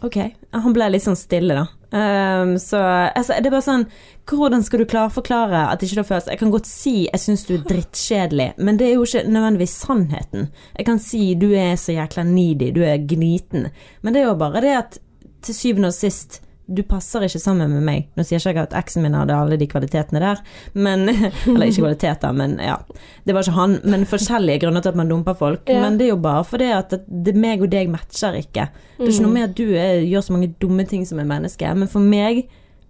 Ok. 0.05 0.17
Han 0.53 0.75
ble 0.75 0.91
litt 0.91 1.05
sånn 1.05 1.17
stille, 1.17 1.55
da. 1.57 1.65
Um, 1.87 2.57
så 2.59 2.81
altså, 2.83 3.37
det 3.39 3.47
er 3.47 3.53
bare 3.53 3.63
sånn 3.63 3.85
Hvordan 4.27 4.65
skal 4.65 4.81
du 4.81 4.89
klare 4.91 5.07
å 5.07 5.13
forklare 5.15 5.61
at 5.71 5.85
ikke 5.85 6.01
det 6.01 6.07
følelser? 6.09 6.33
Jeg 6.33 6.41
kan 6.41 6.51
godt 6.51 6.67
si 6.67 6.95
jeg 7.05 7.21
syns 7.23 7.45
du 7.47 7.53
er 7.55 7.61
drittkjedelig, 7.63 8.47
men 8.59 8.79
det 8.79 8.89
er 8.89 8.97
jo 8.97 9.05
ikke 9.07 9.23
nødvendigvis 9.31 9.77
sannheten. 9.85 10.49
Jeg 10.75 10.89
kan 10.89 10.99
si 10.99 11.21
du 11.39 11.47
er 11.55 11.77
så 11.79 11.95
jækla 11.95 12.25
needy, 12.27 12.73
du 12.75 12.81
er 12.83 12.99
gniten, 12.99 13.69
men 14.03 14.13
det 14.13 14.21
er 14.21 14.27
jo 14.27 14.35
bare 14.41 14.63
det 14.65 14.73
at 14.75 14.99
til 15.47 15.55
syvende 15.55 15.93
og 15.93 15.95
sist 15.95 16.41
du 16.67 16.81
passer 16.83 17.23
ikke 17.23 17.39
sammen 17.39 17.71
med 17.71 17.83
meg. 17.87 18.07
Nå 18.17 18.25
sier 18.27 18.41
ikke 18.41 18.51
jeg 18.51 18.67
at 18.67 18.75
eksen 18.75 19.05
min 19.05 19.15
hadde 19.15 19.35
alle 19.35 19.57
de 19.59 19.67
kvalitetene 19.71 20.19
der, 20.19 20.41
men 20.75 21.07
Eller 21.47 21.69
ikke 21.69 21.85
kvaliteter, 21.85 22.35
men 22.35 22.57
ja. 22.59 22.75
Det 23.23 23.35
var 23.35 23.45
ikke 23.45 23.55
han, 23.55 23.77
men 23.87 24.03
forskjellige 24.09 24.65
grunner 24.65 24.83
til 24.83 24.91
at 24.91 24.99
man 24.99 25.11
dumper 25.11 25.37
folk. 25.39 25.63
Ja. 25.71 25.79
Men 25.85 25.99
det 25.99 26.09
er 26.09 26.13
jo 26.13 26.21
bare 26.23 26.43
fordi 26.47 26.69
at 26.75 26.91
det, 26.91 27.01
det 27.07 27.35
meg 27.39 27.63
og 27.63 27.71
deg 27.71 27.91
matcher 27.93 28.35
ikke. 28.41 28.67
Det 28.97 29.05
er 29.05 29.13
ikke 29.13 29.27
noe 29.27 29.35
med 29.37 29.47
at 29.47 29.57
du 29.57 29.65
er, 29.71 30.01
gjør 30.03 30.25
så 30.27 30.35
mange 30.35 30.53
dumme 30.61 30.87
ting 30.89 31.05
som 31.07 31.21
et 31.23 31.29
menneske, 31.29 31.73
men 31.77 31.91
for 31.91 32.03
meg 32.03 32.43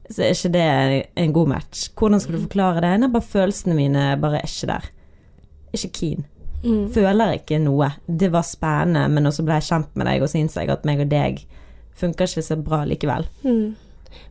så 0.08 0.24
er 0.24 0.34
ikke 0.34 0.54
det 0.56 0.68
en 1.20 1.36
god 1.36 1.52
match. 1.52 1.90
Hvordan 2.00 2.24
skal 2.24 2.38
du 2.38 2.46
forklare 2.46 2.82
det? 2.86 2.94
Nei, 3.02 3.12
bare 3.12 3.30
følelsene 3.30 3.76
mine 3.78 4.08
bare 4.22 4.40
er 4.42 4.50
ikke 4.50 4.72
der. 4.72 4.90
Ikke 5.76 5.92
keen. 6.00 6.26
Mm. 6.64 6.88
Føler 6.96 7.36
ikke 7.38 7.60
noe. 7.62 7.92
Det 8.08 8.32
var 8.34 8.48
spennende, 8.48 9.06
men 9.12 9.30
også 9.30 9.46
ble 9.46 9.60
jeg 9.60 9.68
kjent 9.70 9.94
med 10.00 10.10
deg, 10.10 10.24
og 10.24 10.32
så 10.32 10.40
innså 10.40 10.64
jeg 10.64 10.74
at 10.74 10.88
meg 10.88 11.04
og 11.04 11.12
deg 11.12 11.44
funker 11.98 12.30
ikke 12.30 12.46
så 12.46 12.60
bra 12.62 12.84
likevel. 12.88 13.28
Mm. 13.44 13.76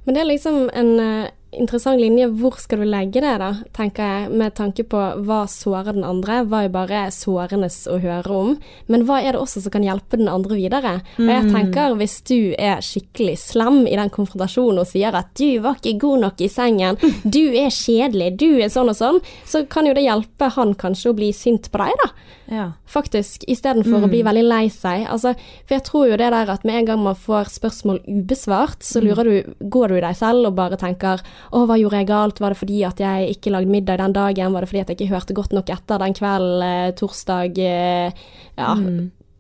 Men 0.05 0.14
det 0.14 0.22
er 0.22 0.31
liksom 0.31 0.68
en 0.74 0.92
uh, 1.02 1.26
interessant 1.57 2.00
linje. 2.00 2.29
Hvor 2.38 2.59
skal 2.61 2.83
du 2.83 2.87
legge 2.88 3.20
det, 3.22 3.33
da, 3.40 3.48
tenker 3.76 4.07
jeg, 4.07 4.31
med 4.38 4.55
tanke 4.59 4.85
på 4.88 5.00
hva 5.26 5.40
sårer 5.50 5.96
den 5.96 6.07
andre. 6.07 6.40
Hva 6.48 6.62
er 6.66 6.74
bare 6.74 7.02
sårende 7.14 7.70
å 7.90 7.98
høre 8.02 8.37
om, 8.37 8.52
men 8.92 9.07
hva 9.09 9.18
er 9.22 9.35
det 9.35 9.42
også 9.42 9.64
som 9.64 9.74
kan 9.74 9.87
hjelpe 9.87 10.20
den 10.20 10.31
andre 10.31 10.59
videre? 10.59 10.94
Og 11.18 11.31
jeg 11.31 11.50
tenker 11.50 11.96
hvis 12.00 12.18
du 12.29 12.38
er 12.59 12.85
skikkelig 12.85 13.37
slem 13.42 13.83
i 13.87 13.96
den 13.98 14.12
konfrontasjonen 14.14 14.83
og 14.83 14.90
sier 14.90 15.16
at 15.16 15.33
du 15.38 15.59
var 15.64 15.81
ikke 15.81 15.98
god 16.07 16.26
nok 16.26 16.44
i 16.44 16.50
sengen, 16.52 17.00
du 17.37 17.44
er 17.50 17.72
kjedelig, 17.74 18.35
du 18.42 18.48
er 18.61 18.72
sånn 18.72 18.92
og 18.92 18.98
sånn, 18.98 19.22
så 19.48 19.64
kan 19.70 19.88
jo 19.88 19.96
det 19.96 20.07
hjelpe 20.07 20.50
han 20.57 20.76
kanskje 20.79 21.12
å 21.12 21.18
bli 21.18 21.33
sint 21.37 21.70
på 21.72 21.83
deg, 21.83 21.94
da. 22.05 22.12
Ja. 22.46 22.66
faktisk, 22.87 23.42
istedenfor 23.50 24.04
å 24.06 24.11
bli 24.11 24.20
veldig 24.26 24.44
lei 24.46 24.66
seg. 24.70 25.06
Altså, 25.11 25.32
for 25.66 25.76
jeg 25.76 25.85
tror 25.88 26.06
jo 26.11 26.18
det 26.20 26.30
der 26.30 26.52
at 26.52 26.64
med 26.68 26.80
en 26.80 26.88
gang 26.90 27.02
man 27.02 27.18
får 27.18 27.50
spørsmål 27.56 28.00
ubesvart, 28.06 28.87
så 28.87 29.02
lurer 29.02 29.26
du, 29.26 29.56
går 29.61 29.90
du 29.90 29.98
i 29.98 30.04
deg 30.04 30.16
selv 30.18 30.50
og 30.50 30.56
bare 30.59 30.78
tenker 30.80 31.24
å, 31.50 31.64
hva 31.66 31.78
gjorde 31.80 32.02
jeg 32.02 32.11
galt, 32.12 32.40
var 32.42 32.54
det 32.54 32.61
fordi 32.62 32.80
at 32.87 33.02
jeg 33.02 33.35
ikke 33.35 33.52
lagde 33.54 33.72
middag 33.72 34.00
den 34.02 34.16
dagen, 34.16 34.54
var 34.54 34.64
det 34.64 34.70
fordi 34.70 34.85
at 34.85 34.92
jeg 34.92 35.00
ikke 35.00 35.12
hørte 35.14 35.37
godt 35.37 35.59
nok 35.59 35.74
etter 35.74 36.02
den 36.02 36.16
kvelden, 36.16 36.64
eh, 36.66 36.94
torsdag, 36.96 37.59
eh, 37.59 38.26
ja, 38.56 38.72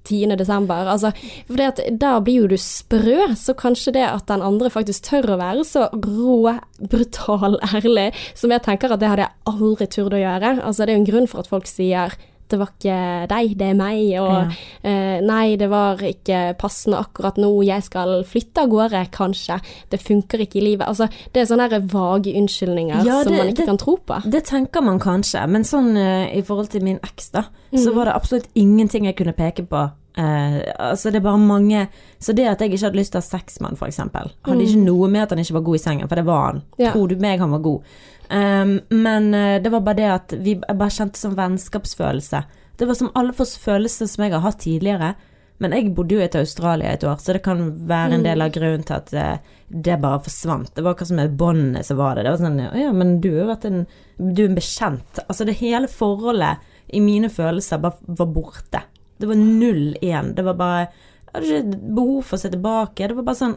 10. 0.06 0.36
desember. 0.38 0.86
Altså, 0.86 1.10
for 1.46 1.58
det 1.58 1.66
at 1.72 1.82
da 2.00 2.16
blir 2.22 2.44
jo 2.44 2.50
du 2.50 2.56
sprø, 2.60 3.32
så 3.38 3.54
kanskje 3.58 3.96
det 3.98 4.06
at 4.06 4.28
den 4.30 4.44
andre 4.44 4.70
faktisk 4.72 5.08
tør 5.08 5.34
å 5.34 5.40
være 5.40 5.66
så 5.66 5.88
rå, 5.92 6.54
brutal, 6.92 7.58
ærlig, 7.74 8.12
som 8.38 8.54
jeg 8.54 8.64
tenker 8.66 8.94
at 8.94 9.02
det 9.02 9.10
hadde 9.12 9.26
jeg 9.26 9.52
aldri 9.52 9.90
turt 9.90 10.16
å 10.16 10.22
gjøre. 10.22 10.56
Altså, 10.62 10.84
det 10.84 10.94
er 10.94 10.98
jo 10.98 11.04
en 11.04 11.10
grunn 11.10 11.30
for 11.30 11.42
at 11.42 11.50
folk 11.50 11.70
sier 11.70 12.16
det 12.48 12.58
var 12.60 12.70
ikke 12.74 12.98
deg, 13.32 13.56
det 13.58 13.66
er 13.70 13.74
meg, 13.78 14.02
og 14.22 14.52
eh, 14.86 15.20
nei, 15.24 15.56
det 15.56 15.68
var 15.72 15.96
ikke 15.98 16.40
passende 16.60 17.00
akkurat 17.00 17.36
nå, 17.42 17.50
jeg 17.66 17.82
skal 17.82 18.24
flytte 18.28 18.62
av 18.64 18.68
gårde, 18.72 19.02
kanskje, 19.14 19.58
det 19.90 20.00
funker 20.02 20.44
ikke 20.46 20.60
i 20.60 20.64
livet. 20.68 20.86
Altså, 20.88 21.08
det 21.32 21.42
er 21.42 21.50
sånne 21.50 21.82
vage 21.92 22.34
unnskyldninger 22.38 23.04
Ja, 23.06 23.22
som 23.24 23.32
man 23.36 23.48
ikke 23.52 23.56
det- 23.64 23.66
kan 23.66 23.78
tro 23.78 23.96
på. 23.96 24.22
Det 24.30 24.44
tenker 24.44 24.82
man 24.82 24.98
kanskje, 25.00 25.46
men 25.48 25.62
sånn 25.64 25.96
eh, 25.96 26.36
i 26.38 26.42
forhold 26.42 26.70
til 26.70 26.82
min 26.82 26.98
eks, 27.02 27.30
da, 27.30 27.44
så 27.74 27.90
Mm. 27.90 27.94
var 27.96 28.04
det 28.04 28.14
absolutt 28.14 28.48
ingenting 28.54 29.04
jeg 29.06 29.16
kunne 29.16 29.32
peke 29.36 29.66
på. 29.66 29.90
Uh, 30.18 30.62
altså 30.80 31.10
det 31.12 31.16
er 31.16 31.24
bare 31.26 31.36
mange 31.36 31.88
Så 32.18 32.32
det 32.34 32.46
at 32.48 32.58
jeg 32.58 32.70
ikke 32.72 32.86
hadde 32.86 32.96
lyst 32.96 33.12
til 33.12 33.18
å 33.20 33.22
ha 33.22 33.26
sex 33.38 33.60
med 33.60 33.76
han, 33.76 33.88
eksempel, 33.90 34.30
hadde 34.46 34.64
ikke 34.64 34.80
noe 34.86 35.08
med 35.12 35.22
at 35.26 35.28
han 35.34 35.38
ikke 35.42 35.52
var 35.58 35.60
god 35.66 35.74
i 35.76 35.82
sengen, 35.82 36.08
for 36.08 36.16
det 36.16 36.24
var 36.24 36.46
han. 36.46 36.62
Mm. 36.62 36.78
Ja. 36.80 36.92
Tror 36.94 37.08
du 37.08 37.16
meg 37.20 37.38
han 37.38 37.50
var 37.50 37.58
god? 37.58 37.82
Um, 38.30 38.80
men 38.90 39.34
eh, 39.34 39.62
det 39.62 39.70
var 39.70 39.84
bare 39.86 40.00
det 40.00 40.10
at 40.10 40.34
vi 40.42 40.56
bare 40.58 40.92
kjente 40.92 41.20
som 41.20 41.36
vennskapsfølelse. 41.38 42.42
Det 42.76 42.88
var 42.88 42.98
som 42.98 43.12
alle 43.14 43.32
for 43.36 43.48
følelser 43.48 44.10
som 44.10 44.24
jeg 44.24 44.34
har 44.34 44.44
hatt 44.44 44.60
tidligere. 44.64 45.14
Men 45.62 45.72
jeg 45.72 45.94
bodde 45.96 46.18
jo 46.18 46.20
etter 46.20 46.42
et 46.42 46.50
Australia 46.50 46.92
et 46.92 47.04
år, 47.06 47.16
så 47.22 47.32
det 47.32 47.40
kan 47.46 47.62
være 47.88 48.18
en 48.18 48.24
del 48.26 48.44
av 48.44 48.50
grunnen 48.52 48.84
til 48.84 48.98
at 48.98 49.12
eh, 49.16 49.54
det 49.68 49.96
bare 50.02 50.20
forsvant. 50.26 50.74
Det 50.76 50.84
var 50.84 50.92
akkurat 50.92 51.10
som 51.10 51.20
med 51.22 51.38
båndet 51.40 51.88
som 51.88 52.00
var 52.00 52.16
det. 52.16 52.26
Det 52.26 52.34
var 52.34 52.42
sånn 52.42 52.60
«Å 52.66 52.72
Ja, 52.76 52.90
men 52.92 53.16
du 53.24 53.30
har 53.32 53.40
jo 53.40 53.52
vært 53.54 53.64
en 53.70 53.86
Du 54.18 54.42
er 54.42 54.50
en 54.50 54.58
bekjent. 54.58 55.22
Altså 55.26 55.46
det 55.48 55.56
hele 55.62 55.88
forholdet 55.88 56.62
i 56.92 57.00
mine 57.00 57.30
følelser 57.32 57.80
bare 57.82 58.16
var 58.20 58.30
borte. 58.32 58.84
Det 59.16 59.28
var 59.28 59.40
null 59.40 59.96
igjen. 60.00 60.34
Det 60.36 60.44
var 60.44 60.60
bare 60.60 60.84
Jeg 60.86 61.32
hadde 61.32 61.56
ikke 61.56 61.80
behov 61.96 62.20
for 62.24 62.36
å 62.36 62.40
se 62.40 62.52
tilbake. 62.52 63.08
Det 63.08 63.16
var 63.16 63.26
bare 63.26 63.40
sånn 63.40 63.56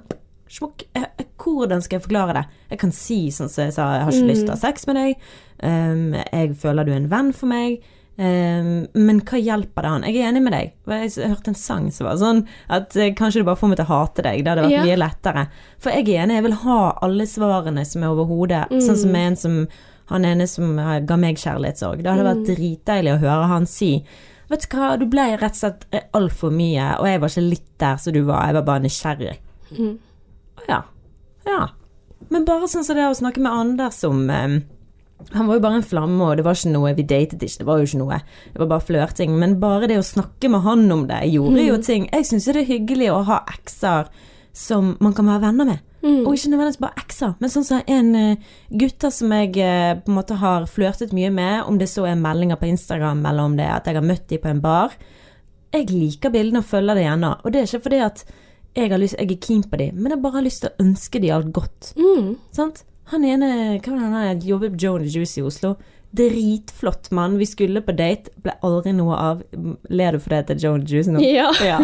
Smukk. 0.49 0.83
eh, 0.95 1.05
eh, 1.19 1.25
Hvordan 1.39 1.81
skal 1.81 1.99
jeg 1.99 2.03
forklare 2.07 2.33
det? 2.35 2.43
Jeg 2.71 2.79
kan 2.81 2.91
si 2.91 3.19
sånn 3.31 3.49
som 3.49 3.63
jeg 3.65 3.73
sa, 3.73 3.85
jeg 3.95 4.03
har 4.07 4.12
ikke 4.12 4.27
lyst 4.31 4.43
til 4.45 4.51
å 4.51 4.57
ha 4.57 4.62
sex 4.63 4.88
med 4.89 4.95
deg. 4.99 5.29
Um, 5.63 6.13
jeg 6.33 6.55
føler 6.59 6.85
du 6.88 6.91
er 6.91 6.99
en 6.99 7.09
venn 7.12 7.31
for 7.33 7.47
meg. 7.51 7.79
Um, 8.19 8.88
men 8.99 9.21
hva 9.23 9.39
hjelper 9.39 9.85
det 9.85 9.91
han? 9.93 10.03
Jeg 10.09 10.17
er 10.19 10.27
enig 10.33 10.41
med 10.43 10.51
deg. 10.51 10.73
Jeg, 10.91 11.29
hørte 11.31 11.53
en 11.53 11.55
sang 11.55 11.85
som 11.95 12.09
var 12.09 12.17
sånn 12.19 12.41
at 12.67 12.95
eh, 12.99 13.13
kanskje 13.15 13.39
det 13.39 13.47
bare 13.47 13.59
får 13.62 13.71
meg 13.71 13.79
til 13.79 13.88
å 13.88 13.93
hate 13.93 14.25
deg. 14.25 14.41
Det 14.43 14.51
hadde 14.51 14.65
vært 14.65 14.75
Ja. 14.75 14.83
mye 14.83 14.97
lettere. 14.99 15.45
For 15.79 15.95
jeg 15.95 16.09
er 16.09 16.25
enig, 16.25 16.35
jeg 16.35 16.43
vil 16.49 16.57
ha 16.65 16.79
alle 17.07 17.29
svarene 17.29 17.85
som 17.88 18.03
er 18.03 18.09
over 18.09 18.27
hodet. 18.27 18.65
Mm. 18.73 18.81
Sånn 18.83 18.99
som 19.05 19.15
en 19.15 19.39
som 19.39 19.62
han 20.09 20.25
ene 20.25 20.47
som 20.49 20.75
ga 20.75 21.15
meg 21.21 21.38
kjærlighetssorg. 21.38 22.03
Det 22.03 22.12
hadde 22.12 22.25
vært 22.27 22.47
dritdeilig 22.49 23.13
å 23.13 23.21
høre 23.23 23.47
han 23.53 23.65
si 23.69 24.03
Vet 24.49 24.63
du 24.65 24.71
hva, 24.79 24.95
du 24.97 25.05
ble 25.05 25.38
rett 25.38 25.53
og 25.53 25.59
slett 25.62 25.83
altfor 26.17 26.49
mye, 26.49 26.95
og 26.97 27.05
jeg 27.05 27.19
var 27.21 27.29
ikke 27.29 27.43
litt 27.45 27.67
der 27.77 27.99
som 28.01 28.15
du 28.15 28.23
var, 28.25 28.47
jeg 28.47 28.55
var 28.55 28.63
bare 28.65 28.81
nysgjerrig. 28.81 29.35
Å 29.69 29.91
ja. 30.69 30.82
Ja. 31.47 31.62
Men 32.29 32.45
bare 32.45 32.67
sånn 32.69 32.86
som 32.86 32.97
det 32.97 33.08
å 33.08 33.17
snakke 33.17 33.41
med 33.41 33.55
Anders 33.55 34.03
om 34.05 34.25
eh, 34.29 34.60
Han 35.34 35.47
var 35.47 35.58
jo 35.58 35.63
bare 35.63 35.79
en 35.79 35.86
flamme, 35.88 36.19
og 36.23 36.38
det 36.38 36.45
var 36.45 36.58
ikke 36.58 36.73
noe 36.73 36.93
Vi 36.97 37.05
datet 37.10 37.41
ikke, 37.41 37.62
det 37.62 37.67
var 37.67 37.79
jo 37.79 37.89
ikke 37.89 38.01
noe. 38.03 38.21
Det 38.53 38.62
var 38.62 38.71
bare 38.75 38.88
flørting. 38.88 39.38
Men 39.41 39.58
bare 39.62 39.89
det 39.89 39.99
å 39.99 40.05
snakke 40.05 40.51
med 40.51 40.63
han 40.67 40.86
om 40.93 41.05
det 41.10 41.23
gjorde 41.34 41.65
jo 41.65 41.77
ting. 41.84 42.10
Jeg 42.13 42.27
syns 42.29 42.47
det 42.49 42.62
er 42.62 42.69
hyggelig 42.69 43.12
å 43.15 43.23
ha 43.27 43.43
ekser 43.55 44.12
som 44.55 44.95
man 44.99 45.13
kan 45.15 45.27
være 45.29 45.47
venner 45.47 45.67
med. 45.69 45.86
Og 46.23 46.34
ikke 46.34 46.53
nødvendigvis 46.53 46.79
bare 46.79 47.01
ekser, 47.01 47.34
men 47.41 47.51
sånn 47.51 47.65
som 47.67 47.82
en 47.91 48.10
uh, 48.15 48.51
gutter 48.82 49.12
som 49.12 49.34
jeg 49.36 49.51
uh, 49.60 49.97
på 49.99 50.12
en 50.12 50.15
måte 50.15 50.38
har 50.39 50.67
flørtet 50.71 51.12
mye 51.15 51.32
med, 51.34 51.65
om 51.67 51.79
det 51.79 51.89
så 51.91 52.05
er 52.08 52.19
meldinger 52.19 52.60
på 52.60 52.69
Instagram 52.69 53.25
eller 53.27 53.49
om 53.49 53.58
det 53.60 53.65
er 53.67 53.75
at 53.75 53.89
jeg 53.89 53.99
har 53.99 54.08
møtt 54.08 54.29
dem 54.32 54.39
på 54.43 54.51
en 54.51 54.62
bar. 54.63 54.95
Jeg 55.75 55.89
liker 55.91 56.32
bildene 56.34 56.63
og 56.63 56.69
følger 56.69 56.95
det 56.95 57.03
ennå. 57.12 57.34
Og 57.43 57.51
det 57.51 57.62
er 57.62 57.67
ikke 57.67 57.86
fordi 57.89 57.99
at 58.05 58.23
jeg, 58.75 58.99
lyst, 59.01 59.17
jeg 59.17 59.32
er 59.32 59.39
keen 59.43 59.63
på 59.69 59.79
dem, 59.82 59.95
men 59.97 60.13
jeg 60.13 60.21
bare 60.23 60.39
har 60.39 60.45
lyst 60.45 60.63
til 60.65 60.71
å 60.71 60.84
ønske 60.86 61.21
dem 61.21 61.36
alt 61.36 61.53
godt. 61.55 61.93
Mm. 61.99 62.36
Sant? 62.55 62.84
Han 63.13 63.23
ene 63.25 63.47
hva 63.79 63.93
var 63.93 63.95
det 63.95 64.03
han 64.03 64.19
er, 64.19 64.43
jobber 64.45 64.75
på 64.75 65.01
and 65.01 65.10
Juice 65.10 65.39
i 65.41 65.45
Oslo. 65.45 65.75
Dritflott 66.12 67.12
mann. 67.12 67.38
Vi 67.38 67.45
skulle 67.45 67.82
på 67.86 67.93
date, 67.93 68.32
ble 68.41 68.55
aldri 68.65 68.95
noe 68.97 69.17
av. 69.17 69.41
Ler 69.93 70.15
du 70.15 70.21
fordi 70.21 70.36
det 70.36 70.39
heter 70.41 70.62
Joe 70.63 70.79
and 70.79 70.89
Juice 70.89 71.13
nå? 71.13 71.21
Ja. 71.21 71.51
Ja. 71.65 71.77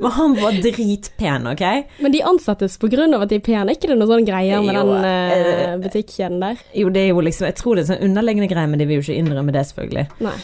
Men 0.00 0.14
han 0.16 0.36
var 0.36 0.56
dritpen, 0.60 1.48
ok? 1.48 1.64
Men 2.04 2.12
de 2.12 2.22
ansattes 2.28 2.76
på 2.80 2.90
grunn 2.92 3.16
av 3.16 3.24
at 3.24 3.32
de 3.32 3.38
er 3.40 3.44
pene, 3.44 3.66
er 3.68 3.78
ikke 3.78 3.92
det 3.92 3.96
noen 4.00 4.12
sånn 4.12 4.28
greier 4.28 4.64
med 4.64 4.76
Jo, 4.76 4.84
den 4.84 5.08
eh, 5.08 5.34
eh, 5.64 5.76
butikkjeden 5.80 6.40
der? 6.44 6.64
Jo, 6.76 6.92
det 6.92 7.06
er 7.06 7.12
jo 7.14 7.24
liksom 7.24 7.48
Jeg 7.48 7.56
tror 7.60 7.76
det 7.76 7.86
er 7.86 7.92
sånn 7.94 8.08
underliggende 8.10 8.50
greie, 8.52 8.68
men 8.72 8.82
de 8.82 8.88
vil 8.88 9.00
jo 9.00 9.06
ikke 9.06 9.20
innrømme 9.20 9.56
det, 9.56 9.64
selvfølgelig. 9.70 10.08
Nei. 10.28 10.36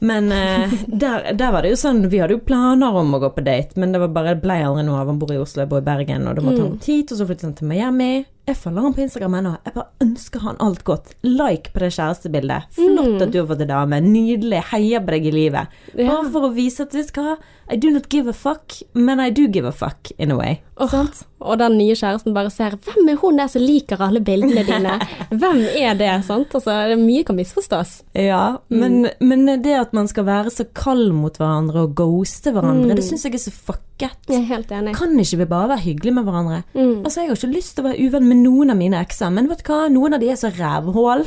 Men 0.00 0.32
eh, 0.32 0.72
der, 0.86 1.32
der 1.36 1.52
var 1.52 1.62
det 1.62 1.74
jo 1.74 1.78
sånn 1.80 2.06
Vi 2.08 2.22
hadde 2.22 2.38
jo 2.38 2.44
planer 2.44 2.94
om 2.96 3.12
å 3.12 3.20
gå 3.20 3.28
på 3.36 3.44
date, 3.44 3.76
men 3.80 3.92
det 3.92 4.00
var 4.00 4.12
bare, 4.14 4.36
ble 4.40 4.56
aldri 4.64 4.84
noe 4.86 5.00
av. 5.02 5.10
Han 5.12 5.20
bor 5.20 5.32
i 5.34 5.40
Oslo, 5.40 5.64
jeg 5.64 5.70
bor 5.72 5.82
i 5.82 5.86
Bergen, 5.86 6.28
og 6.28 6.38
da 6.38 6.44
måtte 6.44 6.62
han 6.64 6.76
gå 6.78 6.88
hit, 6.88 7.12
og 7.12 7.20
så 7.20 7.26
flyttet 7.28 7.48
han 7.50 7.56
til 7.58 7.68
Miami. 7.68 8.12
Jeg 8.50 8.58
følger 8.58 8.82
han 8.82 8.94
på 8.96 9.02
Instagram 9.04 9.34
ennå. 9.38 9.50
Jeg 9.62 9.74
bare 9.76 10.02
ønsker 10.02 10.42
han 10.42 10.56
alt 10.64 10.80
godt. 10.82 11.12
Like 11.22 11.70
på 11.70 11.82
det 11.84 11.92
kjærestebildet. 11.94 12.72
Flott 12.74 13.22
at 13.22 13.30
du 13.30 13.38
har 13.38 13.46
fått 13.46 13.62
en 13.62 13.70
dame. 13.70 14.00
Nydelig. 14.02 14.64
Heier 14.72 15.04
på 15.04 15.14
deg 15.14 15.28
i 15.30 15.34
livet. 15.36 15.76
Ja. 15.94 16.08
Bare 16.08 16.32
for 16.34 16.48
å 16.48 16.50
vise 16.56 16.82
at 16.82 16.90
du 16.90 16.98
hva, 17.14 17.36
I 17.70 17.78
do 17.78 17.92
not 17.94 18.08
give 18.10 18.26
a 18.26 18.34
fuck, 18.34 18.80
men 18.98 19.22
I 19.22 19.28
do 19.30 19.46
give 19.46 19.68
a 19.68 19.74
fuck 19.74 20.10
in 20.18 20.34
a 20.34 20.38
way. 20.38 20.58
Åh, 20.82 20.94
og 21.40 21.58
den 21.60 21.76
nye 21.78 21.94
kjæresten 21.94 22.34
bare 22.34 22.50
ser 22.50 22.74
'Hvem 22.74 23.08
er 23.12 23.20
hun 23.20 23.36
der 23.36 23.46
som 23.46 23.62
liker 23.62 24.00
alle 24.02 24.20
bildene 24.20 24.64
dine?' 24.66 24.98
Hvem 25.40 25.62
er 25.76 25.94
det? 25.94 26.24
sant? 26.24 26.54
Altså, 26.54 26.88
det 26.88 26.98
Mye 26.98 27.22
kan 27.24 27.36
misforstås. 27.36 28.02
Ja, 28.14 28.58
men, 28.68 29.06
men 29.20 29.46
det 29.62 29.76
at 29.78 29.92
man 29.92 30.08
skal 30.08 30.24
være 30.24 30.50
så 30.50 30.66
kald 30.74 31.12
mot 31.12 31.36
hverandre 31.36 31.86
og 31.86 31.94
ghoste 31.94 32.50
hverandre, 32.50 32.96
det 32.96 33.04
syns 33.04 33.24
jeg 33.24 33.34
er 33.34 33.38
så 33.38 33.54
fucket. 34.00 34.30
Jeg 34.30 34.40
er 34.42 34.46
helt 34.48 34.70
enig. 34.72 34.94
Kan 34.96 35.18
ikke 35.20 35.38
vi 35.42 35.46
bare 35.50 35.68
være 35.74 35.84
hyggelige 35.84 36.14
med 36.14 36.24
hverandre? 36.28 36.62
Altså, 37.04 37.20
Jeg 37.20 37.28
har 37.30 37.36
ikke 37.36 37.54
lyst 37.54 37.74
til 37.76 37.84
å 37.84 37.88
være 37.88 38.06
uvenn 38.08 38.28
med 38.28 38.36
noen 38.44 38.70
av 38.70 38.76
mine 38.80 39.00
ekser, 39.04 39.30
men 39.34 39.48
vet 39.50 39.62
du 39.64 39.72
hva, 39.72 39.88
noen 39.92 40.14
av 40.16 40.20
de 40.20 40.30
er 40.32 40.38
så 40.40 40.50
rævhål 40.56 41.26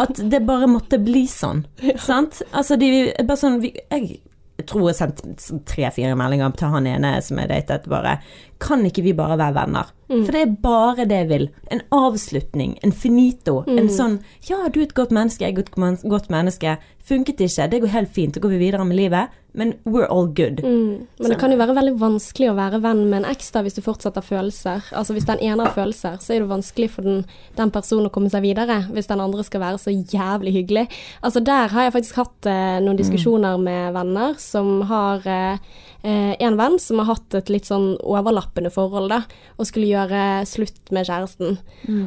at 0.00 0.22
det 0.32 0.42
bare 0.46 0.68
måtte 0.70 0.98
bli 1.02 1.26
sånn. 1.30 1.64
Sant? 2.02 2.42
Altså, 2.52 2.76
de 2.80 3.12
bare 3.24 3.36
sånn 3.40 3.60
vi, 3.62 3.74
Jeg 3.90 4.66
tror 4.66 4.88
jeg 4.90 4.98
sendte 4.98 5.60
tre-fire 5.70 6.16
meldinger 6.18 6.50
til 6.58 6.72
han 6.72 6.86
ene 6.90 7.14
som 7.22 7.38
jeg 7.38 7.48
datet, 7.52 7.86
bare 7.88 8.16
Kan 8.58 8.82
ikke 8.88 9.04
vi 9.06 9.12
bare 9.14 9.38
være 9.38 9.54
venner? 9.54 9.92
For 10.08 10.32
det 10.32 10.40
er 10.40 10.54
bare 10.62 11.04
det 11.08 11.22
jeg 11.22 11.28
vil. 11.28 11.48
En 11.74 11.82
avslutning, 11.92 12.78
en 12.82 12.94
finito. 12.96 13.60
En 13.68 13.90
sånn 13.92 14.20
Ja, 14.48 14.64
du 14.72 14.80
er 14.80 14.88
et 14.88 14.96
godt 14.96 15.12
menneske, 15.12 15.44
jeg 15.44 15.56
er 15.58 15.66
et 15.66 16.04
godt 16.08 16.30
menneske. 16.32 16.78
Funket 17.08 17.40
ikke, 17.40 17.68
det 17.72 17.80
går 17.80 17.92
helt 17.92 18.10
fint, 18.12 18.34
så 18.34 18.40
går 18.40 18.56
vi 18.56 18.64
videre 18.66 18.84
med 18.84 18.98
livet, 18.98 19.36
men 19.56 19.72
we're 19.84 20.08
all 20.12 20.26
good. 20.26 20.60
Mm. 20.64 21.06
Men 21.18 21.32
det 21.32 21.38
kan 21.40 21.52
jo 21.52 21.58
være 21.60 21.76
veldig 21.78 21.94
vanskelig 22.00 22.50
å 22.50 22.56
være 22.58 22.80
venn 22.84 23.00
med 23.08 23.22
en 23.22 23.28
eks 23.30 23.48
da, 23.54 23.62
hvis 23.64 23.78
du 23.78 23.80
fortsatt 23.84 24.18
har 24.20 24.26
følelser. 24.26 24.84
Altså 24.92 25.16
Hvis 25.16 25.28
den 25.28 25.40
ene 25.40 25.64
har 25.64 25.72
følelser, 25.76 26.18
så 26.20 26.34
er 26.34 26.44
det 26.44 26.50
vanskelig 26.50 26.90
for 26.92 27.08
den, 27.08 27.24
den 27.56 27.72
personen 27.72 28.10
å 28.10 28.12
komme 28.12 28.28
seg 28.32 28.44
videre. 28.44 28.82
Hvis 28.92 29.08
den 29.08 29.24
andre 29.24 29.44
skal 29.46 29.64
være 29.64 29.80
så 29.80 29.94
jævlig 29.94 30.52
hyggelig. 30.58 30.86
Altså 31.24 31.40
Der 31.40 31.72
har 31.72 31.88
jeg 31.88 31.96
faktisk 31.96 32.20
hatt 32.20 32.50
eh, 32.50 32.78
noen 32.84 33.00
diskusjoner 33.00 33.56
med 33.62 33.96
venner 33.96 34.36
som 34.42 34.82
har 34.90 35.24
eh, 35.24 35.80
eh, 36.02 36.34
en 36.38 36.58
venn 36.58 36.78
som 36.82 37.00
har 37.02 37.10
hatt 37.12 37.34
et 37.34 37.50
litt 37.52 37.68
sånn 37.68 37.96
overlappende 38.02 38.70
forhold, 38.74 39.10
da, 39.12 39.22
og 39.56 39.68
skulle 39.68 39.90
gjøre 39.90 40.44
slutt 40.48 40.92
med 40.94 41.08
kjæresten. 41.08 41.58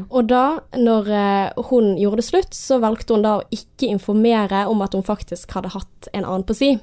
Og 0.10 0.30
da, 0.32 0.46
når 0.78 1.12
eh, 1.16 1.66
hun 1.72 1.96
gjorde 2.00 2.22
det 2.22 2.30
slutt, 2.30 2.54
så 2.58 2.80
valgte 2.84 3.18
hun 3.18 3.26
da 3.26 3.40
å 3.40 3.50
ikke 3.52 3.90
informere 3.92 4.66
om 4.72 4.82
at 4.86 4.96
hun 4.98 5.04
faktisk 5.08 5.52
hadde 5.58 5.74
hatt 5.76 6.12
en 6.14 6.26
annen 6.26 6.48
på 6.48 6.58
si. 6.58 6.76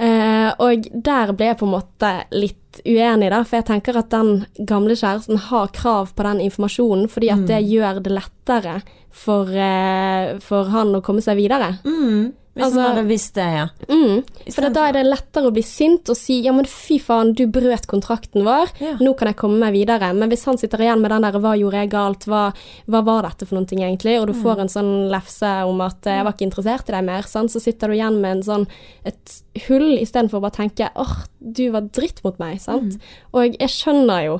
Eh, 0.00 0.48
og 0.64 0.86
der 1.04 1.34
ble 1.36 1.50
jeg 1.50 1.58
på 1.60 1.66
en 1.68 1.74
måte 1.74 2.10
litt 2.32 2.80
uenig, 2.86 3.28
da, 3.32 3.42
for 3.44 3.58
jeg 3.58 3.68
tenker 3.68 3.98
at 4.00 4.12
den 4.14 4.46
gamle 4.68 4.96
kjæresten 4.96 5.40
har 5.50 5.72
krav 5.76 6.14
på 6.16 6.24
den 6.24 6.40
informasjonen, 6.46 7.10
fordi 7.10 7.28
at 7.34 7.42
det 7.50 7.60
gjør 7.68 8.00
det 8.04 8.14
lettere 8.14 8.78
for, 9.10 9.50
eh, 9.50 10.38
for 10.40 10.70
han 10.72 10.94
å 10.96 11.02
komme 11.04 11.20
seg 11.20 11.36
videre. 11.36 11.74
Mm, 11.84 12.32
hvis 12.54 12.64
Altså- 12.64 12.76
man 12.82 12.96
hadde 12.96 13.06
visst 13.08 13.34
det, 13.34 13.46
ja. 13.54 13.66
Mm. 13.88 14.24
For 14.52 14.68
da 14.70 14.88
er 14.88 14.92
det 14.92 15.06
lettere 15.06 15.46
å 15.48 15.52
bli 15.54 15.62
sint 15.62 16.08
og 16.10 16.16
si 16.16 16.40
ja, 16.42 16.52
men 16.52 16.64
fy 16.64 16.98
faen, 16.98 17.32
du 17.34 17.46
brøt 17.46 17.86
kontrakten 17.86 18.42
vår, 18.42 18.68
Ja. 18.80 18.94
nå 18.98 19.16
kan 19.16 19.28
jeg 19.28 19.36
komme 19.36 19.58
meg 19.60 19.72
videre. 19.72 20.12
Men 20.14 20.28
hvis 20.30 20.44
han 20.44 20.58
sitter 20.58 20.78
igjen 20.78 21.00
med 21.00 21.10
den 21.12 21.22
der 21.22 21.38
hva 21.38 21.54
gjorde 21.56 21.78
jeg 21.80 21.90
galt, 21.90 22.26
hva, 22.26 22.52
hva 22.88 23.04
var 23.04 23.22
dette 23.22 23.46
for 23.46 23.54
noen 23.56 23.68
ting 23.68 23.78
egentlig, 23.80 24.18
og 24.20 24.26
du 24.26 24.32
får 24.34 24.58
en 24.60 24.68
sånn 24.68 25.10
lefse 25.10 25.64
om 25.66 25.80
at 25.80 26.04
eh, 26.06 26.16
jeg 26.16 26.24
var 26.24 26.32
ikke 26.32 26.50
interessert 26.50 26.88
i 26.88 26.92
deg 26.92 27.04
mer, 27.04 27.22
sant? 27.22 27.50
så 27.50 27.60
sitter 27.60 27.86
du 27.88 27.94
igjen 27.94 28.20
med 28.20 28.38
en 28.38 28.42
sånn 28.42 28.66
et 29.04 29.42
hull 29.68 29.96
istedenfor 29.98 30.38
å 30.38 30.42
bare 30.42 30.58
tenke 30.68 30.90
åh, 30.96 31.24
du 31.40 31.70
var 31.74 31.88
dritt 31.88 32.20
mot 32.24 32.36
meg, 32.40 32.60
sant. 32.62 32.98
Og 33.32 33.56
jeg 33.56 33.72
skjønner 33.72 34.26
jo 34.26 34.34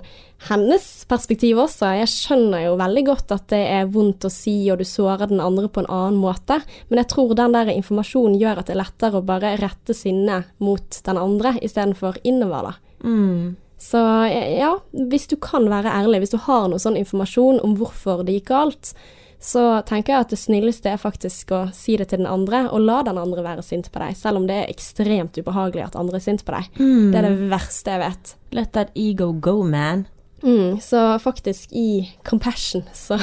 hennes 0.48 0.84
perspektiv 1.08 1.58
også. 1.60 1.90
Jeg 1.98 2.10
skjønner 2.12 2.64
jo 2.66 2.76
veldig 2.80 3.04
godt 3.08 3.32
at 3.36 3.46
det 3.52 3.60
er 3.72 3.90
vondt 3.92 4.24
å 4.24 4.32
si, 4.32 4.54
og 4.72 4.80
du 4.80 4.86
sårer 4.88 5.32
den 5.32 5.42
andre 5.44 5.68
på 5.72 5.82
en 5.82 5.90
annen 5.92 6.20
måte. 6.20 6.60
Men 6.88 7.02
jeg 7.02 7.10
tror 7.12 7.34
den 7.36 7.56
der 7.56 7.72
informasjonen 7.72 8.38
gjør 8.40 8.60
at 8.60 8.70
det 8.70 8.76
er 8.76 8.82
lettere 8.82 9.20
å 9.20 9.26
bare 9.26 9.56
rette 9.60 9.96
sinnet 9.96 10.52
mot 10.62 11.00
den 11.06 11.20
andre 11.20 11.56
istedenfor 11.60 12.20
innover, 12.24 12.70
da. 12.70 12.94
Mm. 13.04 13.56
Så 13.80 14.00
ja, 14.28 14.74
hvis 14.92 15.24
du 15.30 15.38
kan 15.40 15.64
være 15.72 15.92
ærlig, 16.02 16.20
hvis 16.24 16.34
du 16.34 16.40
har 16.44 16.68
noe 16.68 16.80
sånn 16.82 17.00
informasjon 17.00 17.62
om 17.64 17.78
hvorfor 17.80 18.20
det 18.26 18.36
gikk 18.36 18.50
galt, 18.52 18.92
så 19.40 19.80
tenker 19.88 20.12
jeg 20.12 20.26
at 20.26 20.32
det 20.34 20.38
snilleste 20.38 20.90
er 20.92 21.00
faktisk 21.00 21.52
å 21.56 21.60
si 21.72 21.94
det 21.96 22.10
til 22.10 22.20
den 22.20 22.28
andre, 22.28 22.66
og 22.68 22.82
la 22.84 22.98
den 23.06 23.16
andre 23.18 23.42
være 23.46 23.64
sint 23.64 23.88
på 23.92 24.02
deg, 24.02 24.16
selv 24.20 24.36
om 24.42 24.46
det 24.50 24.58
er 24.62 24.72
ekstremt 24.72 25.38
ubehagelig 25.40 25.86
at 25.86 25.96
andre 25.96 26.20
er 26.20 26.24
sint 26.26 26.44
på 26.44 26.52
deg. 26.52 26.68
Det 26.76 27.16
er 27.22 27.28
det 27.30 27.48
verste 27.50 27.94
jeg 27.94 28.02
vet. 28.04 28.34
Let 28.52 28.72
that 28.76 28.92
ego 28.94 29.30
go, 29.32 29.62
man. 29.64 30.06
Mm, 30.42 30.78
så 30.80 31.18
faktisk 31.20 31.72
i 31.76 32.10
compassion, 32.24 32.84
så 32.96 33.16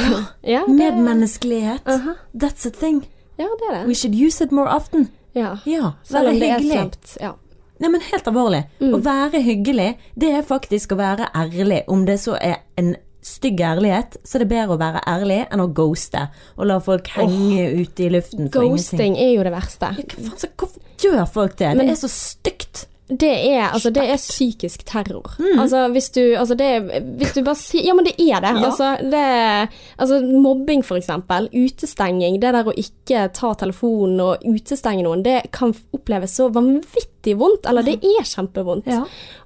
Ja, 0.45 0.63
det, 0.67 0.73
Medmenneskelighet. 0.73 1.85
Aha. 1.85 2.13
That's 2.33 2.65
a 2.67 2.71
thing. 2.73 3.03
ja, 3.37 3.45
det 3.61 3.73
er 3.75 3.85
We 3.87 3.93
should 3.95 4.15
use 4.15 4.43
it 4.43 4.51
more 4.51 4.69
often. 4.69 5.09
Ja. 5.33 5.57
Ja, 5.65 5.91
Selv 6.03 6.29
om 6.29 6.39
det 6.39 6.49
er 6.49 6.59
slemt. 6.59 7.17
Ja. 7.21 7.35
Nei, 7.77 7.89
men 7.93 8.01
helt 8.01 8.25
alvorlig. 8.25 8.63
Å 8.81 8.97
være 9.05 9.41
hyggelig, 9.45 9.91
det 10.17 10.31
er 10.33 10.41
faktisk 10.45 10.95
å 10.95 10.97
være 10.97 11.27
ærlig. 11.37 11.83
Om 11.87 12.07
det 12.07 12.15
så 12.23 12.33
er 12.41 12.63
en 12.77 12.95
stygg 13.27 13.61
ærlighet, 13.67 14.17
så 14.23 14.37
er 14.37 14.45
det 14.45 14.49
bedre 14.53 14.75
å 14.77 14.81
være 14.81 15.03
ærlig 15.07 15.39
enn 15.51 15.63
å 15.63 15.69
ghoste 15.77 16.27
og 16.55 16.67
la 16.71 16.79
folk 16.83 17.07
henge 17.17 17.69
ute 17.83 18.07
i 18.07 18.11
luften 18.15 18.51
for 18.51 18.67
ingenting. 18.67 18.77
Ghosting 18.77 19.17
er 19.21 19.33
jo 19.35 19.47
det 19.47 19.55
verste. 19.55 19.93
Ja, 19.97 20.05
hva 20.11 20.27
faen, 20.27 20.37
så 20.43 20.51
hvorfor 20.55 21.07
gjør 21.07 21.25
folk 21.39 21.57
det? 21.59 21.73
Men- 21.75 21.91
det 21.91 21.97
er 21.97 22.07
så 22.07 22.13
stygt. 22.13 22.87
Det 23.07 23.29
er, 23.53 23.69
altså, 23.71 23.87
det 23.95 24.03
er 24.03 24.17
psykisk 24.19 24.81
terror. 24.83 25.31
Mm. 25.39 25.61
Altså, 25.61 25.85
hvis 25.95 26.09
du, 26.11 26.21
altså 26.35 26.57
det, 26.59 26.67
hvis 27.15 27.31
du 27.37 27.39
bare 27.45 27.55
sier 27.55 27.85
Ja, 27.87 27.93
men 27.95 28.03
det 28.03 28.17
er 28.19 28.41
det. 28.43 28.51
Ja. 28.51 28.65
Altså, 28.67 28.89
det 28.99 29.69
altså, 29.97 30.19
mobbing, 30.27 30.83
for 30.83 30.99
eksempel. 30.99 31.47
Utestenging. 31.53 32.41
Det 32.41 32.51
der 32.51 32.67
å 32.67 32.75
ikke 32.75 33.29
ta 33.31 33.53
telefonen 33.55 34.19
og 34.25 34.43
utestenge 34.43 35.05
noen, 35.07 35.23
det 35.23 35.53
kan 35.55 35.71
oppleves 35.95 36.35
så 36.35 36.49
vanvittig 36.51 37.37
vondt. 37.39 37.69
Eller 37.71 37.87
det 37.87 37.95
er 38.03 38.27
kjempevondt. 38.27 38.91
Ja. 38.91 39.05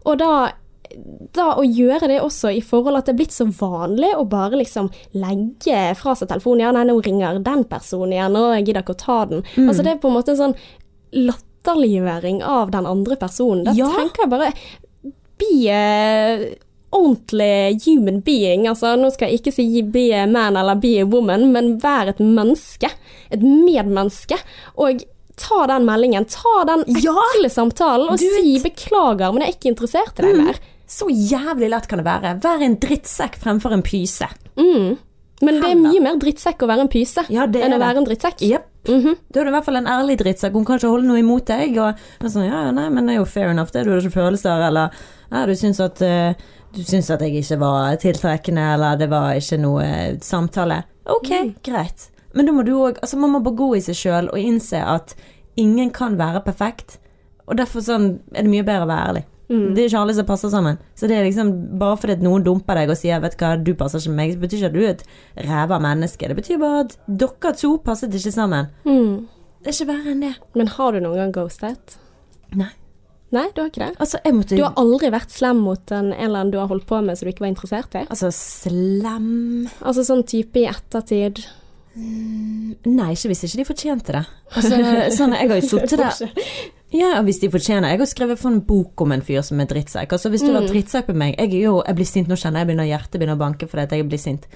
Og 0.09 0.17
da 0.17 0.31
da 1.33 1.55
å 1.55 1.63
gjøre 1.63 2.07
det 2.07 2.21
også 2.21 2.51
i 2.57 2.61
forhold 2.61 2.97
at 2.97 3.05
det 3.05 3.13
er 3.13 3.19
blitt 3.21 3.31
så 3.35 3.45
vanlig 3.45 4.11
å 4.17 4.25
bare 4.29 4.59
liksom 4.59 4.89
legge 5.13 5.95
fra 5.99 6.15
seg 6.15 6.27
telefonen. 6.31 6.61
Ja, 6.65 6.71
nei, 6.71 6.83
nå 6.89 6.97
ringer 7.03 7.39
den 7.43 7.63
personen 7.69 8.13
igjen, 8.13 8.35
og 8.35 8.55
jeg 8.57 8.65
gidder 8.67 8.81
ikke 8.83 8.95
å 8.97 9.03
ta 9.05 9.19
den. 9.25 9.43
Mm. 9.55 9.69
Altså 9.69 9.83
det 9.83 9.91
er 9.95 10.01
på 10.03 10.07
en 10.11 10.17
måte 10.17 10.33
en 10.35 10.41
sånn 10.41 10.55
latterliggjøring 11.29 12.41
av 12.43 12.71
den 12.71 12.85
andre 12.89 13.15
personen. 13.15 13.63
Da 13.65 13.73
Ja. 13.75 13.87
tenker 13.95 14.23
jeg 14.25 14.29
bare 14.29 14.53
Be 15.41 15.69
a 15.73 16.55
ordentlig 16.93 17.81
human 17.85 18.19
being. 18.21 18.67
Altså, 18.67 18.95
nå 18.99 19.11
skal 19.11 19.29
jeg 19.31 19.39
ikke 19.41 19.53
si 19.55 19.81
be 19.81 20.11
a 20.13 20.27
man 20.27 20.55
eller 20.55 20.75
be 20.75 20.99
a 21.01 21.05
woman, 21.05 21.51
men 21.51 21.79
vær 21.79 22.09
et 22.09 22.19
menneske. 22.19 22.91
Et 23.31 23.39
medmenneske. 23.41 24.37
Og 24.77 25.01
ta 25.35 25.65
den 25.67 25.85
meldingen. 25.87 26.25
Ta 26.29 26.63
den 26.65 26.83
Ja. 27.01 27.15
samtalen 27.49 28.09
og 28.11 28.19
si 28.19 28.59
'beklager, 28.59 29.33
men 29.33 29.41
jeg 29.41 29.49
er 29.49 29.57
ikke 29.57 29.75
interessert 29.75 30.19
i 30.19 30.21
deg 30.21 30.35
mer'. 30.35 30.59
Så 30.91 31.07
jævlig 31.07 31.69
lett 31.71 31.87
kan 31.87 32.01
det 32.01 32.07
være. 32.07 32.35
Vær 32.43 32.65
en 32.65 32.75
drittsekk 32.81 33.37
fremfor 33.39 33.73
en 33.75 33.83
pyse. 33.85 34.27
Mm. 34.59 34.97
Men 35.41 35.57
det 35.57 35.69
er 35.71 35.79
mye 35.79 36.01
mer 36.03 36.17
drittsekk 36.21 36.61
å 36.61 36.67
være 36.69 36.83
en 36.85 36.91
pyse 36.91 37.23
Ja, 37.33 37.47
enn 37.47 37.73
å 37.73 37.79
være 37.81 38.03
en 38.03 38.05
drittsekk. 38.05 38.43
Yep. 38.45 38.67
Mm 38.89 38.99
-hmm. 39.01 39.15
Da 39.29 39.39
er 39.39 39.43
du 39.43 39.49
i 39.49 39.53
hvert 39.53 39.65
fall 39.65 39.75
en 39.75 39.87
ærlig 39.87 40.17
drittsekk. 40.19 40.53
Hun 40.53 40.65
kan 40.65 40.75
ikke 40.75 40.89
holde 40.89 41.07
noe 41.07 41.19
imot 41.19 41.47
deg. 41.47 41.77
Og 41.77 42.29
sånn, 42.29 42.45
ja, 42.45 42.71
nei, 42.71 42.89
men 42.89 43.07
det 43.07 43.13
er 43.13 43.17
jo 43.19 43.25
fair 43.25 43.49
enough, 43.49 43.71
det. 43.73 43.83
Du 43.83 43.91
har 43.91 43.99
ikke 43.99 44.19
følelser, 44.21 44.67
eller 44.67 44.89
ja, 45.31 45.45
du 45.45 45.55
syns 45.55 45.79
at 45.79 46.01
uh, 46.01 46.33
du 46.75 46.83
syns 46.83 47.09
at 47.09 47.21
jeg 47.21 47.35
ikke 47.35 47.59
var 47.59 47.95
tiltrekkende, 47.95 48.73
eller 48.73 48.95
det 48.95 49.09
var 49.09 49.33
ikke 49.33 49.57
noe 49.57 49.83
eh, 49.83 50.17
samtale. 50.21 50.83
Ok, 51.05 51.55
greit. 51.63 52.09
Men 52.33 52.45
da 52.45 52.51
må 52.51 52.63
du 52.63 52.71
òg 52.77 52.99
Altså, 53.01 53.17
man 53.17 53.29
må 53.29 53.39
bare 53.39 53.55
gå 53.55 53.75
i 53.75 53.81
seg 53.81 53.95
sjøl 53.95 54.29
og 54.31 54.39
innse 54.39 54.79
at 54.79 55.15
ingen 55.55 55.89
kan 55.89 56.17
være 56.17 56.41
perfekt. 56.45 56.99
Og 57.47 57.57
derfor 57.57 57.81
sånn 57.81 58.19
er 58.35 58.43
det 58.43 58.51
mye 58.51 58.63
bedre 58.63 58.85
å 58.85 58.87
være 58.87 59.07
ærlig. 59.09 59.23
Det 59.51 59.83
er 59.83 59.89
ikke 59.89 60.01
alle 60.05 60.15
som 60.15 60.27
passer 60.29 60.51
sammen. 60.53 60.79
Så 60.95 61.09
det 61.11 61.17
er 61.17 61.25
liksom 61.27 61.51
bare 61.81 61.99
fordi 61.99 62.17
noen 62.23 62.45
dumper 62.45 62.79
deg 62.79 62.93
og 62.93 62.99
sier 62.99 63.19
'vet 63.19 63.37
hva, 63.39 63.55
du 63.59 63.73
passer 63.75 63.99
ikke 63.99 64.13
med 64.15 64.21
meg', 64.21 64.33
så 64.35 64.43
betyr 64.43 64.57
ikke 64.57 64.71
at 64.71 64.77
du 64.77 64.81
er 64.81 64.93
et 64.95 65.05
ræva 65.47 65.79
menneske. 65.83 66.27
Det 66.27 66.37
betyr 66.37 66.59
bare 66.59 66.83
at 66.85 66.97
dere 67.07 67.53
to 67.53 67.77
passet 67.83 68.13
ikke 68.13 68.31
sammen. 68.31 68.69
Mm. 68.85 69.27
Det 69.61 69.67
er 69.67 69.75
ikke 69.75 69.91
verre 69.93 70.11
enn 70.11 70.21
det. 70.21 70.35
Men 70.55 70.67
har 70.67 70.91
du 70.91 70.99
noen 70.99 71.17
gang 71.17 71.33
ghostet? 71.33 71.97
Nei. 72.55 72.71
Nei, 73.31 73.45
du 73.55 73.61
har 73.61 73.69
ikke 73.69 73.85
det? 73.85 73.95
Altså, 74.03 74.19
måtte 74.35 74.57
Du 74.57 74.63
har 74.65 74.73
aldri 74.75 75.09
vært 75.13 75.31
slem 75.31 75.61
mot 75.63 75.91
en, 75.95 76.11
en 76.11 76.25
eller 76.25 76.41
annen 76.41 76.51
du 76.51 76.57
har 76.59 76.67
holdt 76.67 76.85
på 76.89 76.99
med 76.99 77.15
som 77.17 77.27
du 77.27 77.31
ikke 77.31 77.45
var 77.45 77.53
interessert 77.53 77.95
i? 77.95 78.03
Altså, 78.11 78.27
slem 78.35 79.69
Altså 79.79 80.03
sånn 80.03 80.25
type 80.27 80.59
i 80.59 80.67
ettertid. 80.67 81.39
Nei, 81.95 83.09
ikke 83.15 83.31
hvis 83.31 83.45
ikke 83.47 83.61
de 83.61 83.67
fortjente 83.67 84.15
det. 84.17 84.25
Altså, 84.51 84.81
sånn, 85.15 85.35
jeg 85.39 85.51
har 85.51 85.61
jo 85.61 85.69
sittet 85.73 86.03
der 86.03 86.35
Ja, 86.91 87.21
hvis 87.23 87.39
de 87.39 87.47
fortjener 87.51 87.93
Jeg 87.93 88.01
har 88.01 88.09
skrevet 88.09 88.39
for 88.39 88.51
en 88.51 88.61
bok 88.67 89.01
om 89.01 89.13
en 89.15 89.23
fyr 89.23 89.41
som 89.47 89.59
er 89.63 89.69
drittsekk. 89.69 90.11
Altså, 90.11 90.29
hvis 90.29 90.43
du 90.43 90.51
var 90.51 90.67
drittsekk 90.67 91.07
på 91.07 91.15
meg 91.15 91.37
Jeg 91.39 91.53
jo 91.61 91.77
Jeg 91.87 91.95
blir 91.95 92.09
sint 92.09 92.27
nå, 92.27 92.35
kjenner 92.35 92.63
jeg 92.65 92.71
begynner 92.71 92.89
hjertet 92.89 93.17
begynner 93.17 93.39
å 93.39 93.43
banke 93.45 93.69
fordi 93.71 94.01
jeg 94.01 94.07
blir 94.11 94.21
sint. 94.21 94.47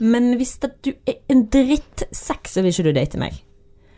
Men 0.00 0.32
hvis 0.40 0.56
du 0.62 0.92
er 1.06 1.20
en 1.32 1.46
drittsekk, 1.52 2.48
så 2.48 2.64
vil 2.64 2.72
ikke 2.72 2.88
du 2.88 2.94
date 2.96 3.20
meg. 3.20 3.42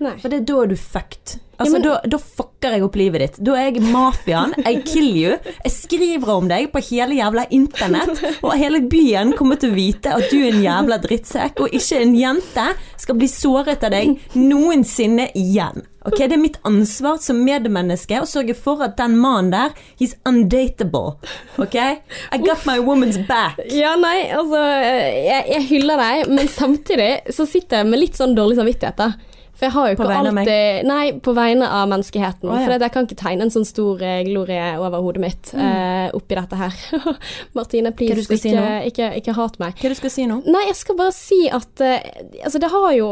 Nei. 0.02 0.16
For 0.18 0.28
det 0.32 0.40
er 0.42 0.46
da 0.48 0.64
du 0.66 0.74
fucked. 0.76 1.36
Altså, 1.54 1.76
Ja, 1.76 1.78
men- 1.78 1.82
da, 1.82 2.00
da 2.10 2.18
fucker 2.18 2.72
jeg 2.74 2.82
opp 2.82 2.96
livet 2.98 3.20
ditt. 3.22 3.36
Da 3.46 3.52
er 3.54 3.68
jeg 3.70 3.82
mafiaen. 3.94 4.54
I 4.66 4.80
kill 4.82 5.12
you. 5.16 5.36
Jeg 5.62 5.70
skriver 5.72 6.28
om 6.34 6.48
deg 6.50 6.72
på 6.72 6.80
hele 6.90 7.14
jævla 7.14 7.44
internett, 7.54 8.18
og 8.42 8.56
hele 8.58 8.80
byen 8.90 9.30
kommer 9.38 9.54
til 9.62 9.70
å 9.70 9.76
vite 9.76 10.10
at 10.16 10.26
du 10.32 10.40
er 10.42 10.50
en 10.50 10.64
jævla 10.64 10.98
drittsekk, 11.04 11.60
og 11.62 11.70
ikke 11.78 12.00
en 12.02 12.14
jente 12.18 12.64
skal 12.98 13.14
bli 13.20 13.28
såret 13.30 13.84
av 13.86 13.94
deg 13.94 14.18
noensinne 14.34 15.28
igjen. 15.38 15.84
Ok, 16.04 16.18
Det 16.18 16.32
er 16.32 16.42
mitt 16.42 16.58
ansvar 16.68 17.20
som 17.22 17.38
medmenneske 17.46 18.18
å 18.20 18.26
sørge 18.28 18.56
for 18.58 18.82
at 18.84 18.96
den 18.98 19.14
mannen 19.16 19.52
der, 19.54 19.70
he's 19.96 20.16
undateable. 20.26 21.14
Ok? 21.56 21.76
I 21.76 22.38
got 22.42 22.66
my 22.66 22.78
woman's 22.82 23.16
back. 23.28 23.60
Ja, 23.70 23.94
nei, 23.96 24.26
altså 24.34 24.58
jeg, 24.58 25.46
jeg 25.54 25.62
hyller 25.70 26.02
deg, 26.02 26.28
men 26.34 26.48
samtidig 26.50 27.12
så 27.32 27.46
sitter 27.48 27.78
jeg 27.84 27.86
med 27.94 28.02
litt 28.02 28.18
sånn 28.18 28.34
dårlig 28.36 28.58
samvittighet, 28.58 28.96
da. 29.00 29.12
For 29.54 29.68
jeg 29.68 29.74
har 29.74 29.90
jo 29.90 29.98
På 29.98 30.06
ikke 30.08 30.20
alltid 30.20 30.88
Nei, 30.88 31.04
på 31.22 31.34
vegne 31.36 31.68
av 31.70 31.86
menneskeheten. 31.92 32.48
Oh, 32.50 32.58
ja. 32.58 32.66
For 32.66 32.74
jeg 32.74 32.94
kan 32.94 33.08
ikke 33.08 33.18
tegne 33.20 33.46
en 33.46 33.54
sånn 33.54 33.66
stor 33.68 34.02
eh, 34.02 34.22
glorie 34.26 34.72
over 34.80 35.04
hodet 35.04 35.22
mitt 35.22 35.52
eh, 35.54 36.08
oppi 36.16 36.38
dette 36.38 36.58
her. 36.58 36.80
Martine, 37.56 37.94
please, 37.96 38.26
ikke, 38.26 38.40
si 38.40 38.54
ikke, 38.90 39.10
ikke, 39.20 39.36
hat 39.38 39.58
meg. 39.62 39.78
Hva 39.78 39.92
du 39.92 39.98
skal 39.98 40.14
si 40.14 40.26
nå? 40.30 40.40
Nei, 40.50 40.66
jeg 40.70 40.78
skal 40.80 40.98
bare 40.98 41.14
si 41.14 41.40
at 41.46 41.84
uh, 41.84 41.96
altså 42.42 42.60
det 42.62 42.70
har 42.72 42.90
jo 42.96 43.08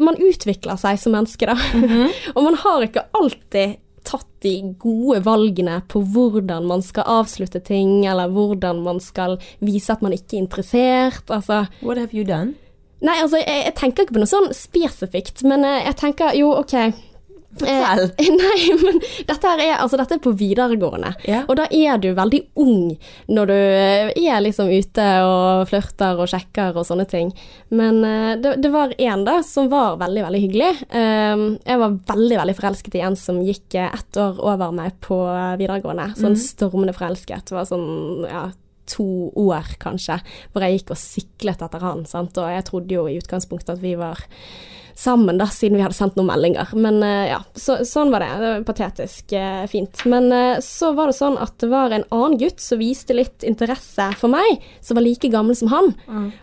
Man 0.00 0.18
utvikler 0.20 0.78
seg 0.80 0.98
som 1.00 1.14
menneske, 1.16 1.48
da. 1.50 1.56
Mhm. 1.76 2.10
og 2.36 2.42
man 2.46 2.58
har 2.62 2.86
ikke 2.86 3.08
alltid 3.16 3.78
tatt 4.06 4.28
de 4.44 4.54
gode 4.80 5.20
valgene 5.26 5.80
på 5.90 6.00
hvordan 6.14 6.64
man 6.70 6.82
skal 6.84 7.04
avslutte 7.20 7.60
ting, 7.64 8.06
eller 8.08 8.32
hvordan 8.32 8.80
man 8.86 9.00
skal 9.02 9.36
vise 9.60 9.92
at 9.92 10.02
man 10.04 10.14
ikke 10.16 10.38
er 10.38 10.44
interessert. 10.46 11.28
Altså 11.28 11.66
What 11.82 12.00
have 12.00 12.16
you 12.16 12.24
done? 12.24 12.56
Nei, 13.00 13.20
altså, 13.20 13.40
jeg, 13.40 13.62
jeg 13.68 13.76
tenker 13.78 14.04
ikke 14.04 14.18
på 14.18 14.24
noe 14.24 14.30
sånn 14.30 14.50
spesifikt, 14.56 15.44
men 15.48 15.64
eh, 15.64 15.84
jeg 15.88 15.96
tenker 16.02 16.36
jo, 16.36 16.52
OK. 16.60 16.76
Eh, 17.66 17.96
nei, 18.30 18.58
men 18.78 19.00
dette 19.26 19.50
er, 19.50 19.62
altså, 19.80 19.98
dette 19.98 20.16
er 20.16 20.22
på 20.22 20.32
videregående. 20.38 21.10
Ja. 21.26 21.42
Og 21.50 21.58
da 21.58 21.66
er 21.74 21.98
du 22.00 22.12
veldig 22.14 22.40
ung 22.62 22.92
når 23.32 23.50
du 23.50 23.56
eh, 23.56 24.12
er 24.14 24.44
liksom 24.44 24.70
ute 24.70 25.06
og 25.26 25.66
flørter 25.70 26.22
og 26.22 26.30
sjekker 26.30 26.78
og 26.78 26.86
sånne 26.86 27.08
ting. 27.10 27.32
Men 27.74 28.04
eh, 28.06 28.36
det, 28.40 28.56
det 28.62 28.72
var 28.74 28.94
en 28.96 29.26
da 29.26 29.40
som 29.46 29.70
var 29.72 29.98
veldig, 30.00 30.24
veldig 30.28 30.42
hyggelig. 30.46 30.72
Eh, 30.88 31.44
jeg 31.66 31.82
var 31.82 32.00
veldig, 32.14 32.40
veldig 32.44 32.58
forelsket 32.60 32.98
i 33.00 33.04
en 33.08 33.18
som 33.18 33.42
gikk 33.44 33.80
eh, 33.80 33.90
ett 33.98 34.20
år 34.20 34.40
over 34.40 34.74
meg 34.76 34.96
på 35.04 35.18
videregående. 35.60 36.12
Sånn 36.20 36.38
stormende 36.38 36.94
forelsket. 36.96 37.50
Det 37.50 37.58
var 37.58 37.68
sånn, 37.68 38.28
ja 38.30 38.50
to 38.90 39.06
år, 39.38 39.76
kanskje, 39.82 40.20
hvor 40.52 40.66
jeg 40.66 40.80
gikk 40.80 40.94
og 40.94 41.02
siklet 41.02 41.64
etter 41.66 41.86
han. 41.86 42.04
Sant? 42.08 42.38
Og 42.40 42.50
jeg 42.50 42.66
trodde 42.68 42.98
jo 42.98 43.06
i 43.08 43.18
utgangspunktet 43.20 43.76
at 43.76 43.84
vi 43.84 43.96
var 44.00 44.26
sammen, 45.00 45.38
da, 45.40 45.46
siden 45.48 45.78
vi 45.78 45.84
hadde 45.84 45.96
sendt 45.96 46.18
noen 46.18 46.28
meldinger. 46.28 46.72
Men 46.76 47.00
eh, 47.04 47.30
ja, 47.30 47.40
så, 47.56 47.78
sånn 47.88 48.12
var 48.12 48.24
det. 48.24 48.30
Det 48.40 48.50
var 48.50 48.66
patetisk 48.68 49.34
eh, 49.36 49.64
fint. 49.70 50.02
Men 50.10 50.28
eh, 50.34 50.60
så 50.64 50.92
var 50.96 51.10
det 51.10 51.16
sånn 51.16 51.38
at 51.40 51.56
det 51.62 51.70
var 51.72 51.94
en 51.94 52.06
annen 52.12 52.36
gutt 52.40 52.60
som 52.62 52.80
viste 52.82 53.16
litt 53.16 53.46
interesse 53.46 54.10
for 54.20 54.32
meg, 54.32 54.60
som 54.84 54.98
var 54.98 55.06
like 55.06 55.30
gammel 55.32 55.56
som 55.56 55.72
han. 55.72 55.92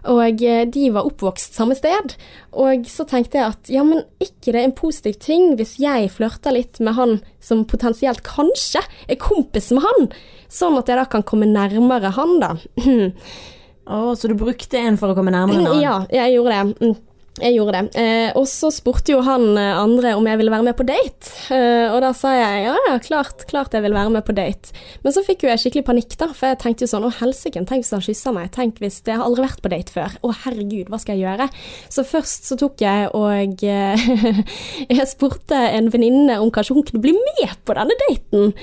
Og 0.09 0.43
eh, 0.43 0.63
de 0.73 0.87
var 0.95 1.09
oppvokst 1.09 1.57
samme 1.57 1.77
sted. 1.77 2.17
Og 2.57 2.87
så 2.89 3.05
tenkte 3.09 3.41
jeg 3.41 3.53
at 3.53 3.73
ja, 3.73 3.85
men 3.85 4.05
ikke 4.23 4.53
det 4.53 4.61
er 4.61 4.69
en 4.71 4.77
positiv 4.77 5.19
ting 5.21 5.53
hvis 5.59 5.77
jeg 5.81 6.09
flørter 6.15 6.55
litt 6.57 6.81
med 6.81 6.97
han 6.97 7.17
som 7.43 7.65
potensielt 7.69 8.23
kanskje 8.25 8.81
er 9.07 9.21
kompis 9.21 9.69
med 9.75 9.85
han, 9.85 10.09
sånn 10.51 10.77
at 10.79 10.89
jeg 10.89 10.99
da 10.99 11.07
kan 11.11 11.25
komme 11.27 11.49
nærmere 11.49 12.13
han, 12.15 12.37
da. 12.43 12.53
oh, 13.93 14.13
så 14.15 14.31
du 14.31 14.37
brukte 14.39 14.79
en 14.79 14.99
for 14.99 15.13
å 15.13 15.17
komme 15.17 15.33
nærmere 15.35 15.61
en 15.61 15.69
annen? 15.71 15.83
Ja, 15.83 15.99
jeg 16.13 16.37
gjorde 16.37 16.55
det. 16.55 16.87
Mm. 16.87 16.97
Jeg 17.37 17.53
gjorde 17.53 17.81
det. 17.83 18.01
Eh, 18.01 18.29
og 18.37 18.47
så 18.49 18.69
spurte 18.73 19.13
jo 19.13 19.19
han 19.25 19.51
eh, 19.59 19.77
andre 19.77 20.15
om 20.17 20.25
jeg 20.25 20.39
ville 20.39 20.53
være 20.53 20.65
med 20.65 20.77
på 20.77 20.85
date. 20.87 21.29
Eh, 21.53 21.85
og 21.93 21.99
da 22.01 22.09
sa 22.17 22.31
jeg 22.33 22.63
ja, 22.65 22.73
ja, 22.87 22.95
klart, 23.03 23.45
klart 23.49 23.75
jeg 23.77 23.85
vil 23.85 23.93
være 23.93 24.13
med 24.15 24.25
på 24.25 24.33
date. 24.37 24.73
Men 25.03 25.13
så 25.13 25.21
fikk 25.25 25.45
jo 25.45 25.51
jeg 25.51 25.61
skikkelig 25.61 25.85
panikk, 25.85 26.15
da. 26.17 26.31
For 26.33 26.49
jeg 26.49 26.59
tenkte 26.63 26.87
jo 26.87 26.91
sånn 26.95 27.05
å 27.05 27.13
helsike, 27.19 27.61
tenk 27.69 27.85
hvis 27.85 27.93
han 27.93 28.05
kysser 28.05 28.35
meg. 28.35 28.49
Tenk 28.55 28.81
hvis 28.81 29.03
Jeg 29.05 29.19
har 29.19 29.27
aldri 29.27 29.45
vært 29.45 29.61
på 29.61 29.71
date 29.73 29.93
før. 29.93 30.17
Å 30.17 30.33
herregud, 30.45 30.89
hva 30.89 31.01
skal 31.01 31.17
jeg 31.17 31.27
gjøre? 31.27 31.49
Så 31.93 32.05
først 32.07 32.49
så 32.49 32.57
tok 32.59 32.81
jeg 32.81 33.11
og 33.17 33.65
eh, 33.67 34.07
Jeg 34.97 35.09
spurte 35.09 35.61
en 35.77 35.91
venninne 35.93 36.39
om 36.41 36.49
kanskje 36.53 36.79
hun 36.79 36.87
kunne 36.89 37.03
bli 37.05 37.13
med 37.13 37.53
på 37.67 37.77
denne 37.77 38.01
daten. 38.07 38.55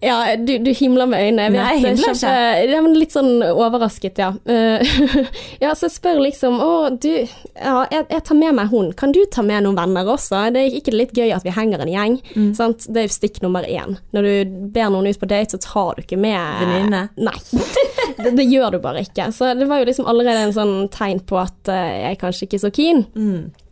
Ja, 0.00 0.36
du, 0.36 0.54
du 0.64 0.70
himler 0.72 1.06
med 1.10 1.20
øynene. 1.20 1.42
Jeg 1.44 1.52
vet, 1.52 1.60
Nei, 1.60 1.72
jeg 1.76 1.82
himler 1.98 2.14
kjempe- 2.16 2.70
Ja, 2.72 2.78
men 2.86 2.94
litt 2.96 3.12
sånn 3.12 3.42
overrasket, 3.44 4.20
ja. 4.22 4.30
Ja, 5.60 5.74
så 5.76 5.86
jeg 5.88 5.92
spør 5.96 6.20
liksom 6.24 6.56
Å, 6.64 6.68
du, 6.96 7.08
ja, 7.20 7.74
jeg, 7.92 8.06
jeg 8.08 8.22
tar 8.24 8.38
med 8.38 8.54
meg 8.56 8.70
hun. 8.72 8.92
Kan 8.96 9.12
du 9.12 9.20
ta 9.32 9.44
med 9.44 9.66
noen 9.66 9.76
venner 9.76 10.08
også? 10.14 10.46
Det 10.54 10.62
er 10.64 10.78
ikke 10.80 10.94
litt 10.96 11.12
gøy 11.16 11.34
at 11.36 11.44
vi 11.44 11.52
henger 11.52 11.84
en 11.84 11.92
gjeng? 11.92 12.16
Sant? 12.56 12.86
Det 12.88 13.02
er 13.04 13.08
jo 13.10 13.14
stikk 13.18 13.42
nummer 13.44 13.66
én. 13.68 13.98
Når 14.16 14.28
du 14.30 14.56
ber 14.72 14.88
noen 14.94 15.10
ut 15.12 15.20
på 15.20 15.28
date, 15.30 15.52
så 15.58 15.60
tar 15.66 15.98
du 16.00 16.04
ikke 16.06 16.20
med 16.20 16.38
Venninne? 16.64 17.04
Nei. 17.20 17.36
Det, 18.20 18.34
det 18.36 18.44
gjør 18.50 18.74
du 18.74 18.78
bare 18.84 19.00
ikke. 19.06 19.30
Så 19.32 19.52
det 19.56 19.64
var 19.70 19.78
jo 19.80 19.86
liksom 19.88 20.04
allerede 20.10 20.42
en 20.44 20.52
sånn 20.52 20.72
tegn 20.92 21.22
på 21.24 21.38
at 21.40 21.70
uh, 21.70 21.76
jeg 21.78 22.10
er 22.10 22.18
kanskje 22.20 22.44
ikke 22.48 22.58
så 22.60 22.68
keen. 22.74 23.04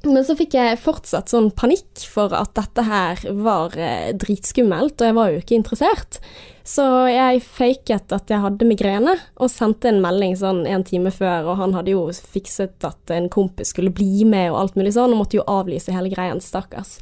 Men 0.06 0.22
så 0.22 0.36
fikk 0.38 0.54
jeg 0.54 0.78
fortsatt 0.78 1.32
sånn 1.32 1.48
panikk 1.58 2.04
for 2.06 2.30
at 2.36 2.52
dette 2.54 2.84
her 2.86 3.22
var 3.34 3.74
eh, 3.74 4.12
dritskummelt, 4.14 4.94
og 5.00 5.08
jeg 5.08 5.16
var 5.16 5.32
jo 5.32 5.40
ikke 5.42 5.58
interessert. 5.58 6.20
Så 6.68 6.84
jeg 7.08 7.40
faket 7.42 8.12
at 8.12 8.30
jeg 8.30 8.42
hadde 8.42 8.66
migrene, 8.68 9.14
og 9.40 9.50
sendte 9.50 9.88
en 9.90 10.02
melding 10.04 10.36
sånn 10.38 10.60
en 10.68 10.84
time 10.86 11.10
før, 11.14 11.48
og 11.50 11.58
han 11.62 11.74
hadde 11.74 11.94
jo 11.96 12.04
fikset 12.12 12.84
at 12.86 13.14
en 13.16 13.26
kompis 13.32 13.72
skulle 13.72 13.90
bli 13.94 14.26
med 14.28 14.52
og 14.52 14.60
alt 14.60 14.78
mulig 14.78 14.92
sånn, 14.94 15.16
og 15.16 15.22
måtte 15.24 15.40
jo 15.40 15.46
avlyse 15.50 15.94
hele 15.94 16.12
greien, 16.12 16.42
stakkars. 16.44 16.98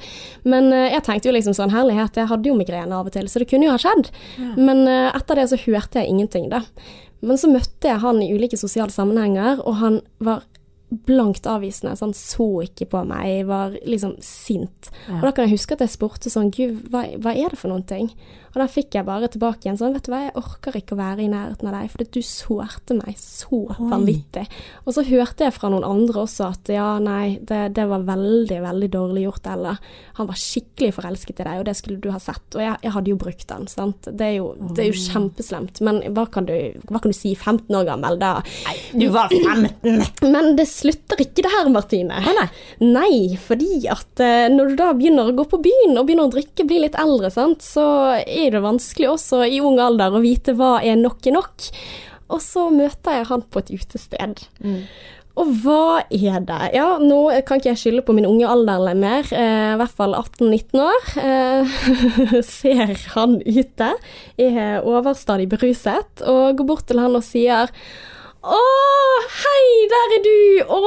Men 0.48 0.70
eh, 0.72 0.92
jeg 0.94 1.04
tenkte 1.04 1.28
jo 1.28 1.36
liksom 1.36 1.56
sånn, 1.58 1.74
herlighet, 1.74 2.16
jeg 2.16 2.30
hadde 2.32 2.48
jo 2.48 2.56
migrene 2.56 2.96
av 2.96 3.10
og 3.10 3.16
til, 3.18 3.28
så 3.28 3.42
det 3.42 3.50
kunne 3.50 3.68
jo 3.68 3.74
ha 3.76 3.82
skjedd. 3.82 4.12
Men 4.56 4.86
eh, 4.88 5.10
etter 5.10 5.42
det 5.42 5.50
så 5.52 5.60
hørte 5.66 6.00
jeg 6.00 6.14
ingenting, 6.14 6.48
da. 6.54 6.64
Men 7.26 7.40
så 7.40 7.50
møtte 7.50 7.90
jeg 7.90 8.00
han 8.00 8.22
i 8.22 8.32
ulike 8.32 8.56
sosiale 8.60 8.94
sammenhenger, 8.94 9.60
og 9.66 9.82
han 9.82 10.00
var 10.22 10.46
blankt 10.88 11.46
avvisende. 11.50 11.96
Så 11.96 12.06
han 12.06 12.16
så 12.16 12.48
ikke 12.66 12.88
på 12.92 13.02
meg, 13.08 13.26
jeg 13.28 13.46
var 13.50 13.76
liksom 13.86 14.16
sint. 14.24 14.90
Og 15.10 15.24
da 15.26 15.32
kan 15.34 15.46
jeg 15.46 15.56
huske 15.56 15.76
at 15.76 15.84
jeg 15.84 15.94
spurte 15.96 16.32
sånn 16.32 16.52
Gud, 16.54 16.86
hva, 16.92 17.06
hva 17.22 17.34
er 17.34 17.52
det 17.54 17.60
for 17.60 17.72
noen 17.72 17.86
ting? 17.88 18.10
Og 18.56 18.62
da 18.62 18.70
fikk 18.72 18.94
jeg 18.96 19.04
bare 19.04 19.28
tilbake 19.28 19.66
igjen 19.66 19.76
sånn, 19.76 19.92
vet 19.92 20.06
du 20.06 20.14
hva, 20.14 20.22
jeg 20.24 20.36
orker 20.40 20.76
ikke 20.78 20.94
å 20.96 20.98
være 21.02 21.26
i 21.26 21.28
nærheten 21.28 21.68
av 21.68 21.74
deg, 21.76 21.90
for 21.92 22.08
du 22.08 22.22
sårte 22.24 22.94
meg 22.96 23.18
så 23.20 23.58
vanvittig. 23.76 24.46
Og 24.86 24.94
så 24.96 25.04
hørte 25.04 25.44
jeg 25.44 25.52
fra 25.52 25.68
noen 25.68 25.84
andre 25.84 26.22
også 26.22 26.46
at 26.54 26.70
ja, 26.72 26.86
nei, 27.02 27.36
det, 27.44 27.58
det 27.76 27.84
var 27.90 28.06
veldig, 28.08 28.62
veldig 28.64 28.88
dårlig 28.94 29.26
gjort, 29.26 29.50
Ella. 29.52 29.74
Han 30.16 30.30
var 30.30 30.40
skikkelig 30.40 30.94
forelsket 30.96 31.42
i 31.42 31.46
deg, 31.50 31.60
og 31.60 31.66
det 31.68 31.74
skulle 31.76 32.00
du 32.00 32.08
ha 32.14 32.22
sett. 32.22 32.46
Og 32.56 32.64
jeg, 32.64 32.80
jeg 32.86 32.94
hadde 32.96 33.12
jo 33.12 33.18
brukt 33.20 33.44
den, 33.52 33.68
sant. 33.68 34.08
Det 34.08 34.30
er 34.30 34.34
jo, 34.38 34.48
det 34.72 34.86
er 34.86 34.88
jo 34.88 35.04
kjempeslemt. 35.04 35.82
Men 35.84 36.00
hva 36.16 36.24
kan, 36.32 36.48
du, 36.48 36.56
hva 36.88 37.02
kan 37.04 37.12
du 37.12 37.18
si, 37.18 37.34
15 37.36 37.76
år 37.76 37.84
gammel, 37.90 38.16
da? 38.24 38.32
Nei, 38.70 38.76
Du 39.04 39.10
var 39.12 39.36
15! 39.36 40.32
Men 40.32 40.54
det 40.56 40.64
slutter 40.76 41.22
ikke 41.24 41.44
det 41.46 41.52
her, 41.52 41.70
Martine. 41.72 42.20
Å, 42.20 42.34
nei. 42.36 42.46
Nei, 42.84 43.18
fordi 43.40 43.82
at 43.92 44.22
eh, 44.22 44.46
når 44.52 44.72
du 44.72 44.78
da 44.80 44.92
begynner 44.96 45.30
å 45.30 45.36
gå 45.36 45.46
på 45.50 45.62
byen 45.64 45.96
og 45.96 46.08
begynner 46.08 46.28
å 46.28 46.34
drikke, 46.34 46.66
blir 46.68 46.84
litt 46.84 46.98
eldre, 47.00 47.32
sant, 47.32 47.64
så 47.64 47.86
er 48.20 48.54
det 48.54 48.64
vanskelig 48.64 49.12
også 49.14 49.44
i 49.48 49.60
ung 49.64 49.80
alder 49.82 50.16
å 50.16 50.24
vite 50.24 50.56
hva 50.56 50.76
er 50.84 50.98
nok 51.00 51.26
er 51.26 51.38
nok. 51.38 51.68
Og 52.34 52.40
så 52.42 52.68
møter 52.74 53.20
jeg 53.20 53.28
han 53.28 53.44
på 53.46 53.62
et 53.62 53.76
utested. 53.76 54.42
Og 55.36 55.50
hva 55.62 56.00
er 56.08 56.40
det? 56.48 56.60
Ja, 56.72 56.96
nå 56.96 57.18
kan 57.46 57.60
ikke 57.60 57.74
jeg 57.74 57.80
skylde 57.82 58.04
på 58.06 58.14
min 58.16 58.26
unge 58.28 58.48
alder 58.48 58.96
mer, 58.96 59.28
eh, 59.36 59.74
i 59.74 59.78
hvert 59.82 59.96
fall 59.98 60.16
18-19 60.16 60.80
år. 60.80 61.10
Eh, 61.20 61.76
ser 62.56 62.94
han 63.12 63.38
ute, 63.44 63.90
er 64.40 64.80
overstadig 64.80 65.50
beruset, 65.52 66.24
og 66.24 66.56
går 66.56 66.70
bort 66.72 66.86
til 66.88 67.02
han 67.04 67.18
og 67.18 67.26
sier 67.26 67.72
å, 68.46 68.64
hei, 69.42 69.64
der 69.92 70.18
er 70.18 70.26
du! 70.26 70.36
Å, 70.70 70.82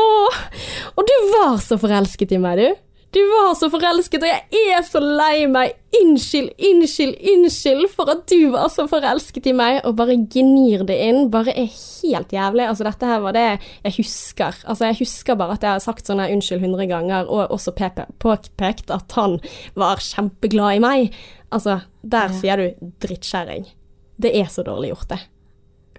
og 0.95 1.09
du 1.09 1.15
var 1.33 1.57
så 1.63 1.79
forelsket 1.81 2.35
i 2.35 2.39
meg, 2.41 2.61
du. 2.61 2.85
Du 3.09 3.19
var 3.25 3.55
så 3.57 3.71
forelsket, 3.73 4.21
og 4.21 4.29
jeg 4.53 4.65
er 4.69 4.83
så 4.85 4.99
lei 5.01 5.47
meg. 5.49 5.73
Unnskyld, 5.97 6.51
unnskyld, 6.61 7.15
unnskyld 7.31 7.87
for 7.89 8.11
at 8.13 8.21
du 8.29 8.51
var 8.53 8.67
så 8.69 8.85
forelsket 8.91 9.49
i 9.49 9.53
meg. 9.57 9.79
Og 9.89 9.95
bare 9.97 10.19
gnir 10.29 10.83
det 10.85 10.99
inn. 11.07 11.23
Bare 11.33 11.55
er 11.57 11.71
helt 11.73 12.35
jævlig. 12.35 12.67
Altså, 12.69 12.85
dette 12.85 13.09
her 13.09 13.23
var 13.23 13.33
det 13.33 13.47
jeg 13.47 13.95
husker. 13.97 14.61
Altså, 14.61 14.91
jeg 14.91 14.99
husker 15.01 15.39
bare 15.41 15.57
at 15.57 15.65
jeg 15.65 15.73
har 15.73 15.81
sagt 15.81 16.05
sånn 16.05 16.21
her 16.21 16.35
unnskyld 16.35 16.61
hundre 16.67 16.85
ganger, 16.91 17.25
og 17.25 17.49
også 17.57 17.73
påpekt 17.73 18.93
at 18.93 19.17
han 19.17 19.39
var 19.73 20.05
kjempeglad 20.05 20.77
i 20.77 20.85
meg. 20.85 21.19
Altså, 21.49 21.81
der 22.05 22.29
sier 22.37 22.61
du 22.61 22.89
drittkjerring. 23.01 23.65
Det 24.21 24.37
er 24.37 24.53
så 24.53 24.61
dårlig 24.67 24.93
gjort, 24.93 25.15
det. 25.15 25.23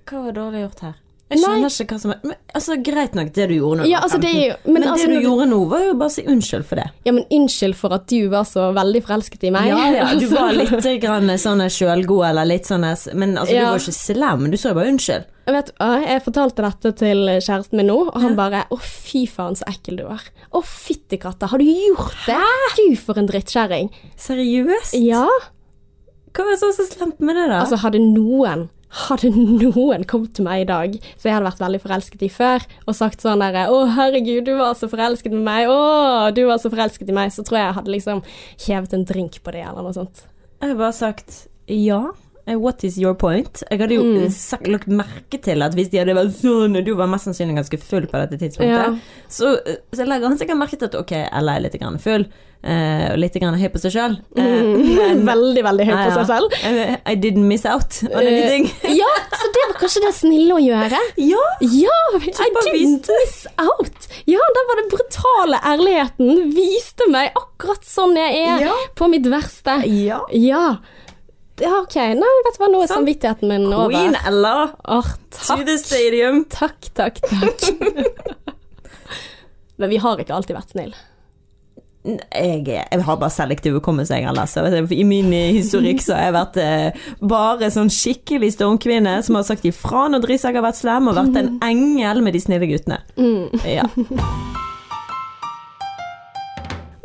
Hva 0.06 0.28
var 0.28 0.38
dårlig 0.38 0.68
gjort 0.68 0.86
her? 0.86 0.99
Jeg 1.30 1.38
skjønner 1.38 1.70
ikke 1.84 1.94
hva 1.94 2.00
som 2.02 2.10
er 2.10 2.20
men, 2.26 2.36
Altså, 2.54 2.76
Greit 2.82 3.14
nok 3.14 3.28
det 3.32 3.44
du 3.48 3.54
gjorde 3.54 3.78
når 3.80 3.86
Ja, 3.86 4.00
var 4.00 4.08
altså, 4.08 4.18
det 4.20 4.30
15, 4.30 4.40
er 4.40 4.48
jo- 4.48 4.56
men 4.64 4.72
men, 4.74 4.82
altså, 4.90 5.06
det 5.06 5.14
du 5.14 5.20
du- 5.20 5.26
gjorde 5.28 5.46
nå, 5.50 5.58
var 5.70 5.80
jo 5.86 5.94
bare 5.94 6.08
å 6.08 6.10
si 6.12 6.22
unnskyld 6.26 6.64
for 6.66 6.76
det. 6.76 6.86
Ja, 7.06 7.12
men 7.12 7.24
unnskyld 7.30 7.74
for 7.76 7.92
at 7.94 8.06
du 8.08 8.28
var 8.28 8.44
så 8.44 8.72
veldig 8.74 9.02
forelsket 9.06 9.44
i 9.44 9.50
meg. 9.50 9.68
Ja, 9.68 9.90
ja, 9.94 10.14
du 10.18 10.26
var 10.34 10.52
litt 10.52 11.00
grann 11.00 11.30
sånn 11.38 11.62
sjølgod, 11.70 12.24
eller 12.28 12.44
litt 12.50 12.66
sånn 12.66 12.82
Men 13.14 13.36
altså, 13.38 13.54
du 13.54 13.62
var 13.64 13.78
ikke 13.78 13.94
slem, 13.94 14.50
du 14.50 14.56
sa 14.56 14.68
jo 14.70 14.74
bare 14.74 14.90
unnskyld. 14.90 15.24
Jeg 15.46 15.54
vet, 15.54 15.70
jeg 15.80 16.22
fortalte 16.22 16.62
dette 16.62 16.92
til 16.96 17.16
kjæresten 17.42 17.72
min 17.80 17.86
nå, 17.86 17.96
og 18.14 18.20
han 18.22 18.36
bare 18.36 18.64
'Å, 18.70 18.78
fy 18.80 19.26
faen, 19.26 19.56
så 19.56 19.64
ekkel 19.66 19.96
du 19.96 20.04
er'. 20.06 20.28
'Å, 20.52 20.62
fytti 20.64 21.18
katta, 21.18 21.46
har 21.48 21.58
du 21.58 21.64
gjort 21.64 22.14
det?' 22.26 22.76
Gud, 22.76 22.98
for 22.98 23.18
en 23.18 23.26
drittkjerring. 23.26 23.90
Seriøst? 24.16 24.94
Ja, 25.00 25.26
Hva 26.32 26.44
var 26.46 26.56
så 26.56 26.70
så 26.72 26.86
slemt 26.86 27.18
med 27.20 27.34
det, 27.34 27.48
da? 27.48 27.64
altså 27.64 27.76
hadde 27.78 27.98
noen 27.98 28.68
hadde 28.90 29.30
noen 29.34 30.04
kommet 30.08 30.34
til 30.34 30.46
meg 30.46 30.64
i 30.64 30.68
dag 30.70 30.96
som 31.14 31.28
jeg 31.28 31.36
hadde 31.36 31.46
vært 31.46 31.62
veldig 31.62 31.82
forelsket 31.84 32.24
i 32.26 32.30
før, 32.32 32.66
og 32.86 32.96
sagt 32.98 33.22
sånn 33.22 33.42
derre 33.42 33.68
'Å, 33.70 33.84
herregud, 33.96 34.44
du 34.48 34.56
var 34.58 34.74
så 34.74 34.90
forelsket 34.90 35.32
med 35.32 35.44
meg', 35.46 35.70
'Å, 35.70 36.34
du 36.34 36.44
var 36.46 36.58
så 36.58 36.72
forelsket 36.72 37.08
i 37.08 37.16
meg', 37.16 37.30
så 37.30 37.44
tror 37.46 37.58
jeg 37.58 37.66
jeg 37.66 37.78
hadde 37.78 37.94
liksom 37.94 38.22
hevet 38.66 38.92
en 38.94 39.04
drink 39.04 39.42
på 39.42 39.54
det, 39.54 39.62
eller 39.66 39.86
noe 39.86 39.94
sånt. 39.94 40.26
Jeg 40.60 40.74
har 40.74 40.76
bare 40.76 40.92
sagt 40.92 41.46
ja. 41.70 42.10
Eh, 42.50 42.58
What 42.60 42.84
is 42.84 42.98
your 42.98 43.14
point? 43.14 43.62
Jeg 43.70 43.78
hadde 43.80 43.94
jo 43.96 44.02
Mm. 44.04 44.28
sagt, 44.34 44.66
lagt 44.68 44.88
merke 44.88 45.38
til 45.42 45.62
at 45.62 45.74
hvis 45.78 45.90
de 45.92 45.98
hadde 46.02 46.14
vært 46.18 46.34
sånn 46.42 46.76
og 46.76 46.84
Du 46.84 46.94
var 46.98 47.06
mest 47.08 47.24
sannsynlig 47.30 47.56
ganske 47.62 47.78
full 47.80 48.06
på 48.10 48.18
dette 48.26 48.38
tidspunktet. 48.42 48.68
Ja. 48.68 49.24
Så, 49.28 49.54
eh, 49.66 49.76
så 49.94 50.04
legger 50.06 50.28
han 50.28 50.38
sikkert 50.38 50.58
merke 50.58 50.76
til 50.78 50.90
at 50.90 50.94
ok, 50.98 51.12
Ella 51.32 51.56
er 51.56 51.60
litt 51.68 51.78
grann 51.80 51.98
full, 52.02 52.24
uh, 52.66 53.12
og 53.12 53.18
litt 53.22 53.34
grann 53.40 53.54
høy 53.56 53.68
på 53.72 53.80
seg 53.80 53.92
sjøl. 53.94 54.18
Uh, 54.36 55.22
veldig, 55.30 55.62
veldig 55.64 55.86
høy 55.88 55.94
på 55.96 56.10
seg 56.18 56.26
selv. 56.28 56.56
I 57.06 57.14
didn't 57.16 57.46
miss 57.48 57.64
out 57.64 58.02
on 58.10 58.20
anything. 58.26 58.66
Ja, 59.00 59.08
så 59.32 59.48
det 59.54 59.62
var 59.70 59.78
kanskje 59.80 60.02
det 60.04 60.12
snille 60.18 60.56
å 60.58 60.60
gjøre. 60.60 60.98
ja! 61.16 61.44
Ja, 61.60 61.98
I 62.18 62.50
didn't 62.66 63.08
miss 63.08 63.46
out. 63.58 64.08
Ja, 64.28 64.38
der 64.56 64.66
var 64.68 64.80
den 64.82 64.90
brutale 64.92 65.60
ærligheten. 65.72 66.50
Viste 66.56 67.06
meg 67.12 67.32
akkurat 67.38 67.84
sånn 67.86 68.16
jeg 68.18 68.42
er 68.46 68.66
Ja. 68.66 68.74
på 68.96 69.08
mitt 69.08 69.24
verste. 69.30 69.78
Ja. 69.88 70.20
Ja. 70.32 70.76
Ja, 71.60 71.74
ok. 71.82 71.96
Nei, 72.16 72.32
vet 72.46 72.56
du 72.56 72.62
hva, 72.62 72.70
nå 72.72 72.80
er 72.84 72.90
samvittigheten 72.90 73.50
min 73.50 73.68
over. 73.68 73.92
Queen. 73.92 74.16
Ella 74.28 74.54
oh, 74.88 75.12
to 75.36 75.60
the 75.66 75.76
stadium. 75.80 76.44
takk, 76.50 76.90
takk, 76.96 77.20
takk. 77.20 77.68
Men 79.80 79.92
vi 79.92 80.00
har 80.00 80.20
ikke 80.20 80.36
alltid 80.36 80.56
vært 80.56 80.74
snille. 80.74 81.06
Jeg, 82.00 82.62
jeg 82.64 83.04
har 83.04 83.16
bare 83.20 83.32
selektiv 83.32 83.74
hukommelse, 83.76 84.16
jeg, 84.16 84.86
du, 84.88 84.94
I 84.96 85.04
min 85.04 85.28
eh, 85.36 85.50
historikk 85.58 86.00
så 86.00 86.14
har 86.16 86.30
jeg 86.30 86.36
vært 86.38 86.56
eh, 86.62 87.02
bare 87.20 87.68
sånn 87.72 87.92
skikkelig 87.92 88.54
stormkvinne 88.56 89.18
som 89.26 89.36
har 89.36 89.44
sagt 89.44 89.68
ifra 89.68 90.06
når 90.08 90.24
Drisak 90.24 90.56
har 90.56 90.64
vært 90.64 90.80
slem, 90.80 91.12
og 91.12 91.20
vært 91.20 91.36
en 91.42 91.52
engel 91.64 92.24
med 92.24 92.36
de 92.36 92.44
snille 92.46 92.72
guttene. 92.72 93.02
Ja. 93.68 93.84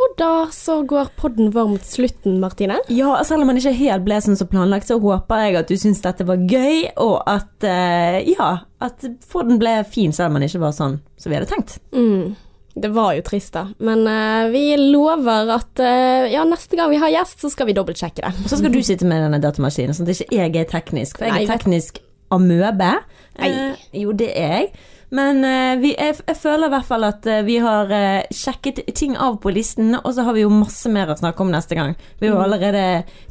Og 0.05 0.13
da 0.19 0.31
så 0.53 0.79
går 0.85 1.09
podden 1.17 1.49
vår 1.55 1.69
mot 1.73 1.85
slutten, 1.85 2.37
Martine. 2.41 2.77
ja, 2.93 3.15
selv 3.25 3.41
om 3.41 3.49
den 3.49 3.57
ikke 3.61 3.73
helt 3.79 4.05
ble 4.05 4.19
sånn 4.21 4.37
som 4.37 4.49
planlagt, 4.51 4.89
så 4.89 4.99
håper 5.01 5.45
jeg 5.47 5.57
at 5.59 5.71
du 5.71 5.77
syns 5.81 6.03
dette 6.03 6.27
var 6.27 6.43
gøy, 6.45 6.91
og 7.01 7.23
at 7.29 7.65
uh, 7.65 8.19
ja, 8.21 8.49
at 8.85 9.07
podden 9.31 9.57
ble 9.61 9.79
fin, 9.89 10.13
selv 10.13 10.29
om 10.29 10.39
den 10.39 10.47
ikke 10.49 10.61
var 10.67 10.75
sånn 10.77 10.99
som 11.17 11.31
vi 11.31 11.39
hadde 11.39 11.49
tenkt. 11.49 11.79
Mm. 11.95 12.35
Det 12.75 12.91
var 12.91 13.13
jo 13.15 13.23
trist, 13.25 13.53
da. 13.55 13.69
Men 13.79 14.03
uh, 14.05 14.51
vi 14.53 14.67
lover 14.77 15.53
at 15.55 15.81
uh, 15.81 16.29
ja, 16.29 16.43
neste 16.47 16.77
gang 16.77 16.91
vi 16.91 16.99
har 17.01 17.13
gjest, 17.13 17.39
så 17.41 17.49
skal 17.51 17.71
vi 17.71 17.77
dobbeltsjekke 17.77 18.21
det. 18.21 18.33
Og 18.43 18.51
så 18.51 18.59
skal 18.59 18.75
du 18.75 18.81
sitte 18.85 19.07
med 19.09 19.23
denne 19.25 19.39
datamaskinen, 19.41 19.95
sånn 19.95 20.09
at 20.09 20.19
ikke 20.19 20.35
jeg 20.35 20.57
er 20.59 20.67
teknisk. 20.69 21.21
For 21.21 21.29
jeg 21.29 21.39
Nei, 21.39 21.45
er 21.47 21.55
teknisk 21.55 22.03
amøbe. 22.35 22.91
Nei. 23.39 23.49
Eh, 23.49 23.87
jo, 24.03 24.13
det 24.17 24.29
er 24.37 24.53
jeg. 24.59 24.69
Men 25.09 25.43
eh, 25.45 25.77
vi, 25.81 25.93
jeg, 25.93 26.17
jeg 26.25 26.37
føler 26.39 26.69
i 26.69 26.73
hvert 26.75 26.89
fall 26.89 27.07
at 27.07 27.25
eh, 27.29 27.43
vi 27.45 27.59
har 27.63 27.91
eh, 27.93 28.33
sjekket 28.33 28.83
ting 28.97 29.15
av 29.21 29.39
på 29.43 29.53
listen, 29.53 29.93
og 30.01 30.11
så 30.15 30.25
har 30.27 30.37
vi 30.37 30.45
jo 30.45 30.51
masse 30.53 30.89
mer 30.91 31.11
å 31.11 31.19
snakke 31.19 31.45
om 31.45 31.53
neste 31.53 31.77
gang. 31.77 31.95
Vi 32.19 32.29
har 32.29 32.37
jo 32.37 32.43
allerede 32.45 32.85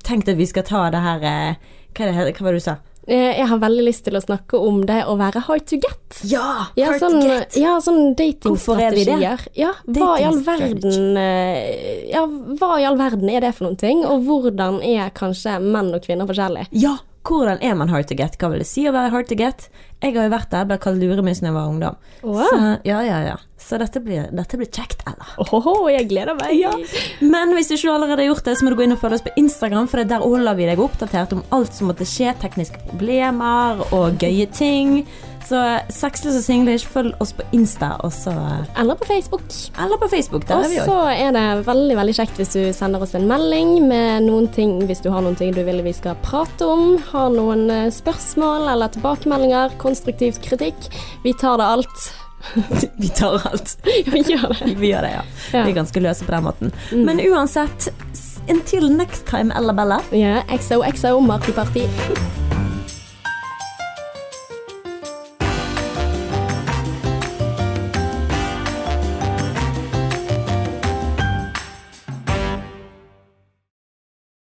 tenkt 0.07 0.31
at 0.31 0.39
vi 0.39 0.49
skal 0.49 0.67
ta 0.69 0.89
det 0.95 1.05
her 1.05 1.23
hva, 1.25 2.11
det, 2.11 2.35
hva 2.35 2.47
var 2.47 2.55
det 2.55 2.61
du 2.61 2.67
sa? 2.67 2.81
Jeg 3.05 3.45
har 3.51 3.59
veldig 3.61 3.83
lyst 3.85 4.07
til 4.07 4.17
å 4.17 4.21
snakke 4.23 4.57
om 4.57 4.79
det 4.89 5.03
å 5.05 5.19
være 5.21 5.43
hard 5.45 5.67
to 5.69 5.77
get. 5.77 6.21
Ja! 6.25 6.71
Ja, 6.79 6.95
hard 6.95 7.03
sånn, 7.03 7.19
to 7.21 7.27
get. 7.29 7.59
ja, 7.61 7.75
sånn 7.85 7.99
er 8.01 8.15
datingstrategier. 8.17 9.43
Ja, 9.61 9.75
hva 9.85 10.15
i 10.23 10.25
all 10.25 10.41
verden 10.47 11.19
Ja, 12.09 12.23
hva 12.25 12.79
i 12.81 12.87
all 12.89 12.97
verden 12.97 13.29
er 13.29 13.45
det 13.45 13.53
for 13.59 13.69
noen 13.69 13.77
ting, 13.83 14.07
og 14.09 14.25
hvordan 14.25 14.81
er 14.81 15.13
kanskje 15.17 15.59
menn 15.61 15.93
og 15.93 16.07
kvinner 16.07 16.31
forskjellige? 16.31 16.71
Ja, 16.81 16.97
hvordan 17.25 17.63
er 17.65 17.75
man 17.79 17.89
hard 17.89 18.09
to 18.11 18.17
get? 18.19 18.37
Hva 18.41 18.51
vil 18.53 18.61
det 18.61 18.69
si 18.69 18.85
å 18.89 18.93
være 18.95 19.13
hard 19.15 19.29
to 19.31 19.37
get? 19.39 19.69
Jeg 20.05 20.13
har 20.19 20.27
jo 20.27 20.33
vært 20.35 20.51
der, 20.53 20.67
ble 20.69 20.77
kalt 20.83 21.01
luremus 21.01 21.41
da 21.41 21.49
jeg 21.49 21.57
var 21.57 21.71
ungdom. 21.71 21.99
Wow. 22.21 22.45
Så, 22.45 22.59
ja, 22.85 23.01
ja, 23.07 23.21
ja. 23.25 23.37
Så 23.65 23.79
dette 23.81 24.03
blir, 24.05 24.27
dette 24.37 24.59
blir 24.61 24.69
kjekt, 24.69 25.01
Ella. 25.09 25.25
Åhåhå, 25.41 25.89
jeg 25.95 26.11
gleder 26.11 26.37
meg. 26.37 26.53
Ja. 26.61 26.75
Men 27.25 27.55
hvis 27.57 27.71
du 27.71 27.79
ikke 27.79 27.95
allerede 27.95 28.21
har 28.21 28.29
gjort 28.29 28.45
det, 28.45 28.59
så 28.59 28.67
må 28.67 28.75
du 28.75 28.77
gå 28.77 28.85
inn 28.85 28.97
og 28.97 29.01
følge 29.01 29.17
oss 29.17 29.25
på 29.25 29.33
Instagram, 29.41 29.89
for 29.89 30.05
der 30.05 30.25
holder 30.25 30.59
vi 30.59 30.69
deg 30.69 30.83
oppdatert 30.85 31.33
om 31.37 31.41
alt 31.57 31.73
som 31.73 31.89
måtte 31.89 32.05
skje, 32.09 32.35
tekniske 32.45 32.83
problemer 32.91 33.81
og 33.89 34.21
gøye 34.21 34.51
ting. 34.53 34.99
Så 35.45 35.61
sexless 35.93 36.39
og 36.39 36.45
singlish, 36.47 36.89
følg 36.89 37.13
oss 37.21 37.35
på 37.37 37.45
Insta, 37.53 37.95
også. 38.07 38.33
Eller 38.81 38.97
på 38.97 39.05
Facebook. 39.09 39.45
Eller 39.81 40.01
på 40.01 40.09
Facebook, 40.09 40.47
der 40.49 40.57
Og 40.57 40.65
er 40.65 40.73
vi 40.73 40.79
så 40.81 40.97
er 41.13 41.35
det 41.37 41.67
veldig 41.67 41.99
veldig 41.99 42.15
kjekt 42.17 42.41
hvis 42.41 42.55
du 42.55 42.61
sender 42.77 43.05
oss 43.05 43.15
en 43.19 43.29
melding 43.29 43.75
med 43.91 44.25
noen 44.25 44.49
ting, 44.55 44.79
hvis 44.89 45.05
du 45.05 45.11
har 45.13 45.25
noen 45.25 45.37
ting 45.37 45.53
du 45.55 45.61
vil 45.67 45.83
vi 45.85 45.93
skal 45.93 46.17
prate 46.25 46.65
om, 46.65 46.97
har 47.11 47.29
noen 47.35 47.67
eh, 47.71 47.91
spørsmål 47.93 48.71
eller 48.73 48.93
tilbakemeldinger, 48.97 49.77
konstruktiv 49.83 50.41
kritikk. 50.45 50.89
Vi 51.27 51.37
tar 51.41 51.61
det 51.61 51.69
alt. 51.77 52.11
Vi 53.01 53.09
tar 53.09 53.41
alt. 53.49 53.77
Vi 54.13 54.21
gjør 54.21 54.53
det. 54.53 54.75
Vi 54.77 54.91
gjør 54.93 55.07
det, 55.07 55.13
ja. 55.15 55.23
Ja. 55.53 55.63
Vi 55.65 55.73
er 55.73 55.79
ganske 55.81 56.01
løse 56.05 56.27
på 56.29 56.35
den 56.35 56.45
måten. 56.45 56.75
Men 56.93 57.21
uansett, 57.25 57.89
until 58.49 58.91
next 58.93 59.25
time, 59.29 59.53
Ella 59.57 59.73
Bella. 59.73 60.01
Ja, 60.13 60.43
XOXO 60.53 61.21
Marty 61.25 61.57
Party. 61.57 61.89